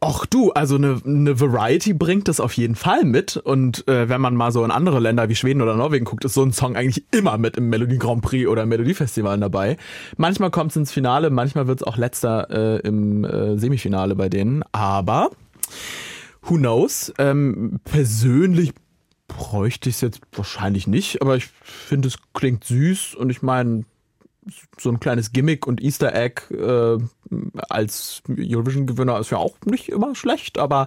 Ach 0.00 0.26
du, 0.26 0.50
also 0.52 0.76
eine, 0.76 1.00
eine 1.04 1.40
Variety 1.40 1.92
bringt 1.92 2.28
das 2.28 2.40
auf 2.40 2.54
jeden 2.54 2.74
Fall 2.74 3.04
mit. 3.04 3.36
Und 3.36 3.86
äh, 3.88 4.08
wenn 4.08 4.20
man 4.20 4.34
mal 4.34 4.50
so 4.50 4.64
in 4.64 4.70
andere 4.70 5.00
Länder 5.00 5.28
wie 5.28 5.36
Schweden 5.36 5.62
oder 5.62 5.76
Norwegen 5.76 6.04
guckt, 6.04 6.24
ist 6.24 6.34
so 6.34 6.42
ein 6.42 6.52
Song 6.52 6.76
eigentlich 6.76 7.04
immer 7.12 7.38
mit 7.38 7.56
im 7.56 7.68
Melodie 7.68 7.98
Grand 7.98 8.22
Prix 8.22 8.48
oder 8.48 8.64
im 8.64 8.68
Melodiefestival 8.68 9.38
dabei. 9.38 9.76
Manchmal 10.16 10.50
kommt 10.50 10.72
es 10.72 10.76
ins 10.76 10.92
Finale, 10.92 11.30
manchmal 11.30 11.66
wird 11.66 11.80
es 11.80 11.86
auch 11.86 11.96
letzter 11.96 12.50
äh, 12.50 12.80
im 12.86 13.24
äh, 13.24 13.58
Semifinale 13.58 14.14
bei 14.14 14.28
denen. 14.28 14.64
Aber 14.72 15.30
who 16.42 16.56
knows? 16.56 17.12
Ähm, 17.18 17.78
persönlich 17.84 18.72
bräuchte 19.28 19.88
ich 19.88 19.96
es 19.96 20.00
jetzt 20.00 20.20
wahrscheinlich 20.32 20.86
nicht, 20.86 21.22
aber 21.22 21.36
ich 21.36 21.46
finde, 21.62 22.08
es 22.08 22.16
klingt 22.34 22.64
süß 22.64 23.14
und 23.14 23.30
ich 23.30 23.42
meine, 23.42 23.84
so 24.78 24.90
ein 24.90 25.00
kleines 25.00 25.32
Gimmick 25.32 25.66
und 25.66 25.82
Easter 25.82 26.14
Egg 26.14 26.42
äh, 26.50 26.98
als 27.68 28.22
Eurovision-Gewinner 28.28 29.18
ist 29.18 29.30
ja 29.30 29.38
auch 29.38 29.54
nicht 29.66 29.88
immer 29.90 30.14
schlecht, 30.14 30.58
aber 30.58 30.86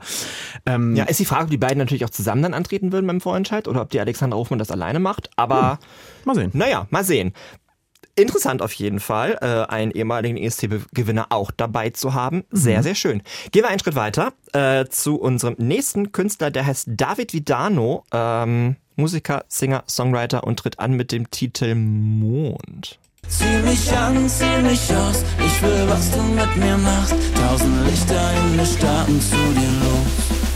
ähm, 0.65 0.95
Ja, 0.95 1.03
ist 1.05 1.19
die 1.19 1.25
Frage, 1.25 1.45
ob 1.45 1.49
die 1.51 1.57
beiden 1.57 1.77
natürlich 1.77 2.05
auch 2.05 2.09
zusammen 2.09 2.41
dann 2.41 2.53
antreten 2.53 2.91
würden 2.91 3.07
beim 3.07 3.21
Vorentscheid 3.21 3.67
oder 3.67 3.81
ob 3.81 3.89
die 3.89 3.99
Alexander 3.99 4.37
Hofmann 4.37 4.59
das 4.59 4.71
alleine 4.71 4.99
macht. 4.99 5.29
Aber 5.35 5.79
mal 6.25 6.35
sehen. 6.35 6.51
naja, 6.53 6.87
mal 6.89 7.03
sehen. 7.03 7.33
Interessant 8.15 8.61
auf 8.61 8.73
jeden 8.73 8.99
Fall, 8.99 9.37
äh, 9.41 9.71
einen 9.71 9.91
ehemaligen 9.91 10.37
EST-Gewinner 10.37 11.27
auch 11.29 11.51
dabei 11.51 11.91
zu 11.91 12.13
haben. 12.13 12.43
Sehr, 12.51 12.83
sehr 12.83 12.95
schön. 12.95 13.21
Gehen 13.51 13.63
wir 13.63 13.69
einen 13.69 13.79
Schritt 13.79 13.95
weiter 13.95 14.33
äh, 14.53 14.85
zu 14.85 15.19
unserem 15.19 15.55
nächsten 15.57 16.11
Künstler, 16.11 16.51
der 16.51 16.65
heißt 16.65 16.89
David 16.91 17.33
Vidano, 17.33 18.03
ähm, 18.11 18.75
Musiker, 18.95 19.45
Singer, 19.47 19.83
Songwriter 19.87 20.43
und 20.43 20.59
tritt 20.59 20.79
an 20.79 20.93
mit 20.93 21.11
dem 21.11 21.31
Titel 21.31 21.75
Mond. 21.75 22.99
Zieh 23.27 23.45
mich 23.63 23.91
an, 23.93 24.27
zieh 24.27 24.61
mich 24.61 24.93
aus, 24.93 25.23
ich 25.39 25.61
will, 25.63 25.87
was 25.87 26.11
du 26.11 26.21
mit 26.21 26.57
mir 26.57 26.77
machst. 26.77 27.15
Tausend 27.35 27.87
Lichter 27.87 28.31
in 28.43 28.57
der 28.57 28.65
starten 28.65 29.21
zu 29.21 29.35
dir 29.35 29.71
los. 29.79 30.50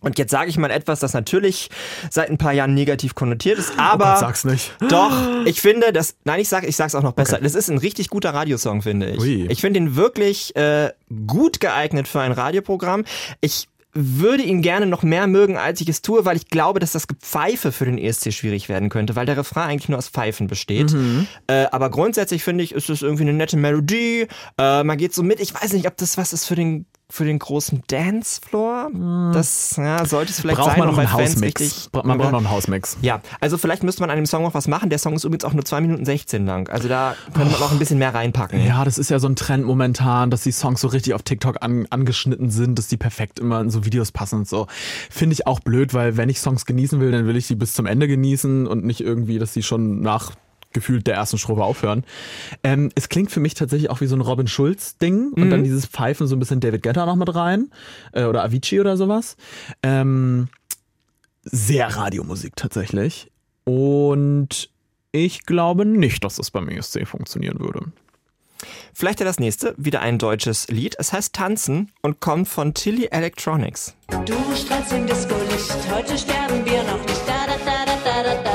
Und 0.00 0.16
jetzt 0.18 0.30
sage 0.30 0.48
ich 0.48 0.56
mal 0.58 0.70
etwas, 0.70 1.00
das 1.00 1.12
natürlich 1.12 1.70
seit 2.10 2.30
ein 2.30 2.38
paar 2.38 2.52
Jahren 2.52 2.72
negativ 2.72 3.14
konnotiert 3.16 3.58
ist, 3.58 3.72
aber 3.78 4.14
Oh 4.16 4.20
sag's 4.20 4.44
nicht. 4.44 4.72
doch, 4.88 5.44
ich 5.44 5.60
finde, 5.60 5.92
das, 5.92 6.14
nein, 6.24 6.38
ich 6.40 6.48
sag, 6.48 6.66
ich 6.66 6.76
sag's 6.76 6.94
auch 6.94 7.02
noch 7.02 7.12
besser. 7.14 7.38
Das 7.42 7.54
ist 7.56 7.68
ein 7.68 7.78
richtig 7.78 8.08
guter 8.08 8.32
Radiosong, 8.32 8.82
finde 8.82 9.10
ich. 9.10 9.18
Ui. 9.18 9.46
Ich 9.50 9.60
finde 9.60 9.80
ihn 9.80 9.96
wirklich 9.96 10.54
äh, 10.54 10.92
gut 11.26 11.58
geeignet 11.58 12.06
für 12.06 12.20
ein 12.20 12.30
Radioprogramm. 12.32 13.04
Ich 13.40 13.68
würde 13.92 14.44
ihn 14.44 14.62
gerne 14.62 14.86
noch 14.86 15.02
mehr 15.02 15.26
mögen, 15.26 15.56
als 15.56 15.80
ich 15.80 15.88
es 15.88 16.02
tue, 16.02 16.24
weil 16.24 16.36
ich 16.36 16.48
glaube, 16.48 16.78
dass 16.78 16.92
das 16.92 17.08
Gepfeife 17.08 17.72
für 17.72 17.86
den 17.86 17.98
ESC 17.98 18.32
schwierig 18.32 18.68
werden 18.68 18.90
könnte, 18.90 19.16
weil 19.16 19.26
der 19.26 19.36
Refrain 19.38 19.70
eigentlich 19.70 19.88
nur 19.88 19.98
aus 19.98 20.08
Pfeifen 20.08 20.46
besteht. 20.46 20.94
Äh, 21.48 21.66
aber 21.72 21.90
grundsätzlich 21.90 22.44
finde 22.44 22.62
ich, 22.62 22.72
ist 22.72 22.88
es 22.90 23.02
irgendwie 23.02 23.22
eine 23.24 23.32
nette 23.32 23.56
Melodie. 23.56 24.28
Äh, 24.58 24.84
man 24.84 24.96
geht 24.98 25.12
so 25.14 25.24
mit. 25.24 25.40
Ich 25.40 25.52
weiß 25.54 25.72
nicht, 25.72 25.88
ob 25.88 25.96
das 25.96 26.16
was 26.18 26.32
ist 26.32 26.44
für 26.44 26.54
den 26.54 26.86
für 27.10 27.24
den 27.24 27.38
großen 27.38 27.82
Dancefloor. 27.86 28.90
Das 29.32 29.76
ja, 29.76 30.04
sollte 30.04 30.30
es 30.30 30.40
vielleicht 30.40 30.58
Braucht 30.58 30.70
sein, 30.70 30.78
man 30.78 30.88
noch 30.88 30.98
einen 30.98 31.08
Fans 31.08 31.32
Hausmix. 31.32 31.60
richtig. 31.60 31.88
Man 32.04 32.18
braucht 32.18 32.32
noch 32.32 32.38
einen 32.38 32.50
Hausmix. 32.50 32.98
Ja, 33.00 33.22
also 33.40 33.56
vielleicht 33.56 33.82
müsste 33.82 34.02
man 34.02 34.10
an 34.10 34.16
dem 34.16 34.26
Song 34.26 34.42
noch 34.42 34.52
was 34.52 34.68
machen. 34.68 34.90
Der 34.90 34.98
Song 34.98 35.14
ist 35.14 35.24
übrigens 35.24 35.44
auch 35.44 35.54
nur 35.54 35.64
2 35.64 35.80
Minuten 35.80 36.04
16 36.04 36.44
lang. 36.44 36.68
Also 36.68 36.86
da 36.86 37.14
könnte 37.32 37.50
man 37.50 37.60
noch 37.60 37.72
ein 37.72 37.78
bisschen 37.78 37.98
mehr 37.98 38.14
reinpacken. 38.14 38.62
Ja, 38.62 38.84
das 38.84 38.98
ist 38.98 39.08
ja 39.08 39.18
so 39.18 39.28
ein 39.28 39.36
Trend 39.36 39.64
momentan, 39.64 40.30
dass 40.30 40.42
die 40.42 40.52
Songs 40.52 40.82
so 40.82 40.88
richtig 40.88 41.14
auf 41.14 41.22
TikTok 41.22 41.62
an, 41.62 41.86
angeschnitten 41.88 42.50
sind, 42.50 42.78
dass 42.78 42.88
die 42.88 42.98
perfekt 42.98 43.38
immer 43.38 43.60
in 43.60 43.70
so 43.70 43.86
Videos 43.86 44.12
passen 44.12 44.40
und 44.40 44.48
so. 44.48 44.66
Finde 45.10 45.32
ich 45.32 45.46
auch 45.46 45.60
blöd, 45.60 45.94
weil 45.94 46.18
wenn 46.18 46.28
ich 46.28 46.40
Songs 46.40 46.66
genießen 46.66 47.00
will, 47.00 47.10
dann 47.10 47.26
will 47.26 47.36
ich 47.36 47.46
sie 47.46 47.54
bis 47.54 47.72
zum 47.72 47.86
Ende 47.86 48.06
genießen 48.06 48.66
und 48.66 48.84
nicht 48.84 49.00
irgendwie, 49.00 49.38
dass 49.38 49.54
sie 49.54 49.62
schon 49.62 50.00
nach 50.00 50.32
gefühlt 50.72 51.06
der 51.06 51.14
ersten 51.14 51.38
Strophe 51.38 51.64
aufhören. 51.64 52.04
Ähm, 52.62 52.90
es 52.94 53.08
klingt 53.08 53.30
für 53.30 53.40
mich 53.40 53.54
tatsächlich 53.54 53.90
auch 53.90 54.00
wie 54.00 54.06
so 54.06 54.16
ein 54.16 54.20
Robin 54.20 54.46
Schulz-Ding 54.46 55.32
und 55.32 55.50
dann 55.50 55.64
dieses 55.64 55.86
Pfeifen 55.86 56.26
so 56.26 56.36
ein 56.36 56.38
bisschen 56.38 56.60
David 56.60 56.82
Guetta 56.82 57.06
noch 57.06 57.16
mit 57.16 57.34
rein 57.34 57.70
äh, 58.12 58.24
oder 58.24 58.44
Avicii 58.44 58.80
oder 58.80 58.96
sowas. 58.96 59.36
Ähm, 59.82 60.48
sehr 61.42 61.96
Radiomusik 61.96 62.56
tatsächlich. 62.56 63.30
Und 63.64 64.70
ich 65.12 65.44
glaube 65.44 65.84
nicht, 65.84 66.24
dass 66.24 66.36
das 66.36 66.50
beim 66.50 66.68
ESC 66.68 67.06
funktionieren 67.06 67.60
würde. 67.60 67.86
Vielleicht 68.92 69.20
ja 69.20 69.26
das 69.26 69.38
nächste, 69.38 69.74
wieder 69.76 70.00
ein 70.00 70.18
deutsches 70.18 70.68
Lied. 70.68 70.96
Es 70.98 71.12
heißt 71.12 71.32
Tanzen 71.32 71.92
und 72.02 72.20
kommt 72.20 72.48
von 72.48 72.74
Tilly 72.74 73.06
Electronics. 73.10 73.94
Du 74.24 74.34
strahlst 74.56 74.92
im 74.92 75.06
Disco-Licht, 75.06 75.76
heute 75.92 76.18
sterben 76.18 76.64
wir 76.64 76.82
noch 76.82 77.04
nicht. 77.06 77.22
Da, 77.26 77.46
da, 77.46 77.56
da, 77.64 77.84
da, 77.86 78.22
da, 78.22 78.42
da, 78.42 78.47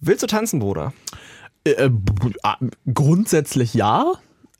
Willst 0.00 0.22
du 0.22 0.26
tanzen, 0.26 0.60
Bruder? 0.60 0.92
Äh, 1.64 1.72
äh, 1.72 1.90
ah, 2.42 2.56
grundsätzlich 2.92 3.74
ja. 3.74 4.12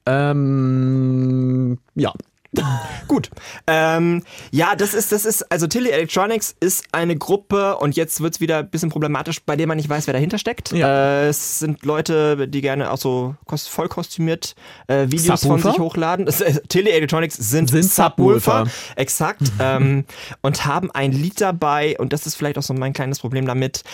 Ähm, 0.07 1.79
ja. 1.95 2.13
Gut. 3.09 3.31
Ähm, 3.67 4.25
ja, 4.51 4.75
das 4.77 4.95
ist, 4.95 5.13
das 5.13 5.25
ist, 5.25 5.51
also 5.53 5.67
Tilly 5.67 5.91
Electronics 5.91 6.55
ist 6.61 6.85
eine 6.93 7.17
Gruppe 7.17 7.77
und 7.77 7.97
jetzt 7.97 8.21
wird's 8.21 8.41
wieder 8.41 8.59
ein 8.59 8.71
bisschen 8.71 8.91
problematisch, 8.91 9.41
bei 9.45 9.57
der 9.57 9.67
man 9.67 9.77
nicht 9.77 9.89
weiß, 9.89 10.07
wer 10.07 10.15
dahinter 10.15 10.39
steckt. 10.39 10.73
Ja. 10.73 11.23
Äh, 11.23 11.29
es 11.29 11.61
sind 11.61 11.85
Leute, 11.85 12.49
die 12.49 12.61
gerne 12.61 12.91
auch 12.91 12.99
so 12.99 13.37
kos- 13.47 13.69
voll 13.69 13.89
kostümiert 13.89 14.55
äh, 14.89 15.07
Videos 15.11 15.43
von 15.43 15.59
Subwoofer? 15.59 15.71
sich 15.73 15.79
hochladen. 15.81 16.27
Das, 16.27 16.41
äh, 16.41 16.61
Tilly 16.69 16.91
Electronics 16.91 17.37
sind, 17.37 17.71
Sind 17.71 17.85
Subwoofer. 17.85 18.41
Subwoofer. 18.41 18.71
Exakt. 18.97 19.43
ähm, 19.61 20.05
und 20.43 20.67
haben 20.67 20.91
ein 20.91 21.13
Lied 21.13 21.41
dabei 21.41 21.97
und 21.99 22.13
das 22.13 22.27
ist 22.27 22.35
vielleicht 22.35 22.59
auch 22.59 22.63
so 22.63 22.75
mein 22.75 22.93
kleines 22.93 23.21
Problem 23.21 23.47
damit, 23.47 23.85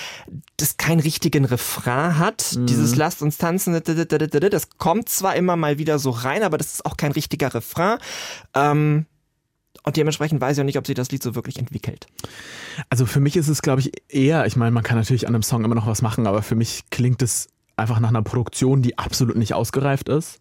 das 0.56 0.76
keinen 0.78 1.00
richtigen 1.00 1.44
Refrain 1.44 2.18
hat. 2.18 2.54
Mhm. 2.56 2.66
Dieses 2.66 2.96
Lasst 2.96 3.20
uns 3.22 3.36
tanzen, 3.38 3.80
das 3.84 4.68
kommt 4.78 5.08
zwar 5.08 5.36
immer 5.36 5.56
mal 5.56 5.78
wieder 5.78 5.98
so 5.98 6.10
rein, 6.10 6.42
aber 6.42 6.56
das 6.58 6.74
ist 6.74 6.86
auch 6.86 6.96
kein 6.96 7.12
richtiger 7.12 7.52
Refrain. 7.54 7.98
Ähm, 8.56 9.06
und 9.84 9.96
dementsprechend 9.96 10.40
weiß 10.40 10.56
ich 10.56 10.60
auch 10.60 10.66
nicht, 10.66 10.78
ob 10.78 10.86
sich 10.86 10.96
das 10.96 11.10
Lied 11.12 11.22
so 11.22 11.36
wirklich 11.36 11.58
entwickelt. 11.58 12.06
Also 12.90 13.06
für 13.06 13.20
mich 13.20 13.36
ist 13.36 13.46
es, 13.46 13.62
glaube 13.62 13.80
ich, 13.80 13.92
eher, 14.08 14.46
ich 14.46 14.56
meine, 14.56 14.72
man 14.72 14.82
kann 14.82 14.98
natürlich 14.98 15.28
an 15.28 15.34
einem 15.34 15.44
Song 15.44 15.64
immer 15.64 15.76
noch 15.76 15.86
was 15.86 16.02
machen, 16.02 16.26
aber 16.26 16.42
für 16.42 16.56
mich 16.56 16.84
klingt 16.90 17.22
es 17.22 17.48
einfach 17.76 18.00
nach 18.00 18.08
einer 18.08 18.22
Produktion, 18.22 18.82
die 18.82 18.98
absolut 18.98 19.36
nicht 19.36 19.54
ausgereift 19.54 20.08
ist. 20.08 20.40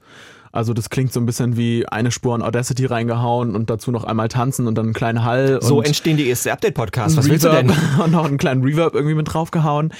Also 0.51 0.73
das 0.73 0.89
klingt 0.89 1.11
so 1.11 1.19
ein 1.19 1.25
bisschen 1.25 1.57
wie 1.57 1.85
eine 1.85 2.11
Spur 2.11 2.33
an 2.33 2.41
Audacity 2.41 2.85
reingehauen 2.85 3.55
und 3.55 3.69
dazu 3.69 3.91
noch 3.91 4.05
einmal 4.05 4.29
tanzen 4.29 4.67
und 4.67 4.75
dann 4.75 4.85
einen 4.85 4.93
kleinen 4.93 5.23
Hall. 5.25 5.59
So 5.61 5.81
entstehen 5.81 6.15
die 6.15 6.27
erste 6.27 6.53
Update-Podcasts. 6.53 7.17
Was 7.17 7.25
einen 7.25 7.33
willst 7.33 7.45
du 7.45 7.49
denn? 7.49 7.69
Reverb 7.69 7.99
Und 8.05 8.11
noch 8.11 8.25
einen 8.25 8.37
kleinen 8.37 8.63
Reverb 8.63 8.95
irgendwie 8.95 9.15
mit 9.15 9.33
draufgehauen. 9.33 9.93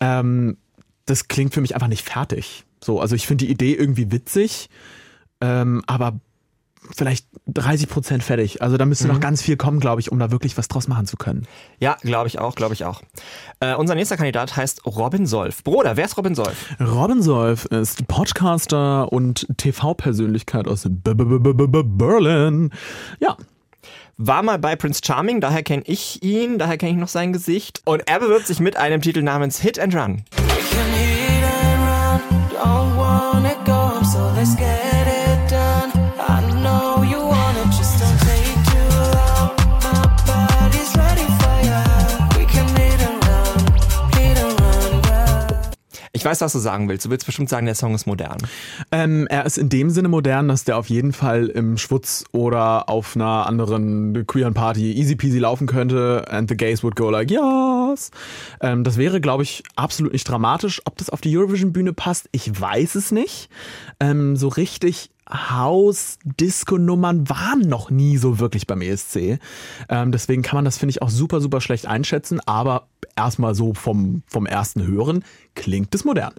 Ähm, 0.00 0.56
das 1.04 1.28
klingt 1.28 1.52
für 1.52 1.60
mich 1.60 1.74
einfach 1.74 1.88
nicht 1.88 2.08
fertig. 2.08 2.64
So, 2.82 3.00
also 3.00 3.14
ich 3.14 3.26
finde 3.26 3.44
die 3.44 3.50
Idee 3.50 3.74
irgendwie 3.74 4.10
witzig, 4.10 4.70
ähm, 5.42 5.82
aber 5.86 6.18
vielleicht 6.96 7.26
30 7.46 7.88
Prozent 7.88 8.22
fertig. 8.22 8.62
Also 8.62 8.76
da 8.76 8.84
müsste 8.84 9.06
Mhm. 9.08 9.14
noch 9.14 9.20
ganz 9.20 9.42
viel 9.42 9.56
kommen, 9.56 9.80
glaube 9.80 10.00
ich, 10.00 10.10
um 10.12 10.18
da 10.18 10.30
wirklich 10.30 10.56
was 10.58 10.68
draus 10.68 10.88
machen 10.88 11.06
zu 11.06 11.16
können. 11.16 11.46
Ja, 11.78 11.96
glaube 12.02 12.28
ich 12.28 12.38
auch, 12.38 12.54
glaube 12.54 12.74
ich 12.74 12.84
auch. 12.84 13.02
Äh, 13.60 13.74
unser 13.74 13.94
nächster 13.94 14.16
Kandidat 14.16 14.56
heißt 14.56 14.84
Robin 14.86 15.26
Solf. 15.26 15.64
Bruder, 15.64 15.96
wer 15.96 16.04
ist 16.04 16.16
Robin 16.16 16.34
Solf? 16.34 16.66
Robin 16.80 17.22
Solf 17.22 17.64
ist 17.66 18.06
Podcaster 18.08 19.12
und 19.12 19.46
TV-Persönlichkeit 19.56 20.68
aus 20.68 20.82
B 20.84 21.10
-B 21.10 21.22
-B 21.24 21.52
-B 21.52 21.66
-B 21.66 21.82
Berlin. 21.84 22.70
Ja, 23.20 23.36
War 24.20 24.42
mal 24.42 24.58
bei 24.58 24.74
Prince 24.74 25.00
Charming, 25.04 25.40
daher 25.40 25.62
kenne 25.62 25.84
ich 25.86 26.24
ihn, 26.24 26.58
daher 26.58 26.76
kenne 26.76 26.90
ich 26.92 26.98
noch 26.98 27.06
sein 27.06 27.32
Gesicht. 27.32 27.82
Und 27.84 28.02
er 28.08 28.18
bewirbt 28.18 28.48
sich 28.48 28.58
mit 28.58 28.76
einem 28.76 29.00
Titel 29.00 29.22
namens 29.22 29.60
Hit 29.60 29.78
and 29.78 29.94
Run. 29.94 30.24
Ich 46.18 46.24
weiß, 46.24 46.40
was 46.40 46.52
du 46.52 46.58
sagen 46.58 46.88
willst. 46.88 47.06
Du 47.06 47.10
willst 47.10 47.26
bestimmt 47.26 47.48
sagen, 47.48 47.66
der 47.66 47.76
Song 47.76 47.94
ist 47.94 48.04
modern. 48.04 48.38
ähm, 48.90 49.28
er 49.28 49.46
ist 49.46 49.56
in 49.56 49.68
dem 49.68 49.88
Sinne 49.88 50.08
modern, 50.08 50.48
dass 50.48 50.64
der 50.64 50.76
auf 50.76 50.88
jeden 50.88 51.12
Fall 51.12 51.46
im 51.46 51.78
Schwutz 51.78 52.24
oder 52.32 52.88
auf 52.88 53.14
einer 53.14 53.46
anderen 53.46 54.26
queeren 54.26 54.52
Party 54.52 54.94
easy 54.94 55.14
peasy 55.14 55.38
laufen 55.38 55.68
könnte 55.68 56.24
and 56.28 56.48
the 56.48 56.56
gays 56.56 56.82
would 56.82 56.96
go 56.96 57.08
like, 57.08 57.30
yes. 57.30 58.10
Ähm, 58.60 58.82
das 58.82 58.96
wäre, 58.96 59.20
glaube 59.20 59.44
ich, 59.44 59.62
absolut 59.76 60.12
nicht 60.12 60.28
dramatisch. 60.28 60.82
Ob 60.86 60.96
das 60.96 61.08
auf 61.08 61.20
die 61.20 61.38
Eurovision-Bühne 61.38 61.92
passt, 61.92 62.28
ich 62.32 62.60
weiß 62.60 62.96
es 62.96 63.12
nicht. 63.12 63.48
Ähm, 64.00 64.34
so 64.34 64.48
richtig 64.48 65.10
Haus-Disco-Nummern 65.30 67.28
waren 67.28 67.60
noch 67.60 67.90
nie 67.90 68.16
so 68.16 68.38
wirklich 68.38 68.66
beim 68.66 68.80
ESC. 68.80 69.38
Ähm, 69.88 70.12
deswegen 70.12 70.42
kann 70.42 70.56
man 70.56 70.64
das, 70.64 70.78
finde 70.78 70.90
ich, 70.90 71.02
auch 71.02 71.10
super, 71.10 71.40
super 71.40 71.60
schlecht 71.60 71.86
einschätzen. 71.86 72.40
Aber 72.46 72.88
erstmal 73.16 73.54
so 73.54 73.74
vom, 73.74 74.22
vom 74.26 74.46
ersten 74.46 74.86
Hören 74.86 75.24
klingt 75.54 75.94
es 75.94 76.04
modern. 76.04 76.34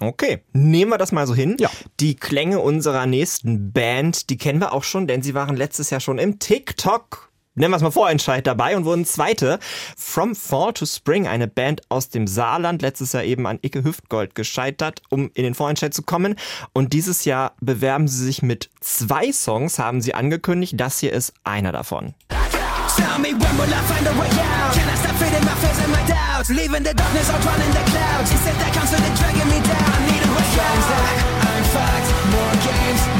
Okay, 0.00 0.42
nehmen 0.52 0.90
wir 0.90 0.98
das 0.98 1.12
mal 1.12 1.26
so 1.26 1.34
hin. 1.34 1.56
Ja. 1.58 1.70
Die 2.00 2.16
Klänge 2.16 2.60
unserer 2.60 3.06
nächsten 3.06 3.72
Band, 3.72 4.28
die 4.30 4.36
kennen 4.36 4.60
wir 4.60 4.72
auch 4.72 4.84
schon, 4.84 5.06
denn 5.06 5.22
sie 5.22 5.34
waren 5.34 5.56
letztes 5.56 5.90
Jahr 5.90 6.00
schon 6.00 6.18
im 6.18 6.38
TikTok. 6.38 7.30
Nennen 7.58 7.72
wir 7.72 7.76
es 7.76 7.82
mal 7.82 7.90
Vorentscheid 7.90 8.46
dabei 8.46 8.76
und 8.76 8.84
wurden 8.84 9.06
Zweite. 9.06 9.58
From 9.96 10.34
Fall 10.34 10.74
to 10.74 10.84
Spring, 10.84 11.26
eine 11.26 11.48
Band 11.48 11.80
aus 11.88 12.10
dem 12.10 12.26
Saarland, 12.26 12.82
letztes 12.82 13.14
Jahr 13.14 13.24
eben 13.24 13.46
an 13.46 13.58
Icke 13.62 13.82
Hüftgold 13.82 14.34
gescheitert, 14.34 15.00
um 15.08 15.30
in 15.32 15.42
den 15.42 15.54
Vorentscheid 15.54 15.94
zu 15.94 16.02
kommen. 16.02 16.36
Und 16.74 16.92
dieses 16.92 17.24
Jahr 17.24 17.54
bewerben 17.62 18.08
sie 18.08 18.22
sich 18.22 18.42
mit 18.42 18.68
zwei 18.80 19.32
Songs, 19.32 19.78
haben 19.78 20.02
sie 20.02 20.12
angekündigt. 20.12 20.74
Das 20.76 21.00
hier 21.00 21.14
ist 21.14 21.32
einer 21.44 21.72
davon. 21.72 22.12
Tell 22.94 23.18
me 23.18 23.32
when 23.32 23.56
will 23.56 23.72
I 23.72 23.80
find 23.88 24.06
a 24.06 24.12
way 24.20 24.28
out? 24.28 24.72
Can 24.76 24.88
I 24.88 24.96
stop 24.96 25.16
feeding 25.16 25.44
my 25.44 25.56
fears 25.56 25.78
and 25.80 25.92
my 25.92 26.04
doubts? 26.06 26.48
Leaving 26.50 26.84
the 26.84 26.92
darkness 26.92 27.30
out 27.30 27.44
running 27.44 27.72
the 27.72 27.84
clouds. 27.92 28.32
It 28.32 28.56
that 28.60 28.72
constantly 28.72 29.12
dragging 29.16 29.48
me 29.48 29.60
down? 29.64 29.80
I 29.80 30.00
need 30.12 30.22
a 30.24 30.32
way 30.32 30.48
out. 30.60 30.84
I'm 31.40 31.64
fucked. 31.72 32.08
More 32.32 32.56
games, 32.64 33.15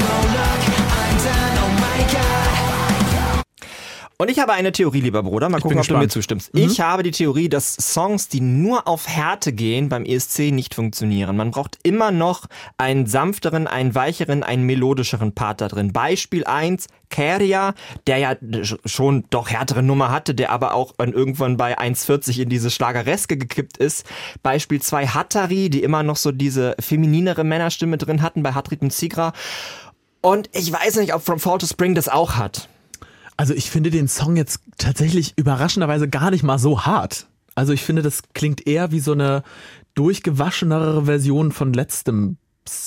Und 4.18 4.30
ich 4.30 4.38
habe 4.38 4.54
eine 4.54 4.72
Theorie, 4.72 5.02
lieber 5.02 5.22
Bruder. 5.22 5.50
Mal 5.50 5.60
gucken, 5.60 5.78
ob 5.78 5.86
du 5.86 5.92
mir 5.92 6.06
gespannt. 6.06 6.12
zustimmst. 6.12 6.50
Ich 6.54 6.80
habe 6.80 7.02
die 7.02 7.10
Theorie, 7.10 7.50
dass 7.50 7.74
Songs, 7.74 8.28
die 8.28 8.40
nur 8.40 8.88
auf 8.88 9.06
Härte 9.06 9.52
gehen, 9.52 9.90
beim 9.90 10.06
ESC 10.06 10.52
nicht 10.52 10.74
funktionieren. 10.74 11.36
Man 11.36 11.50
braucht 11.50 11.78
immer 11.82 12.12
noch 12.12 12.46
einen 12.78 13.06
sanfteren, 13.06 13.66
einen 13.66 13.94
weicheren, 13.94 14.42
einen 14.42 14.62
melodischeren 14.64 15.32
Part 15.34 15.60
da 15.60 15.68
drin. 15.68 15.92
Beispiel 15.92 16.44
eins: 16.44 16.86
Keria, 17.10 17.74
der 18.06 18.16
ja 18.16 18.36
schon 18.86 19.24
doch 19.28 19.50
härtere 19.50 19.82
Nummer 19.82 20.10
hatte, 20.10 20.34
der 20.34 20.50
aber 20.50 20.72
auch 20.72 20.94
irgendwann 20.98 21.58
bei 21.58 21.78
1,40 21.78 22.40
in 22.40 22.48
diese 22.48 22.70
Schlagereske 22.70 23.36
gekippt 23.36 23.76
ist. 23.76 24.06
Beispiel 24.42 24.80
zwei 24.80 25.06
Hattari, 25.06 25.68
die 25.68 25.82
immer 25.82 26.02
noch 26.02 26.16
so 26.16 26.32
diese 26.32 26.74
femininere 26.80 27.44
Männerstimme 27.44 27.98
drin 27.98 28.22
hatten 28.22 28.42
bei 28.42 28.52
Hatrit 28.52 28.80
und 28.80 28.94
Sigra. 28.94 29.34
Und 30.22 30.48
ich 30.52 30.72
weiß 30.72 30.96
nicht, 30.96 31.14
ob 31.14 31.22
From 31.22 31.38
Fall 31.38 31.58
to 31.58 31.66
Spring 31.66 31.94
das 31.94 32.08
auch 32.08 32.36
hat. 32.36 32.70
Also 33.36 33.54
ich 33.54 33.70
finde 33.70 33.90
den 33.90 34.08
Song 34.08 34.36
jetzt 34.36 34.60
tatsächlich 34.78 35.34
überraschenderweise 35.36 36.08
gar 36.08 36.30
nicht 36.30 36.42
mal 36.42 36.58
so 36.58 36.86
hart. 36.86 37.26
Also 37.54 37.72
ich 37.72 37.82
finde, 37.82 38.02
das 38.02 38.22
klingt 38.34 38.66
eher 38.66 38.92
wie 38.92 39.00
so 39.00 39.12
eine 39.12 39.42
durchgewaschenere 39.94 41.06
Version 41.06 41.52
von 41.52 41.72
letztem 41.72 42.36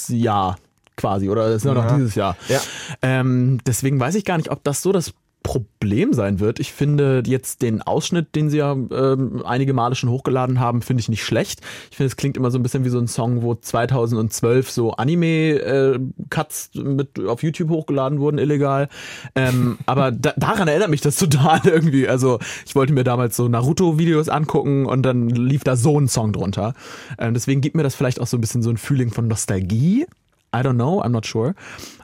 Jahr 0.08 0.58
quasi. 0.96 1.30
Oder 1.30 1.48
ist 1.48 1.66
ja 1.66 1.74
noch 1.74 1.96
dieses 1.96 2.16
Jahr. 2.16 2.36
Ja. 2.50 2.60
Ähm, 3.02 3.60
deswegen 3.66 4.00
weiß 4.00 4.16
ich 4.16 4.26
gar 4.26 4.38
nicht, 4.38 4.52
ob 4.52 4.64
das 4.64 4.82
so 4.82 4.92
das 4.92 5.14
Problem 5.44 6.14
sein 6.14 6.40
wird. 6.40 6.60
Ich 6.60 6.74
finde 6.74 7.24
jetzt 7.26 7.62
den 7.62 7.82
Ausschnitt, 7.82 8.36
den 8.36 8.50
sie 8.50 8.58
ja 8.58 8.74
ähm, 8.74 9.42
einige 9.46 9.74
Male 9.74 9.96
schon 9.96 10.10
hochgeladen 10.10 10.60
haben, 10.60 10.82
finde 10.82 11.02
ich 11.02 11.10
nicht 11.10 11.24
schlecht. 11.24 11.62
Ich 11.90 11.98
finde, 11.98 12.08
es 12.08 12.18
klingt 12.18 12.36
immer 12.36 12.52
so 12.52 12.60
ein 12.60 12.64
bisschen 12.64 12.84
wie 12.84 12.90
so 12.90 13.00
ein 13.00 13.08
Song, 13.08 13.42
wo 13.42 13.56
2012 13.56 14.70
so 14.70 14.92
Anime-Cuts 14.92 16.72
mit 16.76 17.20
auf 17.26 17.42
YouTube 17.42 17.70
hochgeladen 17.70 18.20
wurden, 18.20 18.38
illegal. 18.38 18.90
Ähm, 19.34 19.78
aber 19.86 20.12
da, 20.12 20.34
daran 20.36 20.68
erinnert 20.68 20.90
mich 20.90 21.02
das 21.02 21.16
total 21.16 21.62
irgendwie. 21.64 22.08
Also 22.08 22.40
ich 22.66 22.76
wollte 22.76 22.94
mir 22.94 23.04
damals 23.04 23.38
so 23.38 23.48
Naruto-Videos 23.48 24.28
angucken 24.28 24.86
und 24.86 25.04
dann 25.04 25.30
lief 25.30 25.64
da 25.64 25.78
so 25.78 26.00
ein 26.00 26.10
Song 26.10 26.34
drunter. 26.34 26.74
Ähm, 27.18 27.34
deswegen 27.34 27.62
gibt 27.62 27.76
mir 27.76 27.84
das 27.84 27.96
vielleicht 27.96 28.20
auch 28.20 28.28
so 28.28 28.38
ein 28.38 28.42
bisschen 28.42 28.62
so 28.62 28.70
ein 28.70 28.78
Feeling 28.78 29.12
von 29.12 29.28
Nostalgie. 29.28 30.06
I 30.54 30.60
don't 30.60 30.76
know, 30.76 31.02
I'm 31.02 31.10
not 31.10 31.26
sure. 31.26 31.54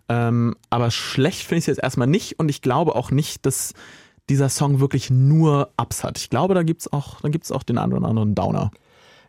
Ähm, 0.09 0.55
aber 0.69 0.91
schlecht 0.91 1.41
finde 1.41 1.55
ich 1.55 1.63
es 1.63 1.67
jetzt 1.67 1.83
erstmal 1.83 2.07
nicht 2.07 2.39
und 2.39 2.49
ich 2.49 2.61
glaube 2.61 2.95
auch 2.95 3.11
nicht, 3.11 3.45
dass 3.45 3.73
dieser 4.29 4.49
Song 4.49 4.79
wirklich 4.79 5.09
nur 5.09 5.69
Ups 5.77 6.03
hat. 6.03 6.17
Ich 6.17 6.29
glaube, 6.29 6.53
da 6.53 6.63
gibt's 6.63 6.91
auch, 6.91 7.21
da 7.21 7.29
gibt's 7.29 7.51
auch 7.51 7.63
den 7.63 7.77
einen 7.77 7.93
oder 7.93 8.07
anderen 8.07 8.35
Downer. 8.35 8.71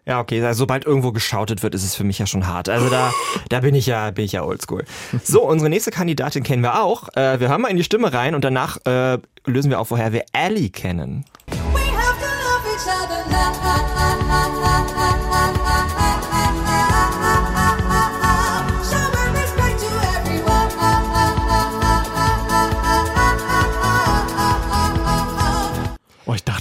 Ja, 0.06 0.20
okay, 0.20 0.40
also 0.44 0.60
sobald 0.60 0.84
irgendwo 0.84 1.10
geschautet 1.10 1.64
wird, 1.64 1.74
ist 1.74 1.82
es 1.82 1.96
für 1.96 2.04
mich 2.04 2.18
ja 2.18 2.26
schon 2.26 2.46
hart. 2.46 2.68
Also 2.68 2.88
da, 2.88 3.12
da 3.48 3.60
bin 3.60 3.74
ich 3.74 3.86
ja, 3.86 4.12
bin 4.12 4.24
ich 4.24 4.32
ja 4.32 4.44
oldschool. 4.44 4.84
So, 5.24 5.42
unsere 5.42 5.68
nächste 5.68 5.90
Kandidatin 5.90 6.44
kennen 6.44 6.62
wir 6.62 6.80
auch. 6.80 7.08
Äh, 7.16 7.40
wir 7.40 7.48
hören 7.48 7.60
mal 7.60 7.68
in 7.68 7.76
die 7.76 7.84
Stimme 7.84 8.12
rein 8.12 8.34
und 8.36 8.44
danach 8.44 8.78
äh, 8.86 9.18
lösen 9.46 9.70
wir 9.70 9.80
auf, 9.80 9.90
woher 9.90 10.12
wir 10.12 10.24
Ellie 10.32 10.70
kennen. 10.70 11.24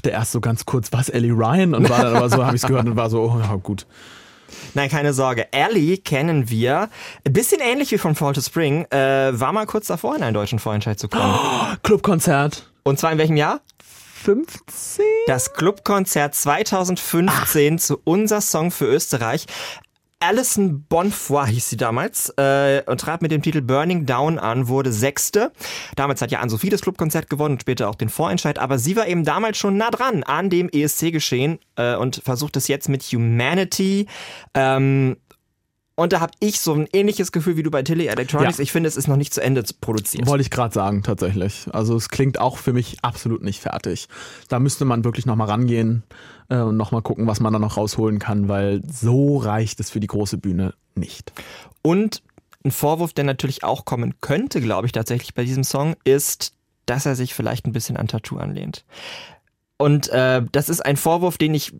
Dachte 0.05 0.15
erst 0.15 0.31
so 0.31 0.41
ganz 0.41 0.65
kurz, 0.65 0.91
was, 0.91 1.09
Ellie 1.09 1.31
Ryan? 1.31 1.73
Und 1.73 1.89
war 1.89 2.03
dann 2.03 2.15
aber 2.15 2.29
so, 2.29 2.45
habe 2.45 2.55
ich 2.55 2.63
es 2.63 2.67
gehört 2.67 2.85
und 2.85 2.95
war 2.95 3.09
so, 3.09 3.21
oh 3.23 3.39
ja, 3.39 3.55
gut. 3.55 3.85
Nein, 4.73 4.89
keine 4.89 5.13
Sorge. 5.13 5.51
Ellie 5.51 5.97
kennen 5.97 6.49
wir. 6.49 6.89
Ein 7.25 7.33
bisschen 7.33 7.59
ähnlich 7.59 7.91
wie 7.91 7.97
von 7.97 8.13
Fall 8.13 8.33
to 8.33 8.41
Spring. 8.41 8.85
Äh, 8.91 9.39
war 9.39 9.51
mal 9.51 9.65
kurz 9.65 9.87
davor, 9.87 10.15
in 10.15 10.23
einen 10.23 10.33
deutschen 10.33 10.59
Vorentscheid 10.59 10.99
zu 10.99 11.07
kommen. 11.07 11.35
Clubkonzert. 11.83 12.71
Und 12.83 12.99
zwar 12.99 13.11
in 13.11 13.17
welchem 13.17 13.37
Jahr? 13.37 13.61
15? 14.23 15.05
Das 15.27 15.53
Clubkonzert 15.53 16.35
2015 16.35 17.79
zu 17.79 17.99
Unser 18.03 18.41
Song 18.41 18.71
für 18.71 18.85
Österreich. 18.85 19.47
Alison 20.27 20.83
Bonfoy 20.89 21.47
hieß 21.47 21.69
sie 21.69 21.77
damals 21.77 22.33
äh, 22.37 22.81
und 22.87 22.99
trat 22.99 23.21
mit 23.21 23.31
dem 23.31 23.43
Titel 23.43 23.61
Burning 23.61 24.07
Down 24.07 24.39
an, 24.39 24.67
wurde 24.67 24.91
Sechste. 24.91 25.51
Damals 25.95 26.19
hat 26.19 26.31
ja 26.31 26.39
Ann-Sophie 26.39 26.69
das 26.69 26.81
Clubkonzert 26.81 27.29
gewonnen 27.29 27.55
und 27.55 27.61
später 27.61 27.87
auch 27.87 27.95
den 27.95 28.09
Vorentscheid, 28.09 28.57
aber 28.57 28.79
sie 28.79 28.95
war 28.95 29.07
eben 29.07 29.23
damals 29.23 29.59
schon 29.59 29.77
nah 29.77 29.91
dran 29.91 30.23
an 30.23 30.49
dem 30.49 30.67
ESC-Geschehen 30.69 31.59
äh, 31.75 31.95
und 31.95 32.21
versucht 32.25 32.57
es 32.57 32.67
jetzt 32.67 32.89
mit 32.89 33.03
Humanity. 33.03 34.07
Ähm, 34.55 35.17
und 35.95 36.11
da 36.11 36.19
habe 36.19 36.33
ich 36.39 36.59
so 36.59 36.73
ein 36.73 36.87
ähnliches 36.91 37.31
Gefühl 37.31 37.55
wie 37.55 37.63
du 37.63 37.71
bei 37.71 37.81
Tilly 37.81 38.07
Electronics. 38.07 38.57
Ja. 38.57 38.63
Ich 38.63 38.71
finde, 38.73 38.89
es 38.89 38.97
ist 38.97 39.07
noch 39.07 39.15
nicht 39.15 39.33
zu 39.33 39.41
Ende 39.41 39.63
produziert. 39.79 40.27
Wollte 40.27 40.41
ich 40.41 40.51
gerade 40.51 40.73
sagen, 40.73 41.03
tatsächlich. 41.03 41.67
Also 41.71 41.95
es 41.95 42.09
klingt 42.09 42.37
auch 42.37 42.57
für 42.57 42.73
mich 42.73 42.97
absolut 43.01 43.41
nicht 43.41 43.61
fertig. 43.61 44.09
Da 44.49 44.59
müsste 44.59 44.83
man 44.83 45.05
wirklich 45.05 45.25
nochmal 45.25 45.47
rangehen 45.47 46.03
äh, 46.49 46.57
und 46.57 46.75
nochmal 46.75 47.01
gucken, 47.01 47.27
was 47.27 47.39
man 47.39 47.53
da 47.53 47.59
noch 47.59 47.77
rausholen 47.77 48.19
kann, 48.19 48.49
weil 48.49 48.81
so 48.91 49.37
reicht 49.37 49.79
es 49.79 49.89
für 49.89 50.01
die 50.01 50.07
große 50.07 50.37
Bühne 50.37 50.73
nicht. 50.95 51.31
Und 51.81 52.21
ein 52.65 52.71
Vorwurf, 52.71 53.13
der 53.13 53.23
natürlich 53.23 53.63
auch 53.63 53.85
kommen 53.85 54.15
könnte, 54.19 54.59
glaube 54.59 54.87
ich, 54.87 54.91
tatsächlich 54.91 55.33
bei 55.33 55.45
diesem 55.45 55.63
Song, 55.63 55.95
ist, 56.03 56.53
dass 56.87 57.05
er 57.05 57.15
sich 57.15 57.33
vielleicht 57.33 57.65
ein 57.67 57.73
bisschen 57.73 57.95
an 57.95 58.07
Tattoo 58.07 58.37
anlehnt. 58.37 58.83
Und 59.77 60.09
äh, 60.09 60.41
das 60.51 60.67
ist 60.67 60.85
ein 60.85 60.97
Vorwurf, 60.97 61.37
den 61.37 61.53
ich 61.53 61.73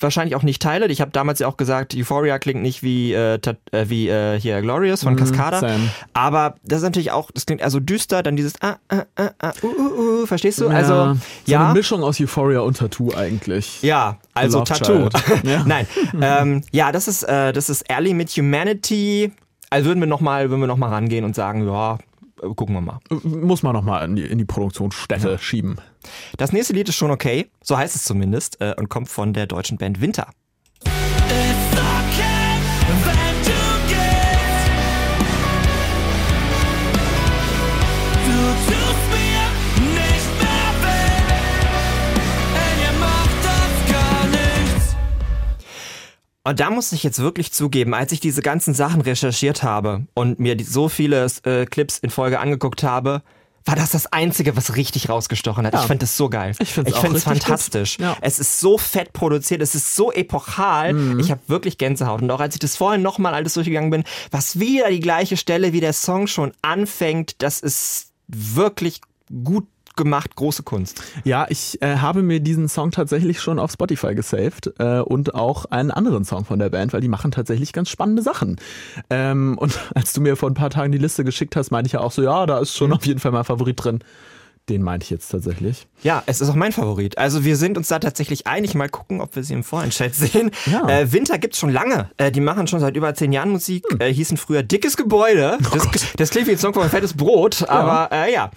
wahrscheinlich 0.00 0.34
auch 0.34 0.42
nicht 0.42 0.60
teile. 0.60 0.86
Ich 0.86 1.00
habe 1.00 1.10
damals 1.12 1.38
ja 1.38 1.46
auch 1.46 1.56
gesagt, 1.56 1.94
Euphoria 1.94 2.38
klingt 2.38 2.62
nicht 2.62 2.82
wie, 2.82 3.12
äh, 3.12 3.38
äh, 3.70 3.88
wie 3.88 4.08
äh, 4.08 4.38
hier 4.38 4.60
Glorious 4.60 5.04
von 5.04 5.16
Cascada. 5.16 5.60
same. 5.60 5.88
Aber 6.12 6.56
das 6.64 6.78
ist 6.78 6.84
natürlich 6.84 7.12
auch, 7.12 7.30
das 7.32 7.46
klingt 7.46 7.60
eher 7.60 7.70
so 7.70 7.80
düster, 7.80 8.22
dann 8.22 8.36
dieses 8.36 8.60
ah, 8.60 8.76
ah, 8.88 9.04
ah, 9.16 9.30
ah, 9.38 9.52
uh, 9.62 9.66
uh, 9.66 10.22
uh, 10.22 10.26
verstehst 10.26 10.60
du? 10.60 10.68
also 10.68 11.14
so 11.14 11.20
ja, 11.46 11.66
eine 11.66 11.74
Mischung 11.74 12.02
aus 12.02 12.20
Euphoria 12.20 12.60
und 12.60 12.76
Tattoo 12.76 13.14
eigentlich. 13.14 13.82
ja, 13.82 14.18
also 14.34 14.58
Love 14.58 14.68
Tattoo. 14.68 15.08
Ja. 15.44 15.62
Nein, 15.66 15.86
ähm, 16.20 16.62
ja, 16.72 16.90
das 16.90 17.08
ist 17.08 17.22
äh, 17.22 17.52
das 17.52 17.68
ist 17.68 17.82
Ellie 17.90 18.14
mit 18.14 18.30
Humanity. 18.30 19.32
Also 19.70 19.86
würden 19.86 20.00
wir 20.00 20.06
noch 20.06 20.20
mal, 20.20 20.50
würden 20.50 20.60
wir 20.60 20.66
noch 20.66 20.76
mal 20.76 20.88
rangehen 20.88 21.24
und 21.24 21.34
sagen, 21.34 21.66
ja, 21.66 21.98
gucken 22.54 22.74
wir 22.74 22.80
mal. 22.80 23.00
Muss 23.22 23.62
man 23.62 23.72
nochmal 23.72 24.04
in 24.04 24.16
die, 24.16 24.22
in 24.22 24.38
die 24.38 24.44
Produktionsstätte 24.44 25.38
schieben. 25.38 25.78
Das 26.36 26.52
nächste 26.52 26.72
Lied 26.74 26.88
ist 26.88 26.96
schon 26.96 27.10
okay, 27.10 27.50
so 27.62 27.76
heißt 27.76 27.94
es 27.94 28.04
zumindest, 28.04 28.60
äh, 28.60 28.74
und 28.76 28.88
kommt 28.88 29.08
von 29.08 29.32
der 29.32 29.46
deutschen 29.46 29.78
Band 29.78 30.00
Winter. 30.00 30.28
Und 46.46 46.60
da 46.60 46.68
muss 46.68 46.92
ich 46.92 47.02
jetzt 47.02 47.20
wirklich 47.20 47.52
zugeben, 47.52 47.94
als 47.94 48.12
ich 48.12 48.20
diese 48.20 48.42
ganzen 48.42 48.74
Sachen 48.74 49.00
recherchiert 49.00 49.62
habe 49.62 50.06
und 50.12 50.38
mir 50.38 50.56
so 50.62 50.90
viele 50.90 51.26
äh, 51.44 51.64
Clips 51.64 51.98
in 51.98 52.10
Folge 52.10 52.38
angeguckt 52.38 52.82
habe, 52.82 53.22
war 53.64 53.76
das 53.76 53.92
das 53.92 54.12
Einzige, 54.12 54.56
was 54.56 54.76
richtig 54.76 55.08
rausgestochen 55.08 55.66
hat. 55.66 55.74
Ich 55.74 55.80
fand 55.80 56.02
das 56.02 56.16
so 56.16 56.28
geil. 56.28 56.54
Ich 56.58 56.74
find's 56.74 56.94
richtig 56.94 57.22
fantastisch. 57.22 57.98
Ja. 57.98 58.16
Es 58.20 58.38
ist 58.38 58.60
so 58.60 58.76
fett 58.76 59.12
produziert, 59.12 59.62
es 59.62 59.74
ist 59.74 59.96
so 59.96 60.12
epochal. 60.12 60.92
Mhm. 60.92 61.20
Ich 61.20 61.30
habe 61.30 61.40
wirklich 61.46 61.78
Gänsehaut. 61.78 62.20
Und 62.20 62.30
auch 62.30 62.40
als 62.40 62.54
ich 62.54 62.60
das 62.60 62.76
vorhin 62.76 63.00
nochmal 63.00 63.32
alles 63.32 63.54
durchgegangen 63.54 63.90
bin, 63.90 64.04
was 64.30 64.60
wieder 64.60 64.90
die 64.90 65.00
gleiche 65.00 65.36
Stelle, 65.36 65.72
wie 65.72 65.80
der 65.80 65.94
Song 65.94 66.26
schon 66.26 66.52
anfängt, 66.60 67.36
das 67.42 67.60
ist 67.60 68.10
wirklich 68.28 69.00
gut 69.42 69.66
gemacht, 69.96 70.36
große 70.36 70.62
Kunst. 70.62 71.02
Ja, 71.24 71.46
ich 71.48 71.80
äh, 71.82 71.96
habe 71.96 72.22
mir 72.22 72.40
diesen 72.40 72.68
Song 72.68 72.90
tatsächlich 72.90 73.40
schon 73.40 73.58
auf 73.58 73.72
Spotify 73.72 74.14
gesaved 74.14 74.72
äh, 74.78 75.00
und 75.00 75.34
auch 75.34 75.66
einen 75.66 75.90
anderen 75.90 76.24
Song 76.24 76.44
von 76.44 76.58
der 76.58 76.70
Band, 76.70 76.92
weil 76.92 77.00
die 77.00 77.08
machen 77.08 77.30
tatsächlich 77.30 77.72
ganz 77.72 77.88
spannende 77.88 78.22
Sachen. 78.22 78.56
Ähm, 79.10 79.56
und 79.58 79.78
als 79.94 80.12
du 80.12 80.20
mir 80.20 80.36
vor 80.36 80.50
ein 80.50 80.54
paar 80.54 80.70
Tagen 80.70 80.92
die 80.92 80.98
Liste 80.98 81.24
geschickt 81.24 81.56
hast, 81.56 81.70
meinte 81.70 81.86
ich 81.86 81.92
ja 81.92 82.00
auch 82.00 82.12
so, 82.12 82.22
ja, 82.22 82.46
da 82.46 82.58
ist 82.58 82.76
schon 82.76 82.92
auf 82.92 83.06
jeden 83.06 83.20
Fall 83.20 83.32
mein 83.32 83.44
Favorit 83.44 83.82
drin. 83.82 84.00
Den 84.70 84.82
meinte 84.82 85.04
ich 85.04 85.10
jetzt 85.10 85.28
tatsächlich. 85.28 85.86
Ja, 86.02 86.22
es 86.24 86.40
ist 86.40 86.48
auch 86.48 86.54
mein 86.54 86.72
Favorit. 86.72 87.18
Also 87.18 87.44
wir 87.44 87.56
sind 87.56 87.76
uns 87.76 87.88
da 87.88 87.98
tatsächlich 87.98 88.46
einig. 88.46 88.74
Mal 88.74 88.88
gucken, 88.88 89.20
ob 89.20 89.36
wir 89.36 89.44
sie 89.44 89.52
im 89.52 89.62
Vorentscheid 89.62 90.14
sehen. 90.14 90.50
Ja. 90.64 90.88
Äh, 90.88 91.12
Winter 91.12 91.38
gibt's 91.38 91.58
schon 91.58 91.70
lange. 91.70 92.10
Äh, 92.16 92.32
die 92.32 92.40
machen 92.40 92.66
schon 92.66 92.80
seit 92.80 92.96
über 92.96 93.14
zehn 93.14 93.32
Jahren 93.32 93.50
Musik. 93.50 93.84
Äh, 93.98 94.12
hießen 94.12 94.38
früher 94.38 94.62
Dickes 94.62 94.96
Gebäude. 94.96 95.58
Das, 95.72 95.86
das 96.16 96.30
klingt 96.30 96.46
wie 96.46 96.52
ein 96.52 96.58
Song 96.58 96.72
von 96.72 96.88
Fettes 96.88 97.12
Brot. 97.14 97.68
Aber 97.68 98.10
äh, 98.10 98.32
ja, 98.32 98.50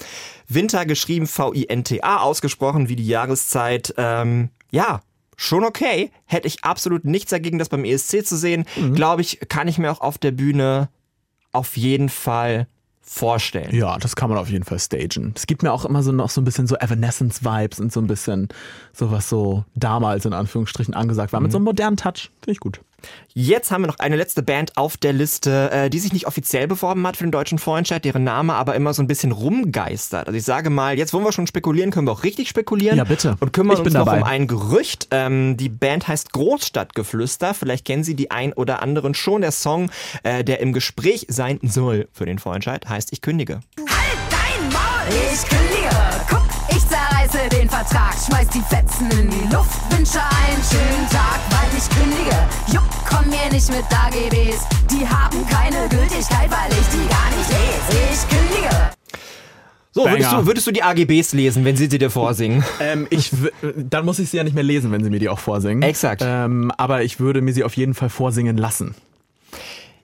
Winter 0.47 0.85
geschrieben 0.85 1.27
V-I-N-T-A, 1.27 2.17
ausgesprochen 2.21 2.87
wie 2.87 2.95
die 2.95 3.07
Jahreszeit. 3.07 3.93
Ähm, 3.97 4.49
ja, 4.71 5.01
schon 5.35 5.65
okay. 5.65 6.11
Hätte 6.25 6.47
ich 6.47 6.63
absolut 6.63 7.03
nichts 7.03 7.31
dagegen, 7.31 7.59
das 7.59 7.67
beim 7.67 7.83
ESC 7.83 8.25
zu 8.25 8.37
sehen. 8.37 8.65
Glaube 8.93 9.21
ich, 9.21 9.39
kann 9.49 9.67
ich 9.67 9.77
mir 9.77 9.91
auch 9.91 10.01
auf 10.01 10.17
der 10.17 10.31
Bühne 10.31 10.87
auf 11.51 11.75
jeden 11.75 12.07
Fall 12.07 12.67
vorstellen. 13.07 13.73
Ja, 13.73 13.97
das 13.97 14.15
kann 14.15 14.29
man 14.29 14.37
auf 14.37 14.49
jeden 14.49 14.65
Fall 14.65 14.79
stagen. 14.79 15.33
Es 15.35 15.47
gibt 15.47 15.63
mir 15.63 15.71
auch 15.71 15.85
immer 15.85 16.03
so 16.03 16.11
noch 16.11 16.29
so 16.29 16.41
ein 16.41 16.43
bisschen 16.43 16.67
so 16.67 16.75
Evanescence-Vibes 16.75 17.79
und 17.79 17.91
so 17.91 18.01
ein 18.01 18.07
bisschen 18.07 18.49
so 18.93 19.11
was 19.11 19.29
so 19.29 19.63
damals 19.75 20.25
in 20.25 20.33
Anführungsstrichen 20.33 20.93
angesagt 20.93 21.31
war. 21.31 21.39
Mit 21.39 21.51
so 21.51 21.57
einem 21.57 21.65
modernen 21.65 21.95
Touch. 21.95 22.31
Finde 22.41 22.51
ich 22.51 22.59
gut. 22.59 22.81
Jetzt 23.33 23.69
haben 23.71 23.83
wir 23.83 23.87
noch 23.87 23.99
eine 23.99 24.15
letzte 24.15 24.41
Band 24.41 24.75
auf 24.77 24.97
der 24.97 25.13
Liste, 25.13 25.69
äh, 25.71 25.89
die 25.89 25.99
sich 25.99 26.13
nicht 26.13 26.25
offiziell 26.25 26.67
beworben 26.67 27.05
hat 27.05 27.17
für 27.17 27.23
den 27.25 27.31
deutschen 27.31 27.59
Vorentscheid, 27.59 28.03
deren 28.03 28.23
Name 28.23 28.53
aber 28.55 28.73
immer 28.75 28.93
so 28.93 29.03
ein 29.03 29.07
bisschen 29.07 29.31
rumgeistert. 29.31 30.27
Also 30.27 30.37
ich 30.37 30.43
sage 30.43 30.69
mal, 30.71 30.97
jetzt 30.97 31.13
wo 31.13 31.19
wir 31.19 31.31
schon 31.31 31.45
spekulieren, 31.45 31.91
können 31.91 32.07
wir 32.07 32.11
auch 32.13 32.23
richtig 32.23 32.49
spekulieren. 32.49 32.97
Ja, 32.97 33.03
bitte. 33.03 33.37
Und 33.39 33.53
kümmern 33.53 33.73
Ich 33.73 33.79
uns 33.79 33.85
bin 33.85 33.93
noch 33.93 34.05
dabei. 34.05 34.17
um 34.21 34.23
ein 34.23 34.47
Gerücht. 34.47 35.07
Ähm, 35.11 35.55
die 35.57 35.69
Band 35.69 36.07
heißt 36.07 36.33
Großstadtgeflüster. 36.33 37.53
Vielleicht 37.53 37.85
kennen 37.85 38.03
Sie 38.03 38.15
die 38.15 38.31
ein 38.31 38.53
oder 38.53 38.81
anderen 38.81 39.13
schon. 39.13 39.41
Der 39.41 39.51
Song, 39.51 39.91
äh, 40.23 40.43
der 40.43 40.59
im 40.59 40.73
Gespräch 40.73 41.25
sein 41.29 41.59
soll 41.61 42.07
für 42.11 42.25
den 42.25 42.39
Vorentscheid, 42.39 42.89
heißt 42.89 43.13
Ich 43.13 43.21
kündige. 43.21 43.59
Halt 43.77 44.17
dein 44.31 44.69
Maul! 44.73 45.31
Ich 45.31 45.47
kündige! 45.47 45.95
Guck, 46.29 46.46
ich 47.27 47.31
zerreiße 47.31 47.49
den 47.49 47.69
Vertrag, 47.69 48.13
schmeiß 48.25 48.47
die 48.49 48.61
Fetzen 48.61 49.11
in 49.11 49.29
die 49.29 49.53
Luft, 49.53 49.79
wünsche 49.91 50.19
einen 50.19 50.63
schönen 50.63 51.09
Tag, 51.09 51.39
weil 51.49 51.77
ich 51.77 51.89
kündige. 51.89 52.37
Jupp, 52.71 52.89
komm 53.09 53.29
mir 53.29 53.51
nicht 53.51 53.69
mit 53.69 53.83
AGBs, 53.91 54.65
die 54.91 55.07
haben 55.07 55.45
keine 55.47 55.87
Gültigkeit, 55.89 56.49
weil 56.49 56.71
ich 56.71 56.87
die 56.87 57.07
gar 57.09 57.29
nicht 57.35 57.49
lese. 57.49 58.13
Ich 58.13 58.29
kündige! 58.29 58.75
So, 59.91 60.05
würdest 60.05 60.31
du, 60.31 60.45
würdest 60.45 60.67
du 60.67 60.71
die 60.71 60.83
AGBs 60.83 61.33
lesen, 61.33 61.65
wenn 61.65 61.75
sie 61.75 61.87
sie 61.89 61.97
dir 61.97 62.11
vorsingen? 62.11 62.63
Ähm, 62.79 63.07
ich 63.09 63.31
w- 63.33 63.49
dann 63.75 64.05
muss 64.05 64.19
ich 64.19 64.29
sie 64.29 64.37
ja 64.37 64.43
nicht 64.43 64.53
mehr 64.53 64.63
lesen, 64.63 64.91
wenn 64.91 65.03
sie 65.03 65.09
mir 65.09 65.19
die 65.19 65.27
auch 65.29 65.39
vorsingen. 65.39 65.81
Exakt. 65.81 66.21
Ähm, 66.23 66.71
aber 66.77 67.01
ich 67.03 67.19
würde 67.19 67.41
mir 67.41 67.53
sie 67.53 67.63
auf 67.63 67.75
jeden 67.75 67.93
Fall 67.95 68.09
vorsingen 68.09 68.57
lassen. 68.57 68.93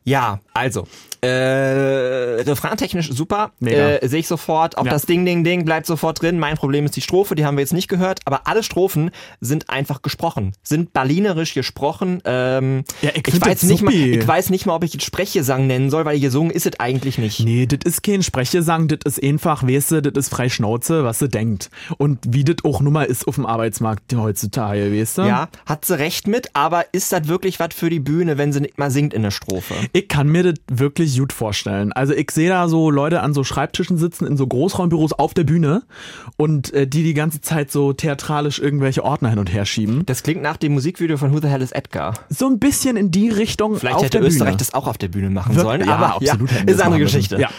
Ja, 0.03 0.39
also. 0.53 0.87
Äh, 1.23 2.41
refraintechnisch 2.43 3.09
super, 3.11 3.51
Mega. 3.59 3.91
äh, 3.95 4.07
sehe 4.07 4.19
ich 4.19 4.27
sofort. 4.27 4.77
Auch 4.77 4.85
Ja. 4.85 4.91
das 4.91 5.05
Ding, 5.05 5.25
Ding, 5.25 5.43
Ding 5.43 5.65
bleibt 5.65 5.85
sofort 5.85 6.21
drin. 6.21 6.39
Mein 6.39 6.55
Problem 6.57 6.85
ist 6.85 6.95
die 6.95 7.01
Strophe, 7.01 7.35
die 7.35 7.45
haben 7.45 7.57
wir 7.57 7.61
jetzt 7.61 7.73
nicht 7.73 7.87
gehört, 7.87 8.19
aber 8.25 8.47
alle 8.47 8.63
Strophen 8.63 9.11
sind 9.41 9.69
einfach 9.69 10.01
gesprochen, 10.01 10.53
sind 10.63 10.93
berlinerisch 10.93 11.53
gesprochen. 11.53 12.21
Ähm, 12.25 12.83
Ja, 13.01 13.11
ich 13.13 13.27
ich, 13.27 13.41
weiß 13.41 13.63
nicht 13.63 13.81
mal, 13.83 13.93
ich 13.93 14.27
weiß 14.27 14.49
nicht 14.49 14.65
mal, 14.65 14.75
ob 14.75 14.83
ich 14.83 14.93
jetzt 14.93 15.05
Sprechgesang 15.05 15.67
nennen 15.67 15.89
soll, 15.89 16.05
weil 16.05 16.19
gesungen 16.19 16.51
ist 16.51 16.65
es 16.65 16.79
eigentlich 16.79 17.17
nicht. 17.17 17.39
Nee, 17.41 17.65
das 17.65 17.79
ist 17.85 18.03
kein 18.03 18.23
Sprechgesang, 18.23 18.87
das 18.87 18.99
ist 19.05 19.23
einfach, 19.23 19.63
weißt 19.67 19.91
du, 19.91 20.01
das 20.01 20.25
ist 20.25 20.29
frei 20.33 20.49
Schnauze, 20.49 21.03
was 21.03 21.19
sie 21.19 21.29
denkt. 21.29 21.69
Und 21.97 22.19
wie 22.27 22.43
das 22.43 22.57
auch 22.63 22.81
nun 22.81 22.93
mal 22.93 23.03
ist 23.05 23.27
auf 23.27 23.35
dem 23.35 23.45
Arbeitsmarkt 23.45 24.13
heutzutage, 24.15 24.91
weißt 24.93 25.19
du? 25.19 25.21
Ja, 25.23 25.49
hat 25.65 25.85
sie 25.85 25.97
recht 25.97 26.27
mit, 26.27 26.49
aber 26.53 26.85
ist 26.91 27.11
das 27.11 27.27
wirklich 27.27 27.59
was 27.59 27.69
für 27.73 27.89
die 27.89 27.99
Bühne, 27.99 28.37
wenn 28.37 28.51
sie 28.53 28.61
nicht 28.61 28.77
mal 28.77 28.91
singt 28.91 29.13
in 29.13 29.23
der 29.23 29.31
Strophe? 29.31 29.73
Ich 29.93 30.07
kann 30.07 30.27
mir 30.27 30.43
das 30.43 30.55
wirklich 30.69 31.12
gut 31.17 31.33
vorstellen. 31.33 31.93
Also 31.93 32.13
ich 32.13 32.31
sehe 32.31 32.49
da 32.49 32.67
so 32.67 32.89
Leute 32.89 33.21
an 33.21 33.33
so 33.33 33.43
Schreibtischen 33.43 33.97
sitzen 33.97 34.25
in 34.25 34.37
so 34.37 34.47
Großraumbüros 34.47 35.13
auf 35.13 35.33
der 35.33 35.43
Bühne 35.43 35.83
und 36.37 36.73
äh, 36.73 36.87
die 36.87 37.03
die 37.03 37.13
ganze 37.13 37.41
Zeit 37.41 37.71
so 37.71 37.93
theatralisch 37.93 38.59
irgendwelche 38.59 39.03
Ordner 39.03 39.29
hin 39.29 39.39
und 39.39 39.51
her 39.51 39.65
schieben. 39.65 40.05
Das 40.05 40.23
klingt 40.23 40.41
nach 40.41 40.57
dem 40.57 40.73
Musikvideo 40.73 41.17
von 41.17 41.33
Who 41.33 41.39
the 41.41 41.47
Hell 41.47 41.61
is 41.61 41.71
Edgar? 41.71 42.13
So 42.29 42.47
ein 42.47 42.59
bisschen 42.59 42.97
in 42.97 43.11
die 43.11 43.29
Richtung 43.29 43.75
Vielleicht 43.77 44.01
hätte 44.01 44.19
der 44.19 44.23
Österreich 44.23 44.49
Bühne. 44.49 44.57
das 44.57 44.73
auch 44.73 44.87
auf 44.87 44.97
der 44.97 45.07
Bühne 45.09 45.29
machen 45.29 45.57
sollen, 45.57 45.85
ja, 45.85 45.95
aber 45.95 46.15
absolut 46.15 46.51
ja, 46.51 46.57
ist 46.57 46.75
eine 46.75 46.83
andere. 46.83 47.01
Geschichte. 47.01 47.39
Ja. 47.39 47.49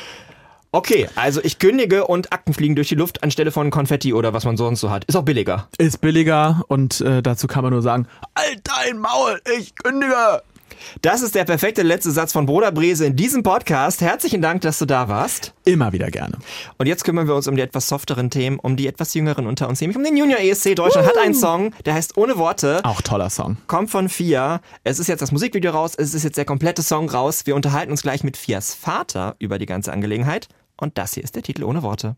Okay, 0.74 1.08
also 1.14 1.40
ich 1.44 1.60
kündige 1.60 2.04
und 2.08 2.32
Akten 2.32 2.52
fliegen 2.52 2.74
durch 2.74 2.88
die 2.88 2.96
Luft 2.96 3.22
anstelle 3.22 3.52
von 3.52 3.70
Konfetti 3.70 4.12
oder 4.12 4.32
was 4.32 4.44
man 4.44 4.56
sonst 4.56 4.80
so 4.80 4.90
hat. 4.90 5.04
Ist 5.04 5.14
auch 5.14 5.22
billiger. 5.22 5.68
Ist 5.78 6.00
billiger 6.00 6.64
und 6.66 7.00
äh, 7.00 7.22
dazu 7.22 7.46
kann 7.46 7.62
man 7.62 7.72
nur 7.72 7.80
sagen, 7.80 8.08
halt 8.36 8.60
dein 8.64 8.98
Maul, 8.98 9.40
ich 9.56 9.76
kündige. 9.76 10.42
Das 11.02 11.22
ist 11.22 11.34
der 11.34 11.44
perfekte 11.44 11.82
letzte 11.82 12.10
Satz 12.10 12.32
von 12.32 12.46
Bruder 12.46 12.72
Brese 12.72 13.06
in 13.06 13.16
diesem 13.16 13.42
Podcast. 13.42 14.00
Herzlichen 14.00 14.42
Dank, 14.42 14.62
dass 14.62 14.78
du 14.78 14.86
da 14.86 15.08
warst. 15.08 15.54
Immer 15.64 15.92
wieder 15.92 16.10
gerne. 16.10 16.38
Und 16.78 16.86
jetzt 16.86 17.04
kümmern 17.04 17.26
wir 17.26 17.34
uns 17.34 17.48
um 17.48 17.56
die 17.56 17.62
etwas 17.62 17.88
softeren 17.88 18.30
Themen, 18.30 18.58
um 18.58 18.76
die 18.76 18.86
etwas 18.86 19.14
jüngeren 19.14 19.46
unter 19.46 19.68
uns, 19.68 19.80
nämlich 19.80 19.96
um 19.96 20.04
den 20.04 20.16
Junior 20.16 20.40
ESC. 20.40 20.74
Deutschland 20.74 21.06
hat 21.06 21.18
einen 21.18 21.34
Song, 21.34 21.72
der 21.84 21.94
heißt 21.94 22.16
Ohne 22.16 22.38
Worte. 22.38 22.80
Auch 22.84 23.00
toller 23.00 23.30
Song. 23.30 23.56
Kommt 23.66 23.90
von 23.90 24.08
Fia. 24.08 24.60
Es 24.84 24.98
ist 24.98 25.08
jetzt 25.08 25.20
das 25.20 25.32
Musikvideo 25.32 25.72
raus, 25.72 25.94
es 25.96 26.14
ist 26.14 26.22
jetzt 26.22 26.36
der 26.36 26.44
komplette 26.44 26.82
Song 26.82 27.08
raus. 27.08 27.46
Wir 27.46 27.54
unterhalten 27.54 27.90
uns 27.90 28.02
gleich 28.02 28.24
mit 28.24 28.36
Fias 28.36 28.74
Vater 28.74 29.36
über 29.38 29.58
die 29.58 29.66
ganze 29.66 29.92
Angelegenheit. 29.92 30.48
Und 30.76 30.98
das 30.98 31.14
hier 31.14 31.24
ist 31.24 31.36
der 31.36 31.42
Titel 31.42 31.64
Ohne 31.64 31.82
Worte. 31.82 32.16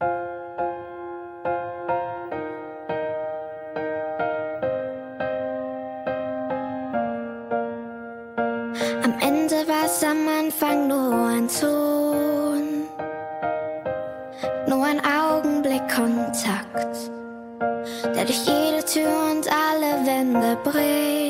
Am 9.07 9.15
Ende 9.21 9.69
war's 9.69 10.03
am 10.03 10.27
Anfang 10.27 10.89
nur 10.89 11.29
ein 11.29 11.47
Ton, 11.47 12.89
nur 14.67 14.85
ein 14.85 15.01
Augenblick 15.01 15.87
Kontakt, 15.89 17.13
der 18.03 18.25
durch 18.25 18.45
jede 18.45 18.85
Tür 18.85 19.31
und 19.31 19.47
alle 19.49 20.05
Wände 20.05 20.59
bricht 20.65 21.26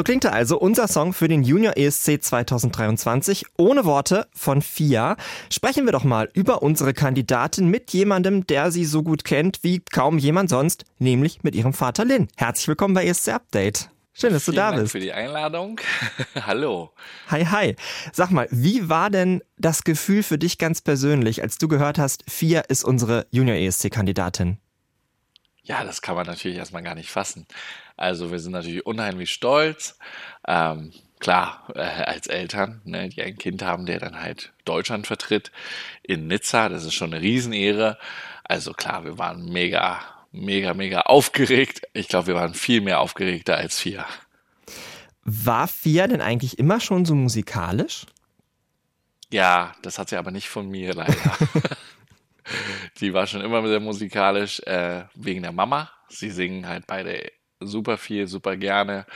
So 0.00 0.04
klingt 0.04 0.24
er 0.24 0.32
also 0.32 0.58
unser 0.58 0.88
Song 0.88 1.12
für 1.12 1.28
den 1.28 1.42
Junior 1.42 1.76
ESC 1.76 2.22
2023. 2.22 3.44
Ohne 3.58 3.84
Worte 3.84 4.28
von 4.32 4.62
Fia. 4.62 5.18
Sprechen 5.52 5.84
wir 5.84 5.92
doch 5.92 6.04
mal 6.04 6.30
über 6.32 6.62
unsere 6.62 6.94
Kandidatin 6.94 7.68
mit 7.68 7.92
jemandem, 7.92 8.46
der 8.46 8.70
sie 8.70 8.86
so 8.86 9.02
gut 9.02 9.24
kennt 9.24 9.58
wie 9.62 9.80
kaum 9.80 10.16
jemand 10.16 10.48
sonst, 10.48 10.86
nämlich 10.98 11.42
mit 11.42 11.54
ihrem 11.54 11.74
Vater 11.74 12.06
Lin. 12.06 12.28
Herzlich 12.38 12.66
willkommen 12.68 12.94
bei 12.94 13.04
ESC 13.04 13.28
Update. 13.28 13.90
Schön, 14.14 14.32
dass 14.32 14.46
du 14.46 14.52
Vielen 14.52 14.62
da 14.62 14.70
Dank 14.70 14.82
bist. 14.84 14.92
für 14.92 15.00
die 15.00 15.12
Einladung. 15.12 15.78
Hallo. 16.46 16.94
Hi, 17.28 17.44
hi. 17.44 17.76
Sag 18.14 18.30
mal, 18.30 18.48
wie 18.50 18.88
war 18.88 19.10
denn 19.10 19.42
das 19.58 19.84
Gefühl 19.84 20.22
für 20.22 20.38
dich 20.38 20.56
ganz 20.56 20.80
persönlich, 20.80 21.42
als 21.42 21.58
du 21.58 21.68
gehört 21.68 21.98
hast, 21.98 22.24
Fia 22.26 22.60
ist 22.60 22.84
unsere 22.84 23.26
Junior 23.32 23.58
ESC-Kandidatin? 23.58 24.56
Ja, 25.62 25.84
das 25.84 26.02
kann 26.02 26.16
man 26.16 26.26
natürlich 26.26 26.56
erstmal 26.56 26.82
gar 26.82 26.94
nicht 26.94 27.10
fassen. 27.10 27.46
Also 28.00 28.32
wir 28.32 28.38
sind 28.38 28.52
natürlich 28.52 28.86
unheimlich 28.86 29.30
stolz. 29.30 29.98
Ähm, 30.48 30.90
klar, 31.18 31.64
äh, 31.74 31.80
als 31.80 32.28
Eltern, 32.28 32.80
ne, 32.84 33.10
die 33.10 33.22
ein 33.22 33.36
Kind 33.36 33.62
haben, 33.62 33.84
der 33.84 33.98
dann 33.98 34.22
halt 34.22 34.52
Deutschland 34.64 35.06
vertritt 35.06 35.52
in 36.02 36.26
Nizza, 36.26 36.70
das 36.70 36.84
ist 36.84 36.94
schon 36.94 37.12
eine 37.12 37.22
Riesenehre. 37.22 37.98
Also 38.42 38.72
klar, 38.72 39.04
wir 39.04 39.18
waren 39.18 39.44
mega, 39.52 40.00
mega, 40.32 40.72
mega 40.72 41.02
aufgeregt. 41.02 41.82
Ich 41.92 42.08
glaube, 42.08 42.28
wir 42.28 42.36
waren 42.36 42.54
viel 42.54 42.80
mehr 42.80 43.00
aufgeregter 43.00 43.58
als 43.58 43.78
vier. 43.78 44.06
War 45.22 45.68
Fia 45.68 46.06
denn 46.06 46.22
eigentlich 46.22 46.58
immer 46.58 46.80
schon 46.80 47.04
so 47.04 47.14
musikalisch? 47.14 48.06
Ja, 49.30 49.74
das 49.82 49.98
hat 49.98 50.08
sie 50.08 50.16
aber 50.16 50.30
nicht 50.30 50.48
von 50.48 50.70
mir 50.70 50.94
leider. 50.94 51.36
Die 53.00 53.12
war 53.12 53.26
schon 53.26 53.42
immer 53.42 53.64
sehr 53.68 53.78
musikalisch, 53.78 54.60
äh, 54.60 55.04
wegen 55.14 55.42
der 55.42 55.52
Mama. 55.52 55.90
Sie 56.08 56.30
singen 56.30 56.66
halt 56.66 56.86
beide 56.86 57.30
super 57.60 57.98
viel, 57.98 58.26
super 58.26 58.56
gerne 58.56 59.06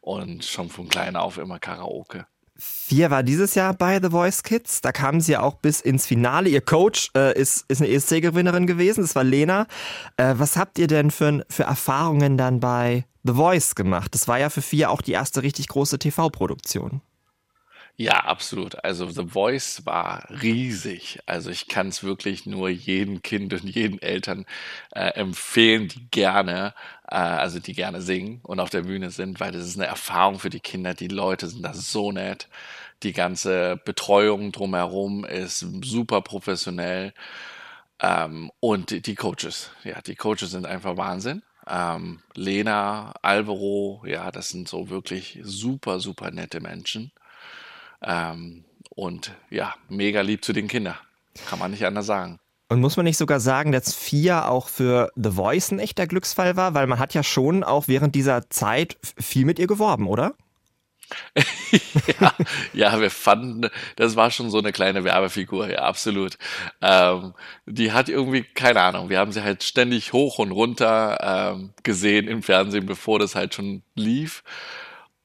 und 0.00 0.44
schon 0.44 0.68
von 0.68 0.88
klein 0.88 1.16
auf 1.16 1.38
immer 1.38 1.58
Karaoke. 1.58 2.26
Fia 2.56 3.10
war 3.10 3.22
dieses 3.24 3.54
Jahr 3.56 3.74
bei 3.74 4.00
The 4.00 4.10
Voice 4.10 4.42
Kids. 4.42 4.80
Da 4.80 4.92
kamen 4.92 5.20
sie 5.20 5.32
ja 5.32 5.40
auch 5.40 5.54
bis 5.54 5.80
ins 5.80 6.06
Finale. 6.06 6.48
Ihr 6.48 6.60
Coach 6.60 7.10
äh, 7.16 7.36
ist, 7.36 7.64
ist 7.68 7.82
eine 7.82 7.90
ESC-Gewinnerin 7.90 8.66
gewesen. 8.66 9.02
Das 9.02 9.16
war 9.16 9.24
Lena. 9.24 9.66
Äh, 10.16 10.34
was 10.36 10.56
habt 10.56 10.78
ihr 10.78 10.86
denn 10.86 11.10
für, 11.10 11.44
für 11.50 11.64
Erfahrungen 11.64 12.36
dann 12.36 12.60
bei 12.60 13.06
The 13.24 13.32
Voice 13.32 13.74
gemacht? 13.74 14.14
Das 14.14 14.28
war 14.28 14.38
ja 14.38 14.50
für 14.50 14.62
Fia 14.62 14.88
auch 14.88 15.02
die 15.02 15.12
erste 15.12 15.42
richtig 15.42 15.66
große 15.66 15.98
TV-Produktion. 15.98 17.00
Ja, 17.96 18.24
absolut. 18.24 18.82
Also 18.84 19.08
The 19.08 19.24
Voice 19.28 19.86
war 19.86 20.26
riesig. 20.42 21.20
Also 21.26 21.50
ich 21.50 21.68
kann 21.68 21.88
es 21.88 22.02
wirklich 22.02 22.44
nur 22.44 22.68
jedem 22.68 23.22
Kind 23.22 23.52
und 23.52 23.62
jeden 23.64 24.02
Eltern 24.02 24.46
äh, 24.92 25.10
empfehlen, 25.14 25.86
die 25.88 26.08
gerne, 26.10 26.74
äh, 27.08 27.14
also 27.14 27.60
die 27.60 27.72
gerne 27.72 28.02
singen 28.02 28.40
und 28.42 28.58
auf 28.58 28.70
der 28.70 28.82
Bühne 28.82 29.10
sind, 29.10 29.38
weil 29.38 29.52
das 29.52 29.64
ist 29.66 29.76
eine 29.76 29.86
Erfahrung 29.86 30.40
für 30.40 30.50
die 30.50 30.58
Kinder. 30.60 30.94
Die 30.94 31.06
Leute 31.06 31.46
sind 31.46 31.62
da 31.62 31.72
so 31.72 32.10
nett. 32.10 32.48
Die 33.04 33.12
ganze 33.12 33.80
Betreuung 33.84 34.50
drumherum 34.50 35.24
ist 35.24 35.60
super 35.84 36.20
professionell. 36.22 37.12
Ähm, 38.00 38.50
und 38.60 38.90
die, 38.90 39.02
die 39.02 39.14
Coaches, 39.14 39.70
ja, 39.84 40.00
die 40.02 40.16
Coaches 40.16 40.50
sind 40.50 40.66
einfach 40.66 40.96
Wahnsinn. 40.96 41.42
Ähm, 41.68 42.22
Lena, 42.34 43.14
Alvaro, 43.22 44.02
ja, 44.06 44.30
das 44.30 44.50
sind 44.50 44.68
so 44.68 44.90
wirklich 44.90 45.40
super, 45.42 46.00
super 46.00 46.30
nette 46.30 46.60
Menschen. 46.60 47.12
Ähm, 48.04 48.64
und 48.90 49.32
ja, 49.50 49.74
mega 49.88 50.20
lieb 50.20 50.44
zu 50.44 50.52
den 50.52 50.68
Kindern. 50.68 50.96
Kann 51.48 51.58
man 51.58 51.70
nicht 51.70 51.84
anders 51.84 52.06
sagen. 52.06 52.38
Und 52.68 52.80
muss 52.80 52.96
man 52.96 53.04
nicht 53.04 53.18
sogar 53.18 53.40
sagen, 53.40 53.72
dass 53.72 53.94
Fia 53.94 54.48
auch 54.48 54.68
für 54.68 55.10
The 55.16 55.32
Voice 55.32 55.70
ein 55.70 55.78
echter 55.78 56.06
Glücksfall 56.06 56.56
war? 56.56 56.74
Weil 56.74 56.86
man 56.86 56.98
hat 56.98 57.14
ja 57.14 57.22
schon 57.22 57.62
auch 57.62 57.88
während 57.88 58.14
dieser 58.14 58.48
Zeit 58.50 58.96
viel 59.02 59.44
mit 59.44 59.58
ihr 59.58 59.66
geworben, 59.66 60.08
oder? 60.08 60.34
ja, 62.20 62.34
ja, 62.72 63.00
wir 63.00 63.10
fanden, 63.10 63.68
das 63.96 64.16
war 64.16 64.30
schon 64.30 64.50
so 64.50 64.58
eine 64.58 64.72
kleine 64.72 65.04
Werbefigur, 65.04 65.70
ja, 65.70 65.80
absolut. 65.80 66.38
Ähm, 66.80 67.34
die 67.66 67.92
hat 67.92 68.08
irgendwie, 68.08 68.42
keine 68.42 68.80
Ahnung, 68.80 69.10
wir 69.10 69.18
haben 69.18 69.32
sie 69.32 69.42
halt 69.42 69.62
ständig 69.62 70.12
hoch 70.12 70.38
und 70.38 70.50
runter 70.50 71.52
ähm, 71.54 71.74
gesehen 71.82 72.26
im 72.26 72.42
Fernsehen, 72.42 72.86
bevor 72.86 73.18
das 73.18 73.34
halt 73.34 73.54
schon 73.54 73.82
lief. 73.94 74.42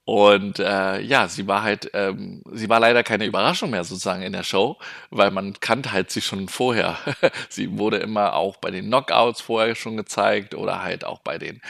Und 0.10 0.58
äh, 0.58 1.02
ja, 1.02 1.28
sie 1.28 1.46
war 1.46 1.62
halt, 1.62 1.92
ähm, 1.94 2.42
sie 2.52 2.68
war 2.68 2.80
leider 2.80 3.04
keine 3.04 3.28
Überraschung 3.28 3.70
mehr 3.70 3.84
sozusagen 3.84 4.24
in 4.24 4.34
der 4.34 4.42
Show, 4.42 4.80
weil 5.12 5.30
man 5.30 5.60
kannte 5.60 5.92
halt 5.92 6.10
sie 6.10 6.22
schon 6.22 6.48
vorher. 6.48 6.98
sie 7.50 7.78
wurde 7.78 7.98
immer 7.98 8.34
auch 8.34 8.58
bei 8.58 8.72
den 8.72 8.88
Knockouts 8.88 9.40
vorher 9.40 9.76
schon 9.76 9.98
gezeigt 9.98 10.56
oder 10.56 10.82
halt 10.82 11.06
auch 11.06 11.20
bei 11.20 11.38
den 11.38 11.62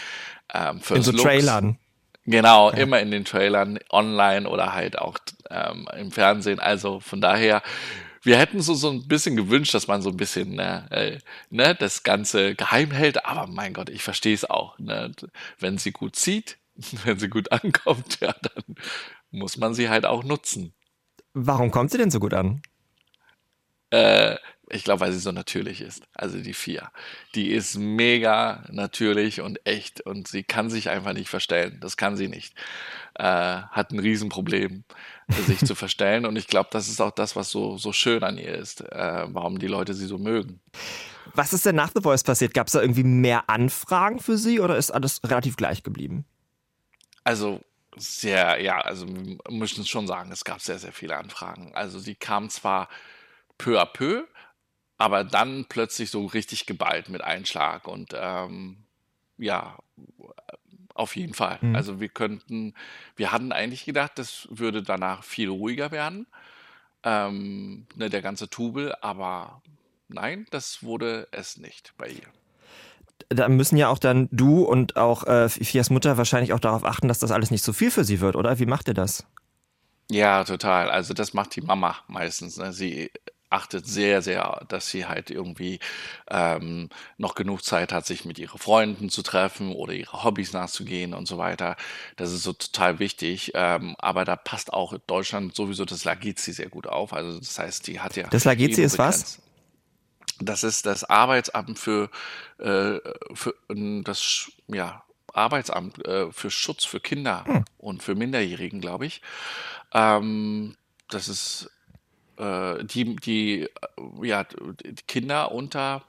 ähm, 0.53 0.79
First 0.79 0.95
In 0.95 1.03
so 1.03 1.11
Looks. 1.11 1.23
Trailern. 1.23 1.79
Genau, 2.23 2.69
immer 2.69 3.01
in 3.01 3.11
den 3.11 3.25
Trailern, 3.25 3.77
online 3.89 4.47
oder 4.47 4.73
halt 4.73 4.97
auch 4.97 5.17
ähm, 5.49 5.89
im 5.97 6.09
Fernsehen. 6.13 6.61
Also 6.61 7.01
von 7.01 7.19
daher, 7.19 7.61
wir 8.23 8.37
hätten 8.37 8.61
so, 8.61 8.73
so 8.73 8.89
ein 8.89 9.05
bisschen 9.05 9.35
gewünscht, 9.35 9.73
dass 9.73 9.89
man 9.89 10.01
so 10.01 10.11
ein 10.11 10.17
bisschen 10.17 10.55
ne, 10.55 10.87
äh, 10.91 11.17
ne, 11.49 11.75
das 11.75 12.03
Ganze 12.03 12.55
geheim 12.55 12.91
hält. 12.91 13.25
Aber 13.25 13.47
mein 13.47 13.73
Gott, 13.73 13.89
ich 13.89 14.01
verstehe 14.01 14.33
es 14.33 14.49
auch. 14.49 14.79
Ne? 14.79 15.11
Wenn 15.59 15.77
sie 15.77 15.91
gut 15.91 16.15
zieht, 16.15 16.57
wenn 17.03 17.19
sie 17.19 17.29
gut 17.29 17.51
ankommt, 17.51 18.19
ja, 18.21 18.33
dann 18.41 18.75
muss 19.31 19.57
man 19.57 19.73
sie 19.73 19.89
halt 19.89 20.05
auch 20.05 20.23
nutzen. 20.23 20.73
Warum 21.33 21.71
kommt 21.71 21.91
sie 21.91 21.97
denn 21.97 22.11
so 22.11 22.19
gut 22.19 22.33
an? 22.33 22.61
Äh, 23.91 24.37
ich 24.71 24.83
glaube, 24.83 25.01
weil 25.01 25.11
sie 25.11 25.19
so 25.19 25.31
natürlich 25.31 25.81
ist. 25.81 26.03
Also 26.13 26.39
die 26.39 26.53
vier. 26.53 26.91
Die 27.33 27.51
ist 27.51 27.75
mega 27.75 28.63
natürlich 28.71 29.41
und 29.41 29.65
echt 29.65 30.01
und 30.01 30.27
sie 30.27 30.43
kann 30.43 30.69
sich 30.69 30.89
einfach 30.89 31.13
nicht 31.13 31.29
verstellen. 31.29 31.79
Das 31.81 31.97
kann 31.97 32.15
sie 32.15 32.27
nicht. 32.27 32.53
Äh, 33.15 33.23
hat 33.23 33.91
ein 33.91 33.99
Riesenproblem, 33.99 34.83
sich 35.47 35.59
zu 35.65 35.75
verstellen. 35.75 36.25
Und 36.25 36.35
ich 36.35 36.47
glaube, 36.47 36.69
das 36.71 36.87
ist 36.87 37.01
auch 37.01 37.11
das, 37.11 37.35
was 37.35 37.49
so, 37.49 37.77
so 37.77 37.93
schön 37.93 38.23
an 38.23 38.37
ihr 38.37 38.53
ist, 38.53 38.81
äh, 38.81 39.25
warum 39.27 39.57
die 39.57 39.67
Leute 39.67 39.93
sie 39.95 40.05
so 40.05 40.19
mögen. 40.19 40.61
Was 41.33 41.53
ist 41.53 41.65
denn 41.65 41.75
nach 41.75 41.91
The 41.93 42.01
Voice 42.01 42.23
passiert? 42.23 42.53
Gab 42.53 42.67
es 42.67 42.73
da 42.73 42.81
irgendwie 42.81 43.03
mehr 43.03 43.49
Anfragen 43.49 44.19
für 44.19 44.37
sie 44.37 44.59
oder 44.59 44.77
ist 44.77 44.91
alles 44.91 45.21
relativ 45.23 45.57
gleich 45.57 45.83
geblieben? 45.83 46.25
Also 47.29 47.61
sehr, 47.95 48.59
ja, 48.59 48.81
also 48.81 49.07
wir 49.07 49.37
müssen 49.51 49.85
schon 49.85 50.07
sagen, 50.07 50.31
es 50.31 50.43
gab 50.43 50.61
sehr, 50.61 50.79
sehr 50.79 50.91
viele 50.91 51.15
Anfragen. 51.15 51.75
Also 51.75 51.99
sie 51.99 52.15
kam 52.15 52.49
zwar 52.49 52.89
peu 53.59 53.79
à 53.79 53.85
peu, 53.85 54.25
aber 54.97 55.23
dann 55.23 55.65
plötzlich 55.65 56.09
so 56.09 56.25
richtig 56.25 56.65
geballt 56.65 57.07
mit 57.07 57.21
Einschlag 57.21 57.87
und 57.87 58.15
ähm, 58.15 58.77
ja, 59.37 59.77
auf 60.95 61.15
jeden 61.15 61.35
Fall. 61.35 61.59
Mhm. 61.61 61.75
Also 61.75 61.99
wir 61.99 62.09
könnten, 62.09 62.73
wir 63.15 63.31
hatten 63.31 63.51
eigentlich 63.51 63.85
gedacht, 63.85 64.13
das 64.15 64.47
würde 64.49 64.81
danach 64.81 65.23
viel 65.23 65.49
ruhiger 65.49 65.91
werden, 65.91 66.25
ähm, 67.03 67.85
ne, 67.93 68.09
der 68.09 68.23
ganze 68.23 68.49
Tubel, 68.49 68.95
aber 69.01 69.61
nein, 70.07 70.47
das 70.49 70.81
wurde 70.81 71.27
es 71.29 71.57
nicht 71.57 71.93
bei 71.95 72.07
ihr. 72.09 72.38
Da 73.27 73.49
müssen 73.49 73.77
ja 73.77 73.89
auch 73.89 73.99
dann 73.99 74.29
du 74.31 74.63
und 74.63 74.95
auch 74.95 75.25
äh, 75.27 75.49
Fias 75.49 75.89
Mutter 75.89 76.17
wahrscheinlich 76.17 76.53
auch 76.53 76.59
darauf 76.59 76.85
achten, 76.85 77.07
dass 77.07 77.19
das 77.19 77.31
alles 77.31 77.51
nicht 77.51 77.63
so 77.63 77.73
viel 77.73 77.91
für 77.91 78.03
sie 78.03 78.21
wird, 78.21 78.35
oder? 78.35 78.59
Wie 78.59 78.65
macht 78.65 78.87
ihr 78.87 78.93
das? 78.93 79.25
Ja, 80.09 80.43
total. 80.43 80.89
Also 80.89 81.13
das 81.13 81.33
macht 81.33 81.55
die 81.55 81.61
Mama 81.61 81.97
meistens. 82.07 82.57
Ne? 82.57 82.73
Sie 82.73 83.11
achtet 83.49 83.87
sehr, 83.87 84.21
sehr, 84.21 84.65
dass 84.67 84.89
sie 84.89 85.05
halt 85.05 85.31
irgendwie 85.31 85.79
ähm, 86.29 86.89
noch 87.17 87.35
genug 87.35 87.63
Zeit 87.63 87.91
hat, 87.91 88.05
sich 88.05 88.25
mit 88.25 88.37
ihren 88.37 88.59
Freunden 88.59 89.09
zu 89.09 89.23
treffen 89.23 89.73
oder 89.73 89.93
ihre 89.93 90.23
Hobbys 90.23 90.53
nachzugehen 90.53 91.13
und 91.13 91.27
so 91.27 91.37
weiter. 91.37 91.75
Das 92.15 92.31
ist 92.31 92.43
so 92.43 92.53
total 92.53 92.99
wichtig. 92.99 93.51
Ähm, 93.55 93.95
aber 93.97 94.25
da 94.25 94.35
passt 94.35 94.73
auch 94.73 94.97
Deutschland 95.07 95.55
sowieso 95.55 95.85
das 95.85 96.03
Lagizi 96.05 96.53
sehr 96.53 96.69
gut 96.69 96.87
auf. 96.87 97.13
Also 97.13 97.39
das 97.39 97.57
heißt, 97.57 97.87
die 97.87 97.99
hat 97.99 98.15
ja 98.15 98.27
Das 98.29 98.45
Lagizi 98.45 98.83
ist 98.83 98.97
was? 98.97 99.41
Das 100.39 100.63
ist 100.63 100.85
das 100.85 101.03
Arbeitsamt 101.03 101.77
für, 101.79 102.09
äh, 102.57 102.99
für 103.33 103.55
äh, 103.69 104.01
das 104.03 104.51
ja, 104.67 105.03
Arbeitsamt 105.33 106.05
äh, 106.05 106.31
für 106.31 106.49
Schutz 106.49 106.85
für 106.85 106.99
Kinder 106.99 107.43
Hm. 107.45 107.65
und 107.77 108.03
für 108.03 108.15
Minderjährigen, 108.15 108.81
glaube 108.81 109.05
ich. 109.05 109.21
Ähm, 109.93 110.75
das 111.09 111.27
ist 111.27 111.69
äh, 112.37 112.83
die, 112.83 113.15
die, 113.15 113.61
äh, 113.63 113.67
ja, 114.21 114.43
die 114.43 114.95
Kinder 115.07 115.51
unter 115.51 116.03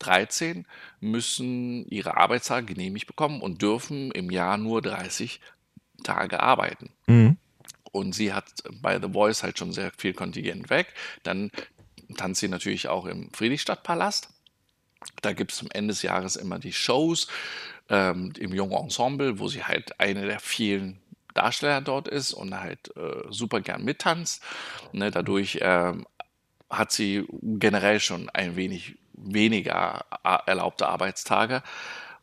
13 0.00 0.66
müssen 1.00 1.86
ihre 1.88 2.16
Arbeitstage 2.16 2.66
genehmigt 2.66 3.06
bekommen 3.06 3.40
und 3.40 3.62
dürfen 3.62 4.10
im 4.10 4.30
Jahr 4.30 4.56
nur 4.58 4.82
30 4.82 5.40
Tage 6.02 6.40
arbeiten. 6.40 6.90
Mhm. 7.06 7.36
Und 7.92 8.14
sie 8.14 8.32
hat 8.32 8.46
bei 8.80 8.98
The 8.98 9.12
Voice 9.12 9.42
halt 9.42 9.58
schon 9.58 9.72
sehr 9.72 9.92
viel 9.96 10.14
Kontingent 10.14 10.70
weg. 10.70 10.94
Dann 11.22 11.50
tanzt 12.16 12.40
sie 12.40 12.48
natürlich 12.48 12.88
auch 12.88 13.06
im 13.06 13.30
Friedrichstadtpalast. 13.32 14.28
Da 15.20 15.32
gibt 15.32 15.52
es 15.52 15.60
am 15.60 15.68
Ende 15.72 15.92
des 15.92 16.02
Jahres 16.02 16.36
immer 16.36 16.58
die 16.58 16.72
Shows 16.72 17.26
ähm, 17.88 18.32
im 18.38 18.54
jungen 18.54 18.72
Ensemble, 18.84 19.38
wo 19.38 19.48
sie 19.48 19.64
halt 19.64 19.98
eine 20.00 20.26
der 20.26 20.40
vielen 20.40 21.00
Darsteller 21.34 21.80
dort 21.80 22.08
ist 22.08 22.32
und 22.32 22.58
halt 22.58 22.94
äh, 22.96 23.22
super 23.30 23.60
gern 23.60 23.84
mittanzt. 23.84 24.42
Ne, 24.92 25.10
dadurch 25.10 25.58
ähm, 25.60 26.06
hat 26.70 26.92
sie 26.92 27.26
generell 27.42 28.00
schon 28.00 28.28
ein 28.30 28.56
wenig 28.56 28.96
weniger 29.14 30.04
a- 30.24 30.42
erlaubte 30.46 30.88
Arbeitstage. 30.88 31.62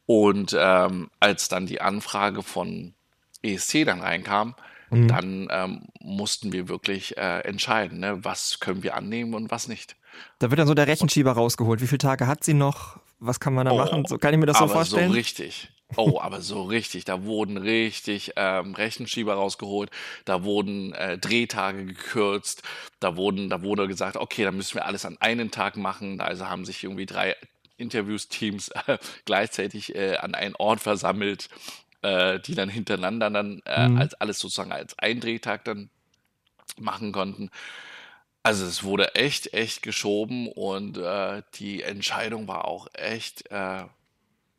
Und 0.05 0.55
ähm, 0.57 1.09
als 1.19 1.49
dann 1.49 1.67
die 1.67 1.81
Anfrage 1.81 2.43
von 2.43 2.93
ESC 3.43 3.85
dann 3.85 4.01
reinkam, 4.01 4.55
Mhm. 4.91 5.07
dann 5.07 5.47
ähm, 5.51 5.81
mussten 5.99 6.51
wir 6.51 6.67
wirklich 6.67 7.17
äh, 7.17 7.39
entscheiden, 7.41 7.99
ne, 7.99 8.23
was 8.23 8.59
können 8.59 8.83
wir 8.83 8.95
annehmen 8.95 9.33
und 9.33 9.51
was 9.51 9.67
nicht. 9.67 9.95
Da 10.39 10.49
wird 10.49 10.59
dann 10.59 10.67
so 10.67 10.73
der 10.73 10.87
Rechenschieber 10.87 11.31
rausgeholt. 11.33 11.81
Wie 11.81 11.87
viele 11.87 11.99
Tage 11.99 12.27
hat 12.27 12.43
sie 12.43 12.53
noch? 12.53 12.97
Was 13.19 13.39
kann 13.39 13.53
man 13.53 13.65
da 13.65 13.71
Oh, 13.73 13.77
machen? 13.77 14.05
So 14.07 14.17
kann 14.17 14.33
ich 14.33 14.39
mir 14.39 14.45
das 14.45 14.57
so 14.57 14.63
aber 14.63 14.73
vorstellen. 14.73 15.09
so 15.09 15.13
richtig. 15.15 15.69
Oh, 15.97 16.19
aber 16.21 16.41
so 16.41 16.63
richtig. 16.63 17.05
Da 17.05 17.23
wurden 17.23 17.57
richtig 17.57 18.33
ähm, 18.35 18.75
Rechenschieber 18.75 19.33
rausgeholt. 19.33 19.89
Da 20.25 20.43
wurden 20.43 20.93
äh, 20.93 21.17
Drehtage 21.17 21.85
gekürzt. 21.85 22.63
Da 22.99 23.15
wurden, 23.17 23.49
da 23.49 23.61
wurde 23.63 23.87
gesagt, 23.87 24.15
okay, 24.17 24.43
dann 24.43 24.55
müssen 24.55 24.75
wir 24.75 24.85
alles 24.85 25.05
an 25.05 25.17
einem 25.19 25.51
Tag 25.51 25.77
machen. 25.77 26.21
Also 26.21 26.47
haben 26.47 26.63
sich 26.65 26.83
irgendwie 26.83 27.05
drei 27.05 27.35
Interviewsteams 27.77 28.69
äh, 28.87 28.97
gleichzeitig 29.25 29.95
äh, 29.95 30.15
an 30.17 30.35
einen 30.35 30.55
Ort 30.55 30.79
versammelt, 30.81 31.49
äh, 32.01 32.39
die 32.39 32.55
dann 32.55 32.69
hintereinander 32.69 33.29
dann 33.29 33.61
äh, 33.65 33.87
Mhm. 33.89 33.97
als 33.97 34.13
alles 34.15 34.39
sozusagen 34.39 34.71
als 34.71 34.97
ein 34.99 35.19
Drehtag 35.19 35.65
dann 35.65 35.89
machen 36.77 37.11
konnten. 37.11 37.49
Also 38.43 38.65
es 38.65 38.83
wurde 38.83 39.15
echt, 39.15 39.53
echt 39.53 39.81
geschoben 39.81 40.47
und 40.47 40.97
äh, 40.97 41.41
die 41.55 41.83
Entscheidung 41.83 42.47
war 42.47 42.65
auch 42.65 42.87
echt 42.93 43.51
äh, 43.51 43.83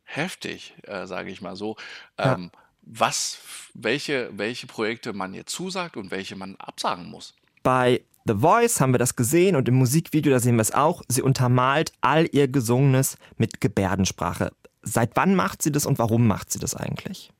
heftig, 0.03 0.75
äh, 0.83 1.07
sage 1.07 1.31
ich 1.31 1.41
mal 1.41 1.55
so. 1.55 1.77
Ja. 2.19 2.35
Ähm, 2.35 2.51
was, 2.83 3.39
welche, 3.73 4.29
welche 4.33 4.67
Projekte 4.67 5.13
man 5.13 5.33
jetzt 5.33 5.51
zusagt 5.51 5.97
und 5.97 6.11
welche 6.11 6.35
man 6.35 6.55
absagen 6.57 7.09
muss. 7.09 7.35
Bei 7.63 8.01
The 8.25 8.35
Voice 8.35 8.79
haben 8.79 8.93
wir 8.93 8.99
das 8.99 9.15
gesehen 9.15 9.55
und 9.55 9.67
im 9.67 9.75
Musikvideo, 9.75 10.31
da 10.31 10.39
sehen 10.39 10.55
wir 10.55 10.61
es 10.61 10.73
auch. 10.73 11.01
Sie 11.07 11.21
untermalt 11.21 11.91
all 12.01 12.27
ihr 12.31 12.47
Gesungenes 12.47 13.17
mit 13.37 13.61
Gebärdensprache. 13.61 14.51
Seit 14.81 15.15
wann 15.15 15.35
macht 15.35 15.61
sie 15.61 15.71
das 15.71 15.85
und 15.85 15.99
warum 15.99 16.27
macht 16.27 16.51
sie 16.51 16.59
das 16.59 16.75
eigentlich? 16.75 17.31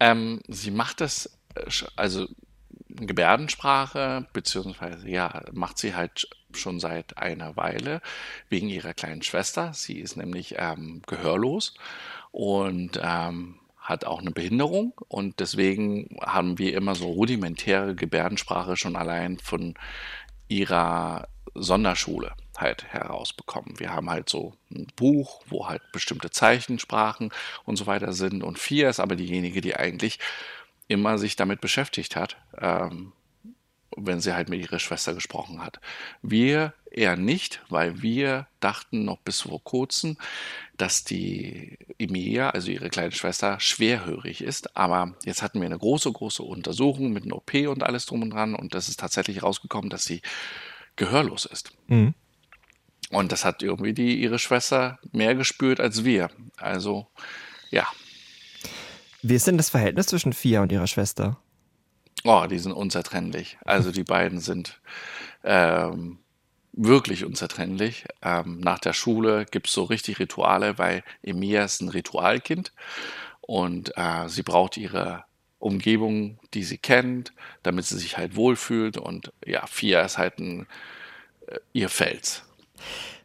Ähm, 0.00 0.40
sie 0.48 0.70
macht 0.70 1.00
das, 1.00 1.38
äh, 1.54 1.70
also 1.96 2.26
Gebärdensprache, 2.88 4.26
beziehungsweise 4.32 5.08
ja, 5.08 5.42
macht 5.52 5.78
sie 5.78 5.94
halt 5.94 6.28
schon 6.52 6.78
seit 6.78 7.18
einer 7.18 7.56
Weile 7.56 8.00
wegen 8.48 8.68
ihrer 8.68 8.94
kleinen 8.94 9.22
Schwester. 9.22 9.72
Sie 9.74 9.98
ist 9.98 10.16
nämlich 10.16 10.54
ähm, 10.58 11.02
gehörlos 11.06 11.74
und 12.30 13.00
ähm, 13.02 13.58
hat 13.78 14.04
auch 14.04 14.20
eine 14.20 14.30
Behinderung 14.30 14.94
und 15.08 15.40
deswegen 15.40 16.16
haben 16.22 16.58
wir 16.58 16.74
immer 16.76 16.94
so 16.94 17.06
rudimentäre 17.06 17.94
Gebärdensprache 17.94 18.76
schon 18.76 18.96
allein 18.96 19.38
von 19.38 19.74
ihrer 20.48 21.28
Sonderschule 21.54 22.32
halt 22.60 22.84
herausbekommen. 22.84 23.78
Wir 23.78 23.92
haben 23.92 24.10
halt 24.10 24.28
so 24.28 24.54
ein 24.70 24.86
Buch, 24.96 25.42
wo 25.46 25.68
halt 25.68 25.82
bestimmte 25.92 26.30
Zeichensprachen 26.30 27.30
und 27.64 27.76
so 27.76 27.86
weiter 27.86 28.12
sind 28.12 28.42
und 28.42 28.58
Fia 28.58 28.88
ist 28.88 29.00
aber 29.00 29.16
diejenige, 29.16 29.60
die 29.60 29.76
eigentlich 29.76 30.18
immer 30.88 31.18
sich 31.18 31.36
damit 31.36 31.60
beschäftigt 31.60 32.16
hat, 32.16 32.36
ähm, 32.58 33.12
wenn 33.96 34.20
sie 34.20 34.34
halt 34.34 34.48
mit 34.48 34.60
ihrer 34.60 34.78
Schwester 34.78 35.14
gesprochen 35.14 35.62
hat. 35.64 35.80
Wir 36.20 36.74
eher 36.90 37.16
nicht, 37.16 37.62
weil 37.68 38.02
wir 38.02 38.46
dachten 38.60 39.04
noch 39.04 39.18
bis 39.18 39.42
vor 39.42 39.62
kurzem, 39.62 40.16
dass 40.76 41.04
die 41.04 41.78
Emilia, 41.98 42.50
also 42.50 42.70
ihre 42.70 42.90
kleine 42.90 43.12
Schwester, 43.12 43.60
schwerhörig 43.60 44.42
ist. 44.42 44.76
Aber 44.76 45.14
jetzt 45.24 45.42
hatten 45.42 45.60
wir 45.60 45.66
eine 45.66 45.78
große, 45.78 46.10
große 46.10 46.42
Untersuchung 46.42 47.12
mit 47.12 47.24
einer 47.24 47.36
OP 47.36 47.54
und 47.68 47.82
alles 47.82 48.06
drum 48.06 48.22
und 48.22 48.30
dran 48.30 48.54
und 48.54 48.74
das 48.74 48.88
ist 48.88 49.00
tatsächlich 49.00 49.42
rausgekommen, 49.42 49.90
dass 49.90 50.04
sie 50.04 50.22
gehörlos 50.96 51.44
ist. 51.44 51.72
Mhm. 51.88 52.14
Und 53.10 53.32
das 53.32 53.44
hat 53.44 53.62
irgendwie 53.62 53.92
die, 53.92 54.20
ihre 54.20 54.38
Schwester 54.38 54.98
mehr 55.12 55.34
gespürt 55.34 55.80
als 55.80 56.04
wir. 56.04 56.30
Also, 56.56 57.06
ja. 57.70 57.86
Wie 59.22 59.34
ist 59.34 59.46
denn 59.46 59.56
das 59.56 59.70
Verhältnis 59.70 60.06
zwischen 60.06 60.32
Fia 60.32 60.62
und 60.62 60.72
ihrer 60.72 60.86
Schwester? 60.86 61.38
Oh, 62.24 62.46
die 62.48 62.58
sind 62.58 62.72
unzertrennlich. 62.72 63.58
Also 63.64 63.92
die 63.92 64.04
beiden 64.04 64.40
sind 64.40 64.80
ähm, 65.42 66.18
wirklich 66.72 67.24
unzertrennlich. 67.24 68.06
Ähm, 68.22 68.60
nach 68.60 68.78
der 68.78 68.94
Schule 68.94 69.44
gibt 69.44 69.66
es 69.66 69.72
so 69.72 69.84
richtig 69.84 70.18
Rituale, 70.18 70.78
weil 70.78 71.04
Emilia 71.22 71.64
ist 71.64 71.82
ein 71.82 71.90
Ritualkind 71.90 72.72
und 73.40 73.96
äh, 73.96 74.28
sie 74.28 74.42
braucht 74.42 74.76
ihre 74.76 75.24
Umgebung, 75.58 76.38
die 76.52 76.62
sie 76.62 76.78
kennt, 76.78 77.32
damit 77.62 77.84
sie 77.86 77.98
sich 77.98 78.16
halt 78.16 78.36
wohlfühlt. 78.36 78.96
Und 78.96 79.32
ja, 79.44 79.66
Fia 79.66 80.02
ist 80.02 80.18
halt 80.18 80.38
ein, 80.38 80.66
äh, 81.46 81.58
ihr 81.72 81.88
Fels. 81.88 82.42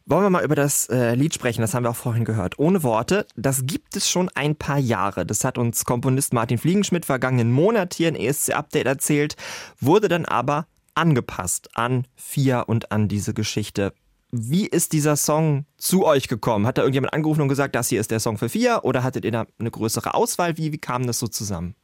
Wollen 0.05 0.23
wir 0.23 0.29
mal 0.31 0.43
über 0.43 0.55
das 0.55 0.89
äh, 0.89 1.13
Lied 1.13 1.35
sprechen, 1.35 1.61
das 1.61 1.75
haben 1.75 1.83
wir 1.83 1.91
auch 1.91 1.95
vorhin 1.95 2.25
gehört. 2.25 2.57
Ohne 2.57 2.81
Worte, 2.81 3.27
das 3.35 3.67
gibt 3.67 3.95
es 3.95 4.09
schon 4.09 4.29
ein 4.33 4.55
paar 4.55 4.79
Jahre. 4.79 5.23
Das 5.25 5.43
hat 5.43 5.59
uns 5.59 5.85
Komponist 5.85 6.33
Martin 6.33 6.57
Fliegenschmidt 6.57 7.05
vergangenen 7.05 7.51
Monat 7.51 7.93
hier 7.93 8.09
in 8.09 8.15
ESC 8.15 8.51
Update 8.53 8.87
erzählt, 8.87 9.35
wurde 9.79 10.07
dann 10.07 10.25
aber 10.25 10.65
angepasst 10.95 11.69
an 11.75 12.07
Fia 12.15 12.61
und 12.61 12.91
an 12.91 13.07
diese 13.07 13.33
Geschichte. 13.35 13.93
Wie 14.31 14.67
ist 14.67 14.93
dieser 14.93 15.15
Song 15.15 15.65
zu 15.77 16.05
euch 16.05 16.27
gekommen? 16.27 16.67
Hat 16.67 16.77
da 16.77 16.81
irgendjemand 16.81 17.13
angerufen 17.13 17.41
und 17.41 17.47
gesagt, 17.47 17.75
das 17.75 17.89
hier 17.89 17.99
ist 17.99 18.11
der 18.11 18.19
Song 18.19 18.37
für 18.37 18.49
Fia 18.49 18.81
oder 18.81 19.03
hattet 19.03 19.25
ihr 19.25 19.31
da 19.31 19.45
eine 19.59 19.71
größere 19.71 20.13
Auswahl? 20.13 20.57
Wie, 20.57 20.71
wie 20.71 20.77
kam 20.77 21.07
das 21.07 21.19
so 21.19 21.27
zusammen? 21.27 21.75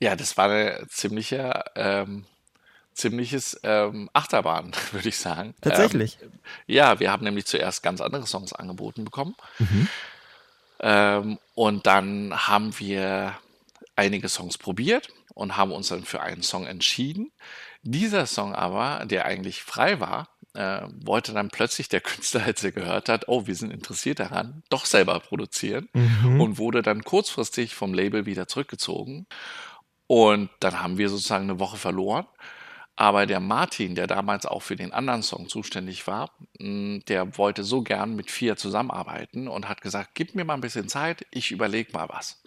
Ja, 0.00 0.16
das 0.16 0.36
war 0.36 0.50
eine 0.50 0.86
ziemliche, 0.88 1.64
ähm, 1.76 2.24
ziemliches 2.94 3.60
ähm, 3.62 4.08
Achterbahn, 4.12 4.72
würde 4.92 5.08
ich 5.08 5.18
sagen. 5.18 5.54
Tatsächlich. 5.60 6.18
Ähm, 6.22 6.32
ja, 6.66 7.00
wir 7.00 7.10
haben 7.10 7.24
nämlich 7.24 7.46
zuerst 7.46 7.82
ganz 7.82 8.00
andere 8.00 8.26
Songs 8.26 8.52
angeboten 8.52 9.04
bekommen. 9.04 9.34
Ähm, 10.80 11.38
und 11.54 11.86
dann 11.86 12.34
haben 12.48 12.78
wir 12.78 13.34
einige 13.96 14.28
Songs 14.28 14.58
probiert 14.58 15.08
und 15.34 15.56
haben 15.56 15.72
uns 15.72 15.88
dann 15.88 16.04
für 16.04 16.20
einen 16.20 16.42
Song 16.42 16.66
entschieden. 16.66 17.32
Dieser 17.82 18.26
Song 18.26 18.54
aber, 18.54 19.04
der 19.06 19.24
eigentlich 19.24 19.62
frei 19.62 20.00
war, 20.00 20.28
äh, 20.54 20.82
wollte 21.04 21.32
dann 21.32 21.50
plötzlich 21.50 21.88
der 21.88 22.00
Künstler, 22.02 22.44
als 22.44 22.62
er 22.64 22.72
gehört 22.72 23.08
hat, 23.08 23.28
oh, 23.28 23.46
wir 23.46 23.54
sind 23.54 23.72
interessiert 23.72 24.20
daran, 24.20 24.62
doch 24.70 24.86
selber 24.86 25.18
produzieren 25.20 25.88
und 26.38 26.58
wurde 26.58 26.82
dann 26.82 27.02
kurzfristig 27.02 27.74
vom 27.74 27.92
Label 27.94 28.26
wieder 28.26 28.46
zurückgezogen. 28.46 29.26
Und 30.06 30.50
dann 30.60 30.80
haben 30.82 30.98
wir 30.98 31.08
sozusagen 31.08 31.44
eine 31.44 31.58
Woche 31.58 31.76
verloren. 31.76 32.26
Aber 32.96 33.26
der 33.26 33.40
Martin, 33.40 33.96
der 33.96 34.06
damals 34.06 34.46
auch 34.46 34.62
für 34.62 34.76
den 34.76 34.92
anderen 34.92 35.22
Song 35.22 35.48
zuständig 35.48 36.06
war, 36.06 36.30
mh, 36.60 37.00
der 37.08 37.36
wollte 37.36 37.64
so 37.64 37.82
gern 37.82 38.14
mit 38.14 38.30
Fia 38.30 38.56
zusammenarbeiten 38.56 39.48
und 39.48 39.68
hat 39.68 39.80
gesagt, 39.80 40.10
gib 40.14 40.34
mir 40.34 40.44
mal 40.44 40.54
ein 40.54 40.60
bisschen 40.60 40.88
Zeit, 40.88 41.26
ich 41.30 41.50
überlege 41.50 41.92
mal 41.92 42.08
was. 42.08 42.42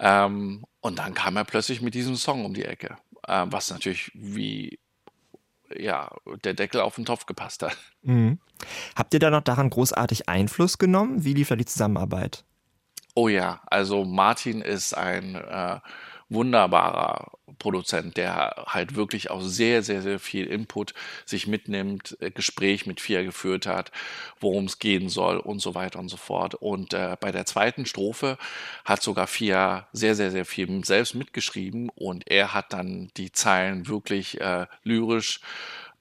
Ähm, 0.00 0.64
und 0.80 0.98
dann 0.98 1.14
kam 1.14 1.36
er 1.36 1.44
plötzlich 1.44 1.80
mit 1.82 1.94
diesem 1.94 2.16
Song 2.16 2.44
um 2.44 2.52
die 2.52 2.64
Ecke, 2.64 2.96
äh, 3.28 3.46
was 3.48 3.70
natürlich 3.70 4.10
wie 4.14 4.80
ja, 5.76 6.10
der 6.44 6.54
Deckel 6.54 6.80
auf 6.80 6.96
den 6.96 7.04
Topf 7.04 7.26
gepasst 7.26 7.62
hat. 7.62 7.76
Mhm. 8.02 8.38
Habt 8.96 9.14
ihr 9.14 9.20
da 9.20 9.30
noch 9.30 9.40
daran 9.40 9.70
großartig 9.70 10.28
Einfluss 10.28 10.78
genommen? 10.78 11.24
Wie 11.24 11.34
lief 11.34 11.48
da 11.48 11.56
die 11.56 11.64
Zusammenarbeit? 11.64 12.44
Oh 13.14 13.28
ja, 13.28 13.62
also 13.66 14.04
Martin 14.04 14.60
ist 14.60 14.94
ein 14.94 15.36
äh, 15.36 15.80
wunderbarer 16.28 17.32
Produzent, 17.58 18.16
der 18.16 18.64
halt 18.66 18.94
wirklich 18.94 19.30
auch 19.30 19.40
sehr, 19.40 19.82
sehr, 19.82 20.02
sehr 20.02 20.18
viel 20.18 20.46
Input 20.46 20.94
sich 21.24 21.46
mitnimmt, 21.46 22.16
äh, 22.20 22.30
Gespräch 22.30 22.86
mit 22.86 23.00
Fia 23.00 23.22
geführt 23.22 23.66
hat, 23.66 23.92
worum 24.40 24.64
es 24.64 24.78
gehen 24.78 25.08
soll 25.08 25.38
und 25.38 25.60
so 25.60 25.74
weiter 25.74 25.98
und 25.98 26.08
so 26.08 26.16
fort. 26.16 26.54
Und 26.54 26.94
äh, 26.94 27.16
bei 27.20 27.32
der 27.32 27.46
zweiten 27.46 27.86
Strophe 27.86 28.38
hat 28.84 29.02
sogar 29.02 29.26
Fia 29.26 29.86
sehr, 29.92 30.14
sehr, 30.14 30.30
sehr 30.30 30.44
viel 30.44 30.84
selbst 30.84 31.14
mitgeschrieben 31.14 31.90
und 31.94 32.30
er 32.30 32.54
hat 32.54 32.72
dann 32.72 33.10
die 33.16 33.32
Zeilen 33.32 33.86
wirklich 33.86 34.40
äh, 34.40 34.66
lyrisch 34.82 35.40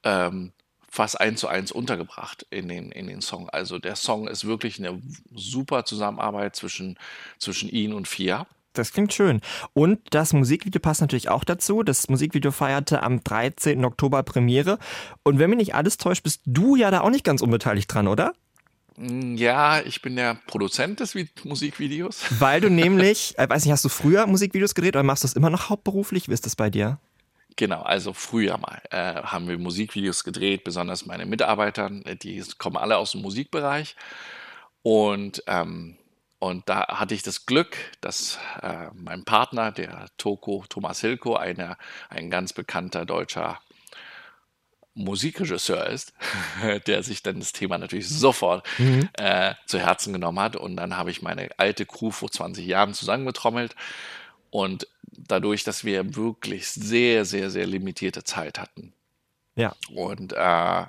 ähm, 0.03 0.53
fast 0.89 1.19
eins 1.19 1.39
zu 1.39 1.47
eins 1.47 1.71
untergebracht 1.71 2.45
in 2.51 2.67
den, 2.67 2.91
in 2.91 3.07
den 3.07 3.21
Song. 3.21 3.49
Also 3.49 3.79
der 3.79 3.95
Song 3.95 4.27
ist 4.27 4.45
wirklich 4.45 4.77
eine 4.77 5.01
super 5.33 5.85
Zusammenarbeit 5.85 6.55
zwischen, 6.55 6.99
zwischen 7.39 7.67
ihn 7.69 7.93
und 7.93 8.07
Fia. 8.07 8.45
Das 8.73 8.91
klingt 8.91 9.13
schön. 9.13 9.41
Und 9.73 9.99
das 10.11 10.33
Musikvideo 10.33 10.81
passt 10.81 11.01
natürlich 11.01 11.29
auch 11.29 11.43
dazu. 11.43 11.83
Das 11.83 12.09
Musikvideo 12.09 12.51
feierte 12.51 13.03
am 13.03 13.23
13. 13.23 13.85
Oktober 13.85 14.23
Premiere. 14.23 14.79
Und 15.23 15.37
wenn 15.39 15.49
mich 15.51 15.57
nicht 15.57 15.75
alles 15.75 15.97
täuscht, 15.97 16.23
bist 16.23 16.41
du 16.45 16.75
ja 16.75 16.89
da 16.91 17.01
auch 17.01 17.11
nicht 17.11 17.23
ganz 17.23 17.41
unbeteiligt 17.41 17.93
dran, 17.93 18.07
oder? 18.07 18.33
Mm, 18.97 19.35
Ja, 19.35 19.79
ich 19.81 20.01
bin 20.01 20.15
der 20.15 20.37
Produzent 20.47 20.99
des 20.99 21.13
Vi- 21.15 21.29
Musikvideos. 21.43 22.25
Weil 22.39 22.61
du 22.61 22.69
nämlich, 22.69 23.37
äh, 23.37 23.47
weiß 23.47 23.63
nicht, 23.63 23.71
hast 23.71 23.85
du 23.85 23.89
früher 23.89 24.25
Musikvideos 24.25 24.73
gedreht 24.75 24.95
oder 24.95 25.03
machst 25.03 25.23
du 25.23 25.27
das 25.27 25.35
immer 25.35 25.49
noch 25.51 25.69
hauptberuflich? 25.69 26.27
Wie 26.27 26.33
ist 26.33 26.45
das 26.47 26.55
bei 26.55 26.69
dir? 26.71 26.99
Genau, 27.55 27.83
also 27.83 28.13
früher 28.13 28.57
mal 28.57 28.81
äh, 28.89 29.21
haben 29.21 29.47
wir 29.47 29.59
Musikvideos 29.59 30.23
gedreht, 30.23 30.63
besonders 30.63 31.05
meine 31.05 31.27
Mitarbeiter, 31.27 31.91
äh, 32.05 32.15
die 32.15 32.43
kommen 32.57 32.77
alle 32.77 32.97
aus 32.97 33.11
dem 33.11 33.21
Musikbereich. 33.21 33.95
Und, 34.81 35.43
ähm, 35.45 35.97
und 36.43 36.67
da 36.67 36.87
hatte 36.99 37.15
ich 37.15 37.23
das 37.23 37.45
Glück, 37.45 37.77
dass 38.01 38.37
äh, 38.61 38.87
mein 38.95 39.23
Partner, 39.23 39.71
der 39.71 40.07
Toko 40.17 40.65
Thomas 40.67 40.99
Hilko, 40.99 41.35
eine, 41.37 41.77
ein 42.09 42.29
ganz 42.29 42.51
bekannter 42.51 43.05
deutscher 43.05 43.61
Musikregisseur 44.95 45.87
ist, 45.87 46.13
der 46.87 47.03
sich 47.03 47.23
dann 47.23 47.39
das 47.39 47.53
Thema 47.53 47.77
natürlich 47.77 48.09
sofort 48.09 48.67
äh, 49.17 49.55
zu 49.65 49.79
Herzen 49.79 50.13
genommen 50.13 50.39
hat. 50.39 50.55
Und 50.57 50.75
dann 50.75 50.97
habe 50.97 51.11
ich 51.11 51.21
meine 51.21 51.49
alte 51.57 51.85
Crew 51.85 52.11
vor 52.11 52.29
20 52.31 52.65
Jahren 52.65 52.93
zusammengetrommelt 52.93 53.75
Und 54.51 54.87
dadurch, 55.11 55.63
dass 55.63 55.85
wir 55.85 56.15
wirklich 56.15 56.69
sehr, 56.69 57.25
sehr, 57.25 57.51
sehr 57.51 57.67
limitierte 57.67 58.23
Zeit 58.25 58.59
hatten 58.59 58.93
Ja. 59.55 59.75
und 59.87 60.33
äh, 60.33 60.85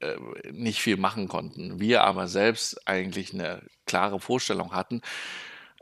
äh, 0.00 0.16
nicht 0.50 0.80
viel 0.80 0.96
machen 0.96 1.28
konnten, 1.28 1.80
wir 1.80 2.02
aber 2.04 2.28
selbst 2.28 2.86
eigentlich 2.88 3.34
eine 3.34 3.62
klare 3.86 4.20
Vorstellung 4.20 4.72
hatten, 4.72 5.02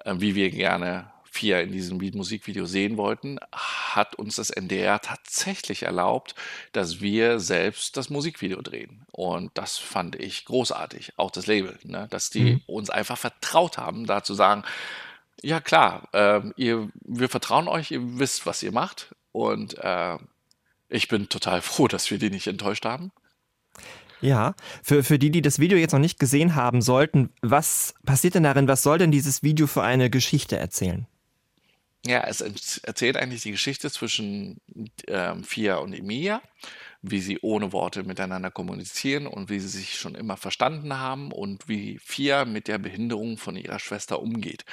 äh, 0.05 0.15
wie 0.19 0.35
wir 0.35 0.51
gerne 0.51 1.11
Fia 1.31 1.61
in 1.61 1.71
diesem 1.71 1.99
Musikvideo 1.99 2.67
sehen 2.67 2.97
wollten, 2.97 3.39
hat 3.53 4.17
uns 4.17 4.37
das 4.37 4.51
NDR 4.51 5.01
tatsächlich 5.01 5.85
erlaubt, 5.85 6.35
dass 6.73 7.01
wir 7.01 7.39
selbst 7.39 7.97
das 7.97 8.11
Musikvideo 8.11 8.63
drehen. 8.63 9.07
Und 9.13 9.51
das 9.55 9.79
fand 9.79 10.17
ich 10.17 10.47
großartig, 10.47 11.13
auch 11.17 11.31
das 11.31 11.47
Label, 11.47 11.79
ne? 11.85 12.09
dass 12.11 12.31
die 12.31 12.63
uns 12.67 12.91
einfach 12.91 13.19
vertraut 13.19 13.79
haben, 13.79 14.07
da 14.07 14.25
zu 14.25 14.35
sagen, 14.35 14.65
ja 15.43 15.61
klar, 15.61 16.09
ähm, 16.13 16.53
ihr, 16.57 16.89
wir 17.05 17.29
vertrauen 17.29 17.69
euch, 17.69 17.91
ihr 17.91 18.19
wisst, 18.19 18.47
was 18.47 18.63
ihr 18.63 18.73
macht. 18.73 19.15
Und 19.33 19.79
äh, 19.79 20.19
ich 20.89 21.09
bin 21.09 21.29
total 21.29 21.63
froh, 21.63 21.89
dass 21.89 22.11
wir 22.11 22.19
die 22.19 22.31
nicht 22.31 22.47
enttäuscht 22.47 22.85
haben. 22.85 23.13
Ja, 24.21 24.55
für, 24.83 25.05
für 25.05 25.19
die, 25.19 25.31
die 25.31 25.43
das 25.43 25.59
Video 25.59 25.79
jetzt 25.79 25.93
noch 25.93 25.99
nicht 25.99 26.19
gesehen 26.19 26.55
haben 26.55 26.83
sollten, 26.83 27.31
was 27.41 27.95
passiert 28.05 28.35
denn 28.35 28.43
darin? 28.43 28.69
Was 28.69 28.83
soll 28.83 28.99
denn 28.99 29.11
dieses 29.11 29.43
Video 29.43 29.67
für 29.67 29.83
eine 29.83 30.11
Geschichte 30.11 30.57
erzählen? 30.57 31.07
Ja, 32.07 32.25
es 32.27 32.41
erzählt 32.79 33.17
eigentlich 33.17 33.43
die 33.43 33.51
Geschichte 33.51 33.91
zwischen 33.91 34.61
ähm, 35.09 35.43
Fia 35.43 35.77
und 35.77 35.93
Emilia, 35.93 36.41
wie 37.03 37.21
sie 37.21 37.39
ohne 37.43 37.73
Worte 37.73 38.05
miteinander 38.05 38.51
kommunizieren 38.51 39.27
und 39.27 39.51
wie 39.51 39.59
sie 39.59 39.69
sich 39.69 39.99
schon 39.99 40.15
immer 40.15 40.37
verstanden 40.37 40.99
haben 40.99 41.33
und 41.33 41.69
wie 41.69 41.99
Fia 41.99 42.45
mit 42.45 42.69
der 42.69 42.79
Behinderung 42.79 43.37
von 43.37 43.57
ihrer 43.57 43.79
Schwester 43.79 44.21
umgeht. 44.21 44.65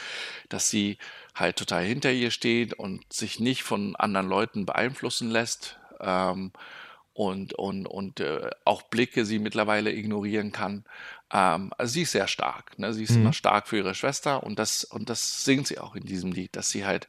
Dass 0.50 0.70
sie 0.70 0.98
halt 1.34 1.58
total 1.58 1.84
hinter 1.84 2.12
ihr 2.12 2.32
steht 2.32 2.74
und 2.74 3.12
sich 3.12 3.40
nicht 3.40 3.64
von 3.64 3.96
anderen 3.96 4.28
Leuten 4.28 4.66
beeinflussen 4.66 5.30
lässt 5.30 5.78
ähm, 6.00 6.52
und, 7.16 7.54
und, 7.54 7.88
und 7.88 8.20
äh, 8.20 8.50
auch 8.66 8.82
Blicke 8.84 9.26
sie 9.26 9.40
mittlerweile 9.40 9.94
ignorieren 9.94 10.52
kann. 10.52 10.84
Ähm, 11.32 11.72
also 11.78 11.94
sie 11.94 12.02
ist 12.02 12.12
sehr 12.12 12.28
stark. 12.28 12.78
Ne? 12.78 12.94
Sie 12.94 13.04
ist 13.04 13.16
immer 13.16 13.32
stark 13.32 13.70
für 13.70 13.78
ihre 13.78 13.96
Schwester 13.96 14.44
und 14.44 14.60
das, 14.60 14.84
und 14.84 15.10
das 15.10 15.46
singt 15.46 15.66
sie 15.66 15.80
auch 15.80 15.96
in 15.96 16.06
diesem 16.06 16.34
Lied, 16.34 16.58
dass 16.58 16.70
sie 16.70 16.86
halt 16.86 17.08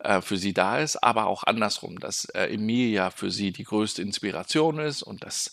äh, 0.00 0.20
für 0.20 0.38
sie 0.38 0.54
da 0.54 0.80
ist, 0.80 0.96
aber 0.96 1.26
auch 1.26 1.44
andersrum, 1.44 2.00
dass 2.00 2.24
äh, 2.30 2.52
Emilia 2.52 3.10
für 3.10 3.30
sie 3.30 3.52
die 3.52 3.62
größte 3.62 4.02
Inspiration 4.02 4.80
ist 4.80 5.04
und 5.04 5.22
dass 5.22 5.52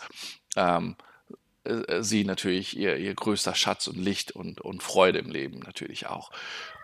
ähm, 0.56 0.96
äh, 1.64 2.02
sie 2.02 2.24
natürlich 2.24 2.76
ihr, 2.76 2.98
ihr 2.98 3.14
größter 3.14 3.54
Schatz 3.54 3.88
und 3.88 4.00
Licht 4.00 4.32
und, 4.32 4.62
und 4.62 4.82
Freude 4.82 5.20
im 5.20 5.30
Leben 5.30 5.60
natürlich 5.60 6.08
auch. 6.08 6.32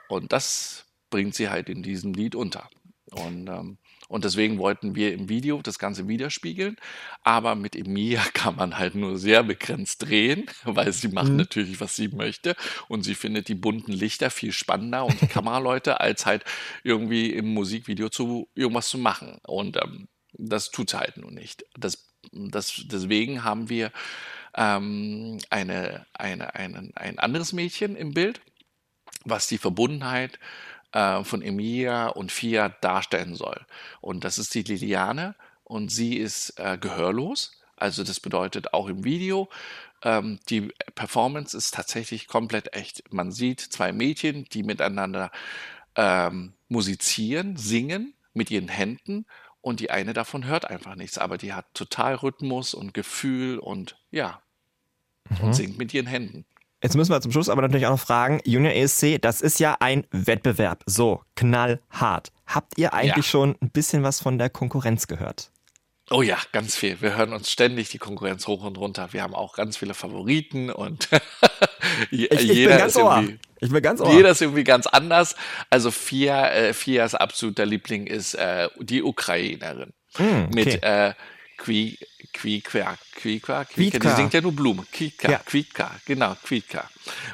Und 0.07 0.33
das 0.33 0.85
bringt 1.09 1.33
sie 1.33 1.49
halt 1.49 1.67
in 1.67 1.81
diesem 1.81 2.13
Lied 2.13 2.35
unter. 2.35 2.69
Und, 3.09 3.47
ähm, 3.47 3.79
und 4.07 4.23
deswegen 4.23 4.57
wollten 4.57 4.95
wir 4.95 5.13
im 5.13 5.29
Video 5.29 5.61
das 5.61 5.79
Ganze 5.79 6.07
widerspiegeln. 6.07 6.77
Aber 7.23 7.55
mit 7.55 7.75
Emilia 7.75 8.21
kann 8.33 8.55
man 8.55 8.77
halt 8.77 8.95
nur 8.95 9.17
sehr 9.17 9.43
begrenzt 9.43 10.03
drehen, 10.03 10.45
weil 10.63 10.93
sie 10.93 11.09
macht 11.09 11.31
natürlich, 11.31 11.79
was 11.81 11.95
sie 11.95 12.07
möchte. 12.07 12.55
Und 12.87 13.03
sie 13.03 13.15
findet 13.15 13.47
die 13.49 13.55
bunten 13.55 13.91
Lichter 13.91 14.29
viel 14.29 14.51
spannender 14.51 15.05
und 15.05 15.21
die 15.21 15.27
Kameraleute, 15.27 15.99
als 15.99 16.25
halt 16.25 16.43
irgendwie 16.83 17.31
im 17.31 17.53
Musikvideo 17.53 18.09
zu 18.09 18.49
irgendwas 18.55 18.89
zu 18.89 18.97
machen. 18.97 19.39
Und 19.45 19.77
ähm, 19.77 20.07
das 20.33 20.71
tut 20.71 20.89
sie 20.89 20.99
halt 20.99 21.17
nun 21.17 21.33
nicht. 21.33 21.65
Das, 21.77 22.13
das, 22.31 22.83
deswegen 22.85 23.43
haben 23.43 23.69
wir 23.69 23.91
ähm, 24.55 25.39
eine, 25.49 26.05
eine, 26.13 26.55
eine, 26.55 26.91
ein 26.95 27.19
anderes 27.19 27.53
Mädchen 27.53 27.95
im 27.95 28.13
Bild, 28.13 28.41
was 29.25 29.47
die 29.47 29.57
Verbundenheit 29.57 30.39
äh, 30.97 31.23
von 31.23 31.43
Emilia 31.43 32.07
und 32.07 32.31
Fia 32.31 32.69
darstellen 32.69 33.35
soll. 33.35 33.65
Und 34.01 34.23
das 34.23 34.39
ist 34.39 34.55
die 34.55 34.63
Liliane 34.63 35.35
und 35.63 35.89
sie 35.91 36.17
ist 36.17 36.59
äh, 36.59 36.77
gehörlos. 36.79 37.61
Also 37.75 38.03
das 38.03 38.19
bedeutet 38.19 38.73
auch 38.73 38.87
im 38.87 39.03
Video, 39.03 39.47
ähm, 40.01 40.39
die 40.49 40.73
Performance 40.95 41.55
ist 41.55 41.75
tatsächlich 41.75 42.27
komplett 42.27 42.75
echt. 42.75 43.13
Man 43.13 43.31
sieht 43.31 43.59
zwei 43.59 43.91
Mädchen, 43.91 44.45
die 44.45 44.63
miteinander 44.63 45.31
ähm, 45.95 46.53
musizieren, 46.67 47.57
singen 47.57 48.15
mit 48.33 48.49
ihren 48.49 48.67
Händen 48.67 49.27
und 49.61 49.79
die 49.79 49.91
eine 49.91 50.13
davon 50.13 50.45
hört 50.45 50.65
einfach 50.65 50.95
nichts, 50.95 51.19
aber 51.19 51.37
die 51.37 51.53
hat 51.53 51.65
total 51.75 52.15
Rhythmus 52.15 52.73
und 52.73 52.95
Gefühl 52.95 53.59
und 53.59 53.97
ja, 54.09 54.41
und 55.41 55.53
singt 55.53 55.77
mit 55.77 55.93
ihren 55.93 56.07
Händen. 56.07 56.45
Jetzt 56.83 56.95
müssen 56.95 57.11
wir 57.11 57.21
zum 57.21 57.31
Schluss 57.31 57.49
aber 57.49 57.63
natürlich 57.63 57.87
auch 57.87 57.91
noch 57.91 57.99
fragen, 57.99 58.39
Junior 58.45 58.73
ESC, 58.73 59.19
das 59.19 59.41
ist 59.41 59.59
ja 59.59 59.77
ein 59.79 60.05
Wettbewerb, 60.11 60.83
so 60.85 61.21
knallhart. 61.35 62.31
Habt 62.45 62.77
ihr 62.77 62.93
eigentlich 62.93 63.25
Ja. 63.25 63.31
schon 63.31 63.55
ein 63.61 63.71
bisschen 63.71 64.03
was 64.03 64.21
von 64.21 64.37
der 64.37 64.49
Konkurrenz 64.49 65.07
gehört? 65.07 65.51
Oh 66.09 66.21
ja, 66.21 66.37
ganz 66.53 66.77
viel. 66.77 67.01
Wir 67.01 67.17
hören 67.17 67.33
uns 67.33 67.51
ständig 67.51 67.89
die 67.89 67.97
Konkurrenz 67.97 68.47
hoch 68.47 68.63
und 68.63 68.77
runter. 68.77 69.09
Wir 69.11 69.23
haben 69.23 69.33
auch 69.35 69.55
ganz 69.55 69.75
viele 69.75 69.93
Favoriten 69.93 70.69
und 70.69 71.09
Ich, 72.11 72.31
ich 72.31 72.41
jeder 72.43 72.85
ist 72.85 72.95
Ohr. 72.95 73.15
irgendwie 73.17 73.39
Ich 73.59 73.71
bin 73.71 73.81
ganz 73.81 73.99
Ohr. 73.99 74.13
jeder 74.13 74.29
ist 74.29 74.41
irgendwie 74.41 74.63
ganz 74.63 74.87
anders. 74.87 75.35
Also 75.69 75.89
Fia, 75.91 76.49
äh, 76.51 76.73
Fias 76.73 77.15
absoluter 77.15 77.65
Liebling 77.65 78.07
ist 78.07 78.35
äh, 78.35 78.69
die 78.79 79.03
Ukrainerin 79.03 79.91
Hm, 80.15 80.49
mit 80.53 80.67
okay. 80.67 81.09
äh, 81.09 81.13
Qui, 81.57 81.97
Quikwa, 82.33 82.95
Quikwa, 83.15 83.65
Kwiatka. 83.65 83.99
die 83.99 84.15
singt 84.15 84.33
ja 84.33 84.41
nur 84.41 84.51
Blume. 84.53 84.85
Quikwa, 84.91 85.29
Ja. 85.31 85.37
Quikwa, 85.39 85.91
genau, 86.05 86.35
Quikwa. 86.43 86.83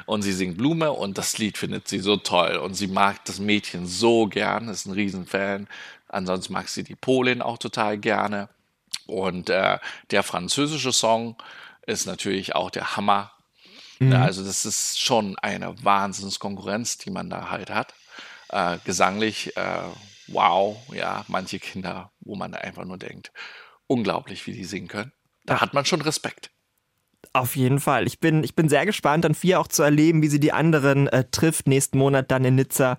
Und 0.06 0.22
sie 0.22 0.32
singt 0.32 0.56
Blume 0.58 0.92
und 0.92 1.18
das 1.18 1.38
Lied 1.38 1.58
findet 1.58 1.88
sie 1.88 1.98
so 2.00 2.16
toll 2.16 2.56
und 2.56 2.74
sie 2.74 2.86
mag 2.88 3.24
das 3.24 3.38
Mädchen 3.38 3.86
so 3.86 4.26
gern, 4.26 4.68
ist 4.68 4.86
ein 4.86 4.92
Riesenfan. 4.92 5.68
Ansonsten 6.08 6.52
mag 6.52 6.68
sie 6.68 6.84
die 6.84 6.94
Polin 6.96 7.42
auch 7.42 7.58
total 7.58 7.98
gerne. 7.98 8.48
Und 9.06 9.50
äh, 9.50 9.78
der 10.10 10.22
französische 10.22 10.92
Song 10.92 11.36
ist 11.86 12.06
natürlich 12.06 12.54
auch 12.54 12.70
der 12.70 12.96
Hammer. 12.96 13.32
Ja, 14.00 14.22
Also 14.22 14.44
das 14.44 14.64
ist 14.64 15.00
schon 15.00 15.36
eine 15.38 15.74
Wahnsinnskonkurrenz, 15.84 16.98
die 16.98 17.10
man 17.10 17.30
da 17.30 17.50
halt 17.50 17.70
hat. 17.70 17.94
Äh, 18.48 18.78
gesanglich, 18.84 19.56
äh, 19.56 19.82
wow, 20.28 20.76
ja, 20.92 21.24
manche 21.28 21.58
Kinder, 21.58 22.10
wo 22.20 22.34
man 22.36 22.54
einfach 22.54 22.84
nur 22.84 22.96
denkt, 22.98 23.30
unglaublich, 23.86 24.46
wie 24.46 24.52
die 24.52 24.64
singen 24.64 24.88
können. 24.88 25.12
Da 25.44 25.60
hat 25.60 25.74
man 25.74 25.84
schon 25.84 26.00
Respekt. 26.00 26.50
Auf 27.32 27.56
jeden 27.56 27.80
Fall. 27.80 28.06
Ich 28.06 28.20
bin, 28.20 28.44
ich 28.44 28.54
bin 28.54 28.68
sehr 28.68 28.86
gespannt, 28.86 29.24
dann 29.24 29.34
vier 29.34 29.58
auch 29.60 29.66
zu 29.66 29.82
erleben, 29.82 30.22
wie 30.22 30.28
sie 30.28 30.40
die 30.40 30.52
anderen 30.52 31.08
äh, 31.08 31.24
trifft, 31.30 31.66
nächsten 31.66 31.98
Monat 31.98 32.30
dann 32.30 32.44
in 32.44 32.54
Nizza. 32.54 32.98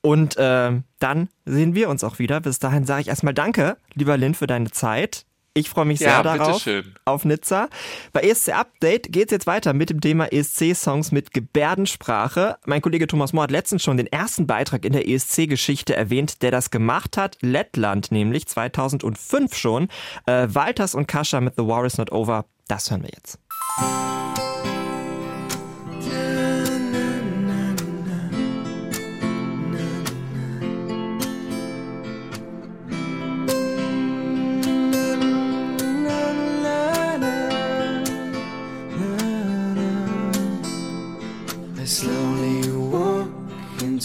Und 0.00 0.36
äh, 0.36 0.80
dann 0.98 1.28
sehen 1.44 1.74
wir 1.74 1.88
uns 1.88 2.02
auch 2.02 2.18
wieder. 2.18 2.40
Bis 2.40 2.58
dahin 2.58 2.84
sage 2.84 3.02
ich 3.02 3.08
erstmal 3.08 3.34
Danke, 3.34 3.76
lieber 3.94 4.16
Lynn, 4.16 4.34
für 4.34 4.46
deine 4.46 4.70
Zeit. 4.70 5.26
Ich 5.58 5.68
freue 5.68 5.86
mich 5.86 5.98
Ja, 5.98 6.14
sehr 6.14 6.22
darauf. 6.22 6.62
bitteschön. 6.64 6.94
Auf 7.04 7.24
Nizza. 7.24 7.68
Bei 8.12 8.20
ESC 8.20 8.50
Update 8.50 9.10
geht 9.12 9.26
es 9.26 9.32
jetzt 9.32 9.46
weiter 9.48 9.72
mit 9.72 9.90
dem 9.90 10.00
Thema 10.00 10.32
ESC-Songs 10.32 11.10
mit 11.10 11.34
Gebärdensprache. 11.34 12.58
Mein 12.64 12.80
Kollege 12.80 13.08
Thomas 13.08 13.32
Mohr 13.32 13.42
hat 13.44 13.50
letztens 13.50 13.82
schon 13.82 13.96
den 13.96 14.06
ersten 14.06 14.46
Beitrag 14.46 14.84
in 14.84 14.92
der 14.92 15.08
ESC-Geschichte 15.08 15.96
erwähnt, 15.96 16.42
der 16.42 16.52
das 16.52 16.70
gemacht 16.70 17.16
hat. 17.16 17.38
Lettland 17.40 18.12
nämlich 18.12 18.46
2005 18.46 19.56
schon. 19.56 19.88
Äh, 20.26 20.46
Walters 20.50 20.94
und 20.94 21.08
Kascha 21.08 21.40
mit 21.40 21.54
The 21.56 21.66
War 21.66 21.84
is 21.84 21.98
Not 21.98 22.12
Over. 22.12 22.44
Das 22.68 22.90
hören 22.90 23.02
wir 23.02 23.10
jetzt. 23.10 23.38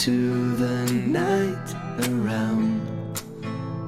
Into 0.05 0.55
the 0.55 0.91
night 1.07 2.09
around 2.09 2.81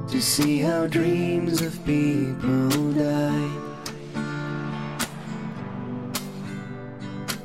to 0.07 0.22
see 0.22 0.59
how 0.59 0.88
dreams 0.88 1.61
of 1.61 1.74
people 1.86 2.70
die. 2.93 3.49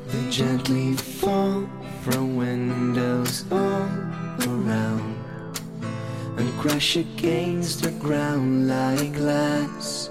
They 0.07 0.31
gently 0.31 0.95
fall 0.95 1.69
from 2.03 2.37
windows 2.37 3.45
all 3.51 3.89
around 4.47 5.17
and 6.37 6.53
crash 6.61 6.95
against 6.95 7.83
the 7.83 7.91
ground 7.93 8.69
like 8.69 9.15
glass. 9.15 10.11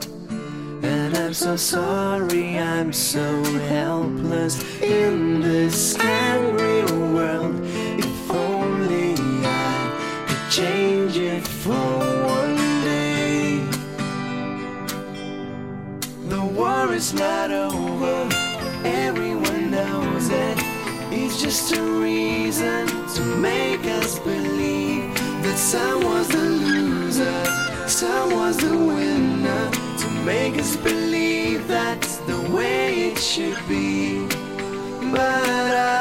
And 0.83 1.15
I'm 1.15 1.33
so 1.33 1.55
sorry, 1.55 2.57
I'm 2.57 2.91
so 2.91 3.41
helpless 3.69 4.61
in 4.81 5.39
this 5.39 5.97
angry 5.99 6.83
world. 7.13 7.68
Is 16.99 17.13
not 17.13 17.49
over, 17.49 18.27
everyone 18.83 19.71
knows 19.71 20.27
it. 20.27 20.57
It's 21.19 21.41
just 21.41 21.71
a 21.71 21.81
reason 21.81 22.87
to 23.15 23.21
make 23.37 23.85
us 23.85 24.19
believe 24.19 25.13
that 25.43 25.57
some 25.57 26.03
was 26.03 26.27
the 26.27 26.45
loser, 26.65 27.45
some 27.87 28.35
was 28.35 28.57
the 28.57 28.77
winner. 28.77 29.71
To 30.01 30.09
make 30.25 30.57
us 30.57 30.75
believe 30.75 31.69
that's 31.69 32.17
the 32.29 32.39
way 32.53 33.11
it 33.11 33.17
should 33.17 33.59
be. 33.69 34.27
But 35.13 35.71
I 35.93 35.98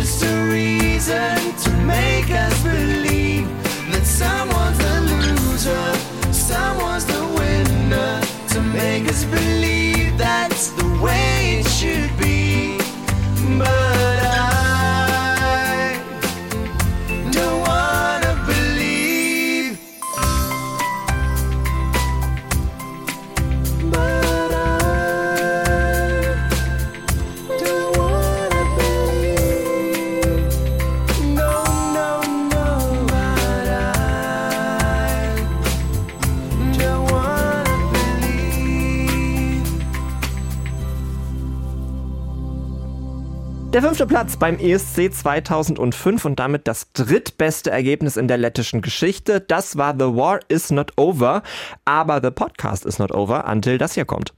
just 0.00 0.22
a 0.22 0.44
reason 0.44 1.67
Der 43.98 44.06
fünfte 44.06 44.14
Platz 44.14 44.36
beim 44.36 44.60
ESC 44.60 45.12
2005 45.12 46.24
und 46.24 46.38
damit 46.38 46.68
das 46.68 46.92
drittbeste 46.92 47.72
Ergebnis 47.72 48.16
in 48.16 48.28
der 48.28 48.36
lettischen 48.36 48.80
Geschichte. 48.80 49.40
Das 49.40 49.76
war 49.76 49.92
The 49.94 50.14
War 50.14 50.38
is 50.46 50.70
Not 50.70 50.92
Over, 50.96 51.42
aber 51.84 52.20
The 52.22 52.30
Podcast 52.30 52.86
is 52.86 53.00
Not 53.00 53.10
Over, 53.10 53.48
until 53.50 53.76
das 53.76 53.94
hier 53.94 54.04
kommt. 54.04 54.32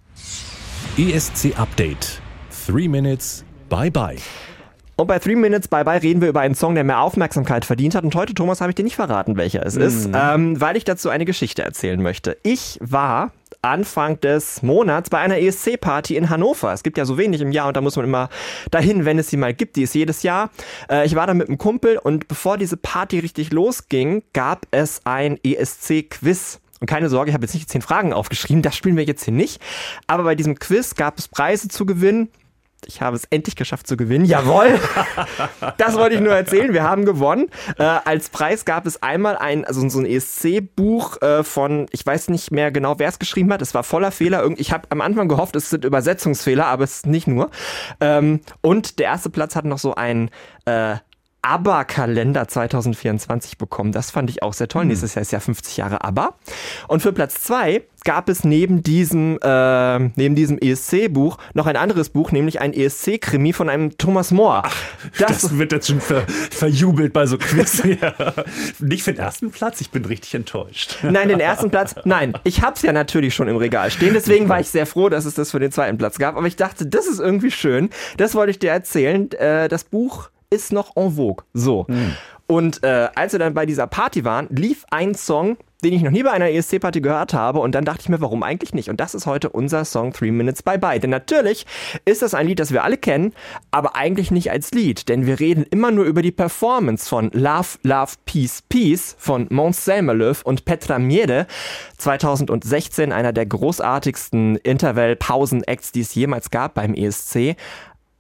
ESC 0.97 1.59
Update. 1.59 2.23
Three 2.67 2.89
Minutes. 2.89 3.45
Bye 3.69 3.91
bye. 3.91 4.17
Und 4.97 5.09
bei 5.09 5.19
Three 5.19 5.37
Minutes 5.37 5.69
Bye 5.69 5.85
Bye 5.85 6.01
reden 6.01 6.23
wir 6.23 6.31
über 6.31 6.41
einen 6.41 6.55
Song, 6.55 6.75
der 6.75 6.85
mehr 6.85 7.03
Aufmerksamkeit 7.03 7.67
verdient 7.67 7.95
hat. 7.95 8.05
Und 8.05 8.15
heute, 8.15 8.33
Thomas, 8.33 8.63
habe 8.63 8.71
ich 8.71 8.77
dir 8.77 8.85
nicht 8.85 8.97
verraten, 8.97 9.37
welcher 9.37 9.67
es 9.67 9.77
ist, 9.77 10.09
ähm, 10.15 10.59
weil 10.59 10.79
ich 10.79 10.85
dazu 10.85 11.11
eine 11.11 11.27
Geschichte 11.27 11.63
erzählen 11.63 12.01
möchte. 12.01 12.39
Ich 12.45 12.79
war 12.81 13.31
Anfang 13.63 14.19
des 14.21 14.63
Monats 14.63 15.11
bei 15.11 15.19
einer 15.19 15.39
ESC-Party 15.39 16.17
in 16.17 16.31
Hannover. 16.31 16.73
Es 16.73 16.83
gibt 16.83 16.97
ja 16.99 17.05
so 17.05 17.19
wenig 17.19 17.41
im 17.41 17.53
Jahr 17.53 17.69
und 17.69 17.77
da 17.77 17.81
muss 17.81 17.97
man 17.97 18.05
immer 18.05 18.29
dahin, 18.71 19.05
wenn 19.05 19.19
es 19.19 19.29
sie 19.29 19.37
mal 19.37 19.53
gibt. 19.55 19.77
Die 19.77 19.83
ist 19.83 19.95
jedes 19.95 20.23
Jahr. 20.23 20.51
Äh, 20.91 21.07
ich 21.07 21.15
war 21.15 21.27
da 21.27 21.35
mit 21.35 21.49
einem 21.49 21.59
Kumpel 21.59 21.99
und 21.99 22.29
bevor 22.29 22.57
diese 22.57 22.77
Party 22.77 23.19
richtig 23.19 23.53
losging, 23.53 24.23
gab 24.33 24.67
es 24.71 25.03
ein 25.05 25.39
ESC-Quiz. 25.43 26.61
Und 26.81 26.87
keine 26.87 27.11
Sorge, 27.11 27.31
ich 27.31 27.35
habe 27.35 27.45
jetzt 27.45 27.53
nicht 27.53 27.67
die 27.67 27.73
zehn 27.73 27.83
Fragen 27.83 28.15
aufgeschrieben, 28.15 28.63
das 28.63 28.75
spielen 28.75 28.97
wir 28.97 29.05
jetzt 29.05 29.25
hier 29.25 29.35
nicht. 29.35 29.61
Aber 30.07 30.25
bei 30.25 30.35
diesem 30.35 30.59
Quiz 30.59 30.95
gab 30.95 31.19
es 31.19 31.29
Preise 31.29 31.69
zu 31.69 31.85
gewinnen. 31.85 32.31
Ich 32.87 33.01
habe 33.03 33.17
es 33.17 33.25
endlich 33.25 33.57
geschafft 33.57 33.87
zu 33.87 33.97
gewinnen. 33.97 34.25
Jawohl! 34.25 34.79
das 35.79 35.97
wollte 35.97 36.15
ich 36.15 36.21
nur 36.21 36.35
erzählen. 36.35 36.73
Wir 36.73 36.83
haben 36.83 37.05
gewonnen. 37.05 37.49
Äh, 37.79 37.83
als 37.83 38.29
Preis 38.29 38.65
gab 38.65 38.87
es 38.87 39.03
einmal 39.03 39.37
ein, 39.37 39.65
also 39.65 39.87
so 39.89 39.99
ein 39.99 40.07
ESC-Buch 40.07 41.21
äh, 41.23 41.45
von, 41.45 41.87
ich 41.91 42.05
weiß 42.05 42.29
nicht 42.29 42.51
mehr 42.51 42.71
genau, 42.71 42.99
wer 42.99 43.09
es 43.09 43.19
geschrieben 43.19 43.53
hat. 43.53 43.63
Es 43.63 43.75
war 43.75 43.83
voller 43.83 44.11
Fehler. 44.11 44.49
Ich 44.57 44.73
habe 44.73 44.89
am 44.91 45.01
Anfang 45.01 45.29
gehofft, 45.29 45.57
es 45.57 45.71
sind 45.71 45.85
Übersetzungsfehler, 45.85 46.67
aber 46.67 46.85
es 46.85 46.97
ist 46.97 47.07
nicht 47.07 47.27
nur. 47.27 47.51
Ähm, 48.01 48.41
und 48.61 48.99
der 48.99 49.07
erste 49.07 49.31
Platz 49.31 49.57
hat 49.57 49.65
noch 49.65 49.79
so 49.79 49.95
ein 49.95 50.31
äh, 50.65 50.97
ABBA-Kalender 51.43 52.49
2024 52.49 53.59
bekommen. 53.59 53.93
Das 53.93 54.11
fand 54.11 54.31
ich 54.31 54.43
auch 54.43 54.53
sehr 54.53 54.69
toll. 54.69 54.85
Nächstes 54.85 55.15
Jahr 55.15 55.23
ist 55.23 55.33
ja 55.33 55.41
50 55.41 55.77
Jahre 55.77 56.05
ABBA. 56.05 56.35
Und 56.89 57.01
für 57.01 57.13
Platz 57.13 57.43
zwei 57.43 57.83
gab 58.05 58.29
es 58.29 58.45
neben 58.45 58.83
diesem, 58.83 59.39
äh, 59.43 59.99
neben 60.17 60.35
diesem 60.35 60.59
ESC-Buch 60.59 61.39
noch 61.55 61.67
ein 61.67 61.77
anderes 61.77 62.09
Buch, 62.11 62.33
nämlich 62.33 62.61
ein 62.61 62.73
ESC-Krimi 62.73 63.53
von 63.53 63.69
einem 63.69 63.97
Thomas 63.99 64.31
More. 64.31 64.63
Das, 65.19 65.59
wird 65.59 65.73
jetzt 65.73 65.89
schon 65.89 66.01
ver, 66.01 66.23
verjubelt 66.51 67.13
bei 67.13 67.27
so 67.27 67.37
Quiz. 67.39 67.83
Nicht 68.79 69.03
für 69.03 69.13
den 69.13 69.21
ersten 69.21 69.51
Platz, 69.51 69.81
ich 69.81 69.91
bin 69.91 70.05
richtig 70.05 70.35
enttäuscht. 70.35 70.99
Nein, 71.03 71.29
den 71.29 71.41
ersten 71.41 71.71
Platz. 71.71 71.95
Nein, 72.05 72.35
ich 72.45 72.63
hab's 72.63 72.83
ja 72.83 72.93
natürlich 72.93 73.35
schon 73.35 73.49
im 73.49 73.57
Regal 73.57 73.91
stehen. 73.91 74.15
Deswegen 74.15 74.49
war 74.49 74.61
ich 74.61 74.69
sehr 74.69 74.87
froh, 74.87 75.09
dass 75.09 75.25
es 75.25 75.35
das 75.35 75.51
für 75.51 75.61
den 75.61 75.73
zweiten 75.73 75.99
Platz 75.99 76.19
gab. 76.19 76.37
Aber 76.37 76.47
ich 76.47 76.57
dachte, 76.57 76.87
das 76.87 77.07
ist 77.07 77.19
irgendwie 77.19 77.51
schön. 77.51 77.91
Das 78.17 78.35
wollte 78.35 78.51
ich 78.51 78.59
dir 78.59 78.71
erzählen. 78.71 79.31
Äh, 79.33 79.69
das 79.69 79.85
Buch 79.85 80.31
ist 80.51 80.73
noch 80.73 80.97
en 80.97 81.13
vogue. 81.13 81.45
So. 81.55 81.87
Und 82.47 82.83
äh, 82.83 83.09
als 83.15 83.33
wir 83.33 83.39
dann 83.39 83.55
bei 83.55 83.65
dieser 83.65 83.87
Party 83.87 84.25
waren, 84.25 84.49
lief 84.51 84.85
ein 84.91 85.15
Song, 85.15 85.57
den 85.85 85.93
ich 85.93 86.03
noch 86.03 86.11
nie 86.11 86.25
bei 86.25 86.33
einer 86.33 86.51
ESC-Party 86.51 87.01
gehört 87.01 87.33
habe. 87.33 87.61
Und 87.61 87.77
dann 87.77 87.85
dachte 87.85 88.01
ich 88.03 88.09
mir, 88.09 88.21
warum 88.21 88.43
eigentlich 88.43 88.75
nicht? 88.75 88.91
Und 88.91 89.01
das 89.01 89.15
ist 89.15 89.27
heute 89.27 89.51
unser 89.51 89.85
Song 89.85 90.13
Three 90.13 90.33
Minutes 90.33 90.63
Bye 90.63 90.79
Bye. 90.79 90.99
Denn 90.99 91.11
natürlich 91.11 91.65
ist 92.05 92.23
das 92.23 92.35
ein 92.35 92.49
Lied, 92.49 92.59
das 92.59 92.73
wir 92.73 92.83
alle 92.83 92.97
kennen, 92.97 93.33
aber 93.71 93.95
eigentlich 93.95 94.33
nicht 94.33 94.51
als 94.51 94.73
Lied. 94.73 95.09
Denn 95.09 95.27
wir 95.27 95.39
reden 95.39 95.65
immer 95.71 95.93
nur 95.93 96.05
über 96.05 96.23
die 96.23 96.33
Performance 96.33 97.09
von 97.09 97.31
Love, 97.33 97.79
Love, 97.85 98.15
Peace, 98.27 98.63
Peace 98.69 99.15
von 99.17 99.47
Mons 99.51 99.85
Selmerlöw 99.85 100.43
und 100.43 100.65
Petra 100.65 100.99
Miede. 100.99 101.47
2016 101.99 103.13
einer 103.13 103.33
der 103.33 103.47
großartigsten 103.47 104.57
Interval-Pausen-Acts, 104.57 105.93
die 105.93 106.01
es 106.01 106.15
jemals 106.15 106.51
gab 106.51 106.75
beim 106.75 106.95
ESC. 106.95 107.57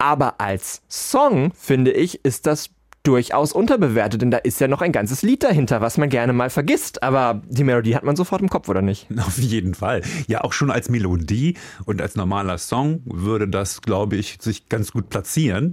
Aber 0.01 0.41
als 0.41 0.81
Song, 0.89 1.53
finde 1.55 1.93
ich, 1.93 2.25
ist 2.25 2.47
das 2.47 2.71
durchaus 3.03 3.53
unterbewertet, 3.53 4.23
denn 4.23 4.31
da 4.31 4.39
ist 4.39 4.61
ja 4.61 4.67
noch 4.67 4.81
ein 4.81 4.93
ganzes 4.93 5.23
Lied 5.23 5.43
dahinter, 5.43 5.81
was 5.83 5.99
man 5.99 6.09
gerne 6.09 6.33
mal 6.33 6.49
vergisst. 6.49 7.03
Aber 7.03 7.43
die 7.49 7.65
Melodie 7.65 7.95
hat 7.95 8.03
man 8.03 8.17
sofort 8.17 8.41
im 8.41 8.49
Kopf, 8.49 8.69
oder 8.69 8.81
nicht? 8.81 9.07
Auf 9.19 9.39
jeden 9.39 9.75
Fall. 9.75 10.03
Ja, 10.27 10.41
auch 10.43 10.55
schon 10.55 10.71
als 10.71 10.89
Melodie 10.89 11.57
und 11.85 12.01
als 12.01 12.17
normaler 12.17 12.57
Song 12.57 13.03
würde 13.05 13.47
das, 13.47 13.83
glaube 13.83 14.17
ich, 14.17 14.39
sich 14.41 14.71
ganz 14.71 14.93
gut 14.93 15.11
platzieren. 15.11 15.73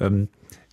Ähm, 0.00 0.28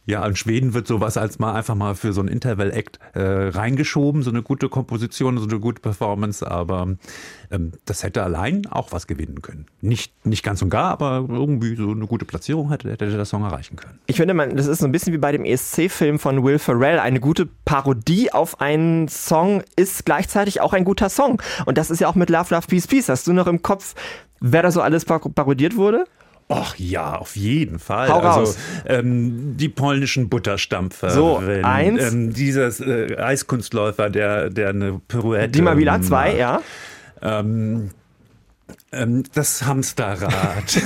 ja, 0.05 0.25
in 0.25 0.35
Schweden 0.35 0.73
wird 0.73 0.85
sowas 0.85 1.15
als 1.15 1.39
mal 1.39 1.53
einfach 1.53 1.75
mal 1.75 1.95
für 1.95 2.11
so 2.11 2.21
ein 2.21 2.27
Interval-Act 2.27 2.99
äh, 3.13 3.21
reingeschoben, 3.21 4.21
so 4.21 4.31
eine 4.31 4.41
gute 4.41 4.67
Komposition, 4.67 5.37
so 5.37 5.47
eine 5.47 5.59
gute 5.59 5.81
Performance, 5.81 6.45
aber 6.49 6.95
ähm, 7.51 7.71
das 7.85 8.03
hätte 8.03 8.21
allein 8.21 8.67
auch 8.69 8.91
was 8.91 9.07
gewinnen 9.07 9.41
können. 9.41 9.67
Nicht, 9.79 10.25
nicht 10.25 10.43
ganz 10.43 10.61
und 10.61 10.69
gar, 10.69 10.91
aber 10.91 11.25
irgendwie 11.29 11.75
so 11.75 11.91
eine 11.91 12.05
gute 12.05 12.25
Platzierung 12.25 12.69
hätte, 12.69 12.91
hätte 12.91 13.09
der 13.09 13.25
Song 13.25 13.43
erreichen 13.43 13.77
können. 13.77 13.99
Ich 14.07 14.17
finde, 14.17 14.33
man, 14.33 14.57
das 14.57 14.67
ist 14.67 14.79
so 14.79 14.85
ein 14.85 14.91
bisschen 14.91 15.13
wie 15.13 15.17
bei 15.17 15.31
dem 15.31 15.45
ESC-Film 15.45 16.19
von 16.19 16.43
Will 16.43 16.59
Ferrell. 16.59 16.99
Eine 16.99 17.21
gute 17.21 17.47
Parodie 17.63 18.33
auf 18.33 18.59
einen 18.59 19.07
Song 19.07 19.63
ist 19.77 20.05
gleichzeitig 20.05 20.59
auch 20.59 20.73
ein 20.73 20.83
guter 20.83 21.09
Song. 21.09 21.41
Und 21.65 21.77
das 21.77 21.89
ist 21.89 22.01
ja 22.01 22.09
auch 22.09 22.15
mit 22.15 22.29
Love, 22.29 22.53
Love, 22.53 22.67
Peace, 22.67 22.87
Peace. 22.87 23.07
Hast 23.07 23.27
du 23.27 23.33
noch 23.33 23.47
im 23.47 23.61
Kopf, 23.61 23.95
wer 24.41 24.63
da 24.63 24.71
so 24.71 24.81
alles 24.81 25.05
par 25.05 25.19
parodiert 25.19 25.77
wurde? 25.77 26.05
Ach 26.55 26.75
ja, 26.77 27.15
auf 27.17 27.35
jeden 27.35 27.79
Fall. 27.79 28.09
Hau 28.09 28.19
also 28.19 28.39
raus. 28.39 28.57
ähm, 28.85 29.55
die 29.57 29.69
polnischen 29.69 30.29
Butterstampfer. 30.29 31.09
So, 31.09 31.41
eins. 31.63 32.13
Ähm, 32.13 32.33
dieses 32.33 32.79
äh, 32.79 33.15
Eiskunstläufer, 33.17 34.09
der, 34.09 34.49
der 34.49 34.69
eine 34.69 35.01
Pirouette. 35.07 35.49
Die 35.49 35.61
mal 35.61 35.77
wieder 35.77 35.95
ähm, 35.95 36.03
zwei, 36.03 36.35
ja. 36.35 36.61
Ähm, 37.21 37.91
Ähm, 38.93 39.23
das 39.33 39.63
Hamsterrad. 39.65 40.81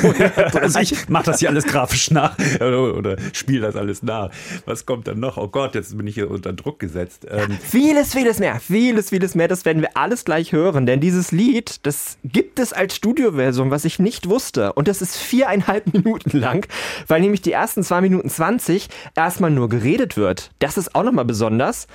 also 0.61 0.79
ich 0.79 1.09
mache 1.09 1.25
das 1.25 1.39
hier 1.39 1.49
alles 1.49 1.65
grafisch 1.65 2.11
nach 2.11 2.37
oder, 2.55 2.95
oder 2.95 3.15
spiele 3.33 3.61
das 3.61 3.75
alles 3.75 4.03
nach. 4.03 4.29
Was 4.65 4.85
kommt 4.85 5.07
dann 5.07 5.19
noch? 5.19 5.37
Oh 5.37 5.47
Gott, 5.47 5.75
jetzt 5.75 5.97
bin 5.97 6.07
ich 6.07 6.15
hier 6.15 6.31
unter 6.31 6.53
Druck 6.53 6.79
gesetzt. 6.79 7.27
Ähm, 7.29 7.57
Vieles, 7.61 8.13
vieles 8.13 8.39
mehr, 8.39 8.59
vieles, 8.59 9.09
vieles 9.09 9.35
mehr, 9.35 9.47
das 9.47 9.65
werden 9.65 9.81
wir 9.81 9.95
alles 9.95 10.25
gleich 10.25 10.51
hören, 10.51 10.85
denn 10.85 10.99
dieses 10.99 11.31
Lied, 11.31 11.85
das 11.85 12.17
gibt 12.23 12.59
es 12.59 12.73
als 12.73 12.95
Studioversion, 12.95 13.71
was 13.71 13.85
ich 13.85 13.99
nicht 13.99 14.29
wusste. 14.29 14.73
Und 14.73 14.87
das 14.87 15.01
ist 15.01 15.17
viereinhalb 15.17 15.93
Minuten 15.93 16.37
lang, 16.37 16.67
weil 17.07 17.21
nämlich 17.21 17.41
die 17.41 17.51
ersten 17.51 17.83
zwei 17.83 18.01
Minuten 18.01 18.29
20 18.29 18.87
erstmal 19.15 19.51
nur 19.51 19.69
geredet 19.69 20.17
wird. 20.17 20.51
Das 20.59 20.77
ist 20.77 20.95
auch 20.95 21.03
nochmal 21.03 21.25
besonders. 21.25 21.87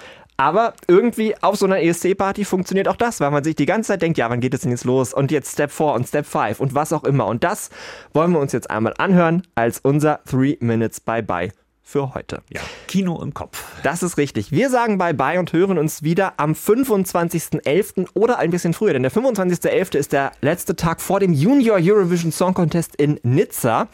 Aber 0.42 0.74
irgendwie 0.88 1.36
auf 1.40 1.54
so 1.54 1.66
einer 1.66 1.80
ESC-Party 1.80 2.44
funktioniert 2.44 2.88
auch 2.88 2.96
das, 2.96 3.20
weil 3.20 3.30
man 3.30 3.44
sich 3.44 3.54
die 3.54 3.64
ganze 3.64 3.92
Zeit 3.92 4.02
denkt, 4.02 4.18
ja, 4.18 4.28
wann 4.28 4.40
geht 4.40 4.52
es 4.52 4.62
denn 4.62 4.72
jetzt 4.72 4.82
los? 4.82 5.14
Und 5.14 5.30
jetzt 5.30 5.52
Step 5.52 5.70
4 5.70 5.92
und 5.92 6.08
Step 6.08 6.26
5 6.26 6.58
und 6.58 6.74
was 6.74 6.92
auch 6.92 7.04
immer. 7.04 7.26
Und 7.26 7.44
das 7.44 7.70
wollen 8.12 8.32
wir 8.32 8.40
uns 8.40 8.50
jetzt 8.50 8.68
einmal 8.68 8.92
anhören 8.98 9.46
als 9.54 9.78
unser 9.78 10.18
3 10.28 10.56
Minutes 10.58 10.98
Bye-Bye 10.98 11.52
für 11.82 12.14
heute. 12.14 12.42
ja, 12.50 12.60
Kino 12.86 13.20
im 13.20 13.34
Kopf. 13.34 13.64
Das 13.82 14.02
ist 14.02 14.16
richtig. 14.16 14.52
Wir 14.52 14.70
sagen 14.70 14.98
Bye-bye 14.98 15.38
und 15.38 15.52
hören 15.52 15.78
uns 15.78 16.02
wieder 16.02 16.34
am 16.36 16.52
25.11. 16.52 18.08
oder 18.14 18.38
ein 18.38 18.50
bisschen 18.50 18.72
früher, 18.72 18.92
denn 18.92 19.02
der 19.02 19.12
25.11. 19.12 19.96
ist 19.96 20.12
der 20.12 20.32
letzte 20.40 20.76
Tag 20.76 21.00
vor 21.00 21.20
dem 21.20 21.32
Junior 21.32 21.78
Eurovision 21.80 22.32
Song 22.32 22.54
Contest 22.54 22.96
in 22.96 23.18
Nizza. 23.22 23.88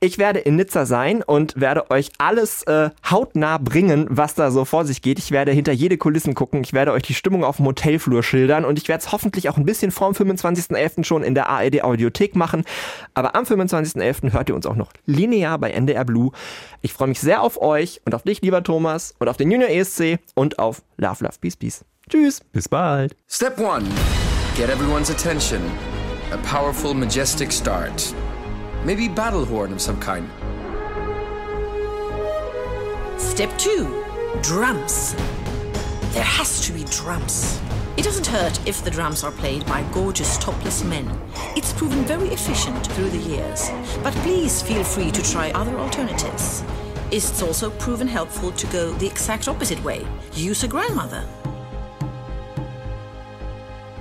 Ich 0.00 0.18
werde 0.18 0.40
in 0.40 0.56
Nizza 0.56 0.86
sein 0.86 1.22
und 1.22 1.58
werde 1.60 1.90
euch 1.90 2.10
alles 2.18 2.62
äh, 2.64 2.90
hautnah 3.10 3.58
bringen, 3.58 4.06
was 4.10 4.34
da 4.34 4.50
so 4.50 4.64
vor 4.64 4.84
sich 4.84 5.02
geht. 5.02 5.18
Ich 5.18 5.30
werde 5.30 5.52
hinter 5.52 5.72
jede 5.72 5.96
Kulissen 5.96 6.34
gucken, 6.34 6.62
ich 6.62 6.72
werde 6.72 6.92
euch 6.92 7.02
die 7.02 7.14
Stimmung 7.14 7.44
auf 7.44 7.56
dem 7.56 7.66
Hotelflur 7.66 8.22
schildern 8.22 8.64
und 8.64 8.78
ich 8.78 8.88
werde 8.88 9.02
es 9.02 9.10
hoffentlich 9.10 9.48
auch 9.48 9.56
ein 9.56 9.64
bisschen 9.64 9.90
vorm 9.90 10.12
25.11. 10.12 11.04
schon 11.04 11.22
in 11.22 11.34
der 11.34 11.48
ARD 11.48 11.82
Audiothek 11.82 12.36
machen. 12.36 12.64
Aber 13.14 13.34
am 13.34 13.44
25.11. 13.44 14.32
hört 14.32 14.48
ihr 14.48 14.54
uns 14.54 14.66
auch 14.66 14.76
noch 14.76 14.92
linear 15.06 15.58
bei 15.58 15.70
NDR 15.70 16.04
Blue. 16.04 16.30
Ich 16.82 16.92
freue 16.92 17.08
mich 17.08 17.20
sehr 17.20 17.31
auf 17.40 17.60
euch 17.60 18.00
und 18.04 18.14
auf 18.14 18.22
dich, 18.22 18.42
lieber 18.42 18.62
Thomas, 18.62 19.14
und 19.18 19.28
auf 19.28 19.38
den 19.38 19.50
Junior 19.50 19.70
ESC 19.70 20.18
und 20.34 20.58
auf 20.58 20.82
Love, 20.98 21.24
Love, 21.24 21.36
Peace, 21.40 21.56
Peace. 21.56 21.84
Tschüss. 22.10 22.40
Bis 22.52 22.68
bald. 22.68 23.16
Step 23.28 23.58
one 23.58 23.86
get 24.54 24.68
everyone's 24.68 25.08
attention. 25.08 25.62
A 26.30 26.38
powerful, 26.44 26.92
majestic 26.94 27.50
start. 27.50 28.14
Maybe 28.84 29.08
battle 29.08 29.44
horn 29.44 29.72
of 29.72 29.80
some 29.80 29.98
kind. 29.98 30.28
Step 33.18 33.56
two 33.56 34.04
drums. 34.42 35.14
There 36.12 36.22
has 36.22 36.66
to 36.66 36.72
be 36.72 36.84
drums. 36.84 37.60
It 37.96 38.04
doesn't 38.04 38.26
hurt 38.26 38.60
if 38.66 38.84
the 38.84 38.90
drums 38.90 39.24
are 39.24 39.32
played 39.32 39.64
by 39.66 39.82
gorgeous 39.92 40.36
topless 40.38 40.84
men. 40.84 41.08
It's 41.56 41.72
proven 41.72 42.04
very 42.04 42.28
efficient 42.28 42.86
through 42.88 43.10
the 43.10 43.18
years. 43.18 43.70
But 44.02 44.12
please 44.16 44.60
feel 44.60 44.84
free 44.84 45.10
to 45.10 45.22
try 45.22 45.50
other 45.52 45.78
alternatives. 45.78 46.62
It's 47.12 47.42
also 47.42 47.68
proven 47.72 48.08
helpful 48.08 48.52
to 48.52 48.66
go 48.68 48.92
the 48.94 49.06
exact 49.06 49.46
opposite 49.46 49.82
way. 49.84 50.06
Use 50.32 50.64
a 50.64 50.68
grandmother. 50.68 51.22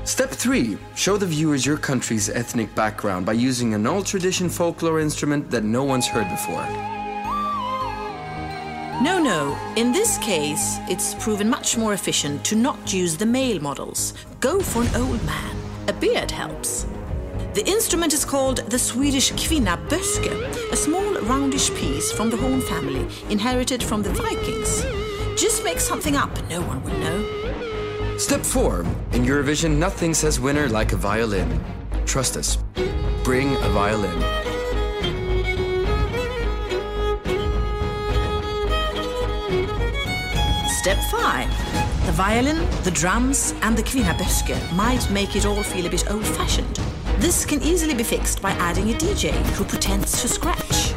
Step 0.06 0.30
three 0.30 0.78
show 0.96 1.18
the 1.18 1.26
viewers 1.26 1.66
your 1.66 1.78
country's 1.78 2.30
ethnic 2.30 2.74
background 2.74 3.26
by 3.26 3.34
using 3.34 3.74
an 3.74 3.86
old 3.86 4.06
tradition 4.06 4.50
folklore 4.50 5.02
instrument 5.02 5.52
that 5.52 5.66
no 5.66 5.84
one's 5.84 6.08
heard 6.08 6.30
before. 6.30 6.66
No, 9.04 9.22
no. 9.22 9.58
In 9.76 9.92
this 9.92 10.18
case, 10.20 10.78
it's 10.88 11.14
proven 11.16 11.50
much 11.50 11.78
more 11.78 11.94
efficient 11.94 12.46
to 12.46 12.56
not 12.56 12.94
use 12.94 13.18
the 13.18 13.26
male 13.26 13.60
models. 13.60 14.14
Go 14.40 14.62
for 14.62 14.84
an 14.84 14.96
old 14.96 15.22
man. 15.26 15.56
A 15.88 15.94
beard 15.94 16.32
helps. 16.32 16.86
The 17.54 17.64
instrument 17.66 18.14
is 18.14 18.26
called 18.26 18.58
the 18.70 18.80
Swedish 18.80 19.32
kvinna 19.32 19.78
böske, 19.90 20.32
a 20.72 20.76
small 20.76 21.16
roundish 21.22 21.70
piece 21.76 22.12
from 22.12 22.30
the 22.30 22.38
Horn 22.38 22.62
family, 22.62 23.06
inherited 23.30 23.84
from 23.84 24.04
the 24.04 24.10
Vikings. 24.12 24.86
Just 25.36 25.64
make 25.64 25.80
something 25.80 26.16
up, 26.16 26.32
no 26.50 26.62
one 26.62 26.84
will 26.84 26.98
know. 27.00 28.18
Step 28.18 28.46
four 28.46 28.86
in 29.14 29.26
Eurovision, 29.26 29.78
nothing 29.78 30.14
says 30.14 30.40
winner 30.40 30.70
like 30.70 30.94
a 30.94 30.98
violin. 30.98 31.60
Trust 32.06 32.38
us. 32.38 32.58
Bring 33.24 33.56
a 33.56 33.70
violin. 33.70 34.42
Step 40.82 40.98
5. 41.12 42.06
The 42.08 42.12
violin, 42.14 42.58
the 42.84 42.92
drums, 42.92 43.54
and 43.62 43.78
the 43.78 43.84
kvinna 43.84 44.14
böske 44.18 44.58
might 44.74 45.08
make 45.12 45.36
it 45.36 45.46
all 45.46 45.62
feel 45.62 45.86
a 45.86 45.90
bit 45.90 46.10
old 46.10 46.26
fashioned. 46.26 46.91
This 47.22 47.46
can 47.46 47.62
easily 47.62 47.94
be 47.94 48.02
fixed 48.02 48.42
by 48.42 48.50
adding 48.54 48.90
a 48.90 48.94
DJ 48.96 49.32
who 49.54 49.64
pretends 49.64 50.20
to 50.24 50.28
scratch. 50.28 50.92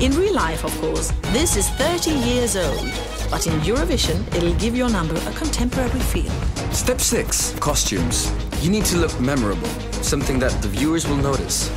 In 0.00 0.12
real 0.12 0.32
life, 0.32 0.64
of 0.64 0.72
course, 0.80 1.10
this 1.32 1.56
is 1.56 1.68
30 1.70 2.12
years 2.12 2.54
old, 2.56 2.88
but 3.32 3.48
in 3.48 3.58
Eurovision, 3.62 4.24
it'll 4.36 4.54
give 4.60 4.76
your 4.76 4.88
number 4.88 5.16
a 5.16 5.32
contemporary 5.32 5.98
feel. 5.98 6.30
Step 6.70 7.00
six 7.00 7.52
costumes. 7.58 8.32
You 8.62 8.70
need 8.70 8.84
to 8.86 8.96
look 8.98 9.18
memorable, 9.18 9.66
something 10.02 10.38
that 10.38 10.52
the 10.62 10.68
viewers 10.68 11.08
will 11.08 11.16
notice. 11.16 11.68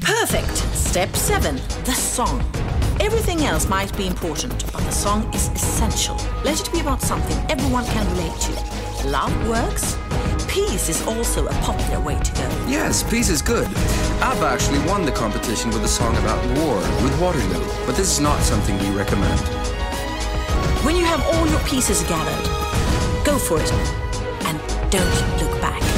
Perfect. 0.00 0.56
Step 0.76 1.14
7. 1.16 1.56
The 1.84 1.92
song. 1.92 2.40
Everything 3.00 3.44
else 3.44 3.68
might 3.68 3.94
be 3.96 4.06
important, 4.06 4.64
but 4.72 4.82
the 4.84 4.92
song 4.92 5.28
is 5.34 5.48
essential. 5.48 6.16
Let 6.44 6.60
it 6.60 6.72
be 6.72 6.78
about 6.80 7.02
something 7.02 7.36
everyone 7.50 7.84
can 7.86 8.08
relate 8.12 8.40
to. 8.42 8.75
Love 9.06 9.48
works. 9.48 9.96
Peace 10.48 10.88
is 10.88 11.00
also 11.06 11.46
a 11.46 11.52
popular 11.62 12.00
way 12.00 12.18
to 12.18 12.32
go. 12.34 12.48
Yes, 12.66 13.08
peace 13.08 13.28
is 13.28 13.40
good. 13.40 13.68
ABBA 14.20 14.44
actually 14.44 14.80
won 14.80 15.04
the 15.04 15.12
competition 15.12 15.70
with 15.70 15.84
a 15.84 15.88
song 15.88 16.16
about 16.16 16.44
war 16.58 16.74
with 17.04 17.16
Waterloo, 17.20 17.64
but 17.86 17.94
this 17.94 18.10
is 18.10 18.18
not 18.18 18.40
something 18.42 18.76
we 18.80 18.90
recommend. 18.90 19.38
When 20.84 20.96
you 20.96 21.04
have 21.04 21.24
all 21.24 21.46
your 21.46 21.60
pieces 21.60 22.02
gathered, 22.08 23.24
go 23.24 23.38
for 23.38 23.60
it. 23.60 23.72
And 24.44 24.58
don't 24.90 25.40
look 25.40 25.60
back. 25.60 25.95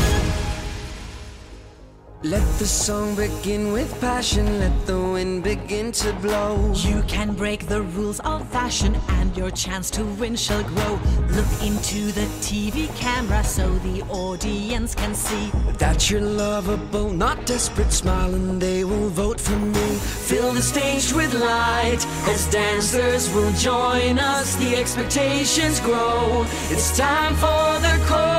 Let 2.28 2.46
the 2.58 2.66
song 2.66 3.14
begin 3.14 3.72
with 3.72 3.98
passion, 4.02 4.58
let 4.58 4.86
the 4.86 5.00
wind 5.00 5.44
begin 5.44 5.92
to 5.92 6.12
blow. 6.20 6.74
You 6.74 7.02
can 7.08 7.32
break 7.32 7.66
the 7.68 7.80
rules 7.80 8.20
of 8.20 8.46
fashion 8.48 8.94
and 9.16 9.34
your 9.34 9.50
chance 9.50 9.90
to 9.92 10.04
win 10.20 10.36
shall 10.36 10.62
grow. 10.62 11.00
Look 11.30 11.50
into 11.62 12.12
the 12.12 12.28
TV 12.44 12.94
camera 12.96 13.42
so 13.42 13.66
the 13.78 14.02
audience 14.10 14.94
can 14.94 15.14
see. 15.14 15.50
That 15.78 16.10
you're 16.10 16.20
lovable, 16.20 17.10
not 17.10 17.46
desperate, 17.46 17.92
smile 17.92 18.34
and 18.34 18.60
they 18.60 18.84
will 18.84 19.08
vote 19.08 19.40
for 19.40 19.56
me. 19.56 19.88
Fill 20.28 20.52
the 20.52 20.60
stage 20.60 21.14
with 21.14 21.32
light 21.32 22.04
as 22.28 22.46
dancers 22.50 23.32
will 23.32 23.52
join 23.52 24.18
us. 24.18 24.54
The 24.56 24.76
expectations 24.76 25.80
grow. 25.80 26.44
It's 26.68 26.94
time 26.94 27.34
for 27.36 27.80
the 27.80 28.04
chorus. 28.06 28.37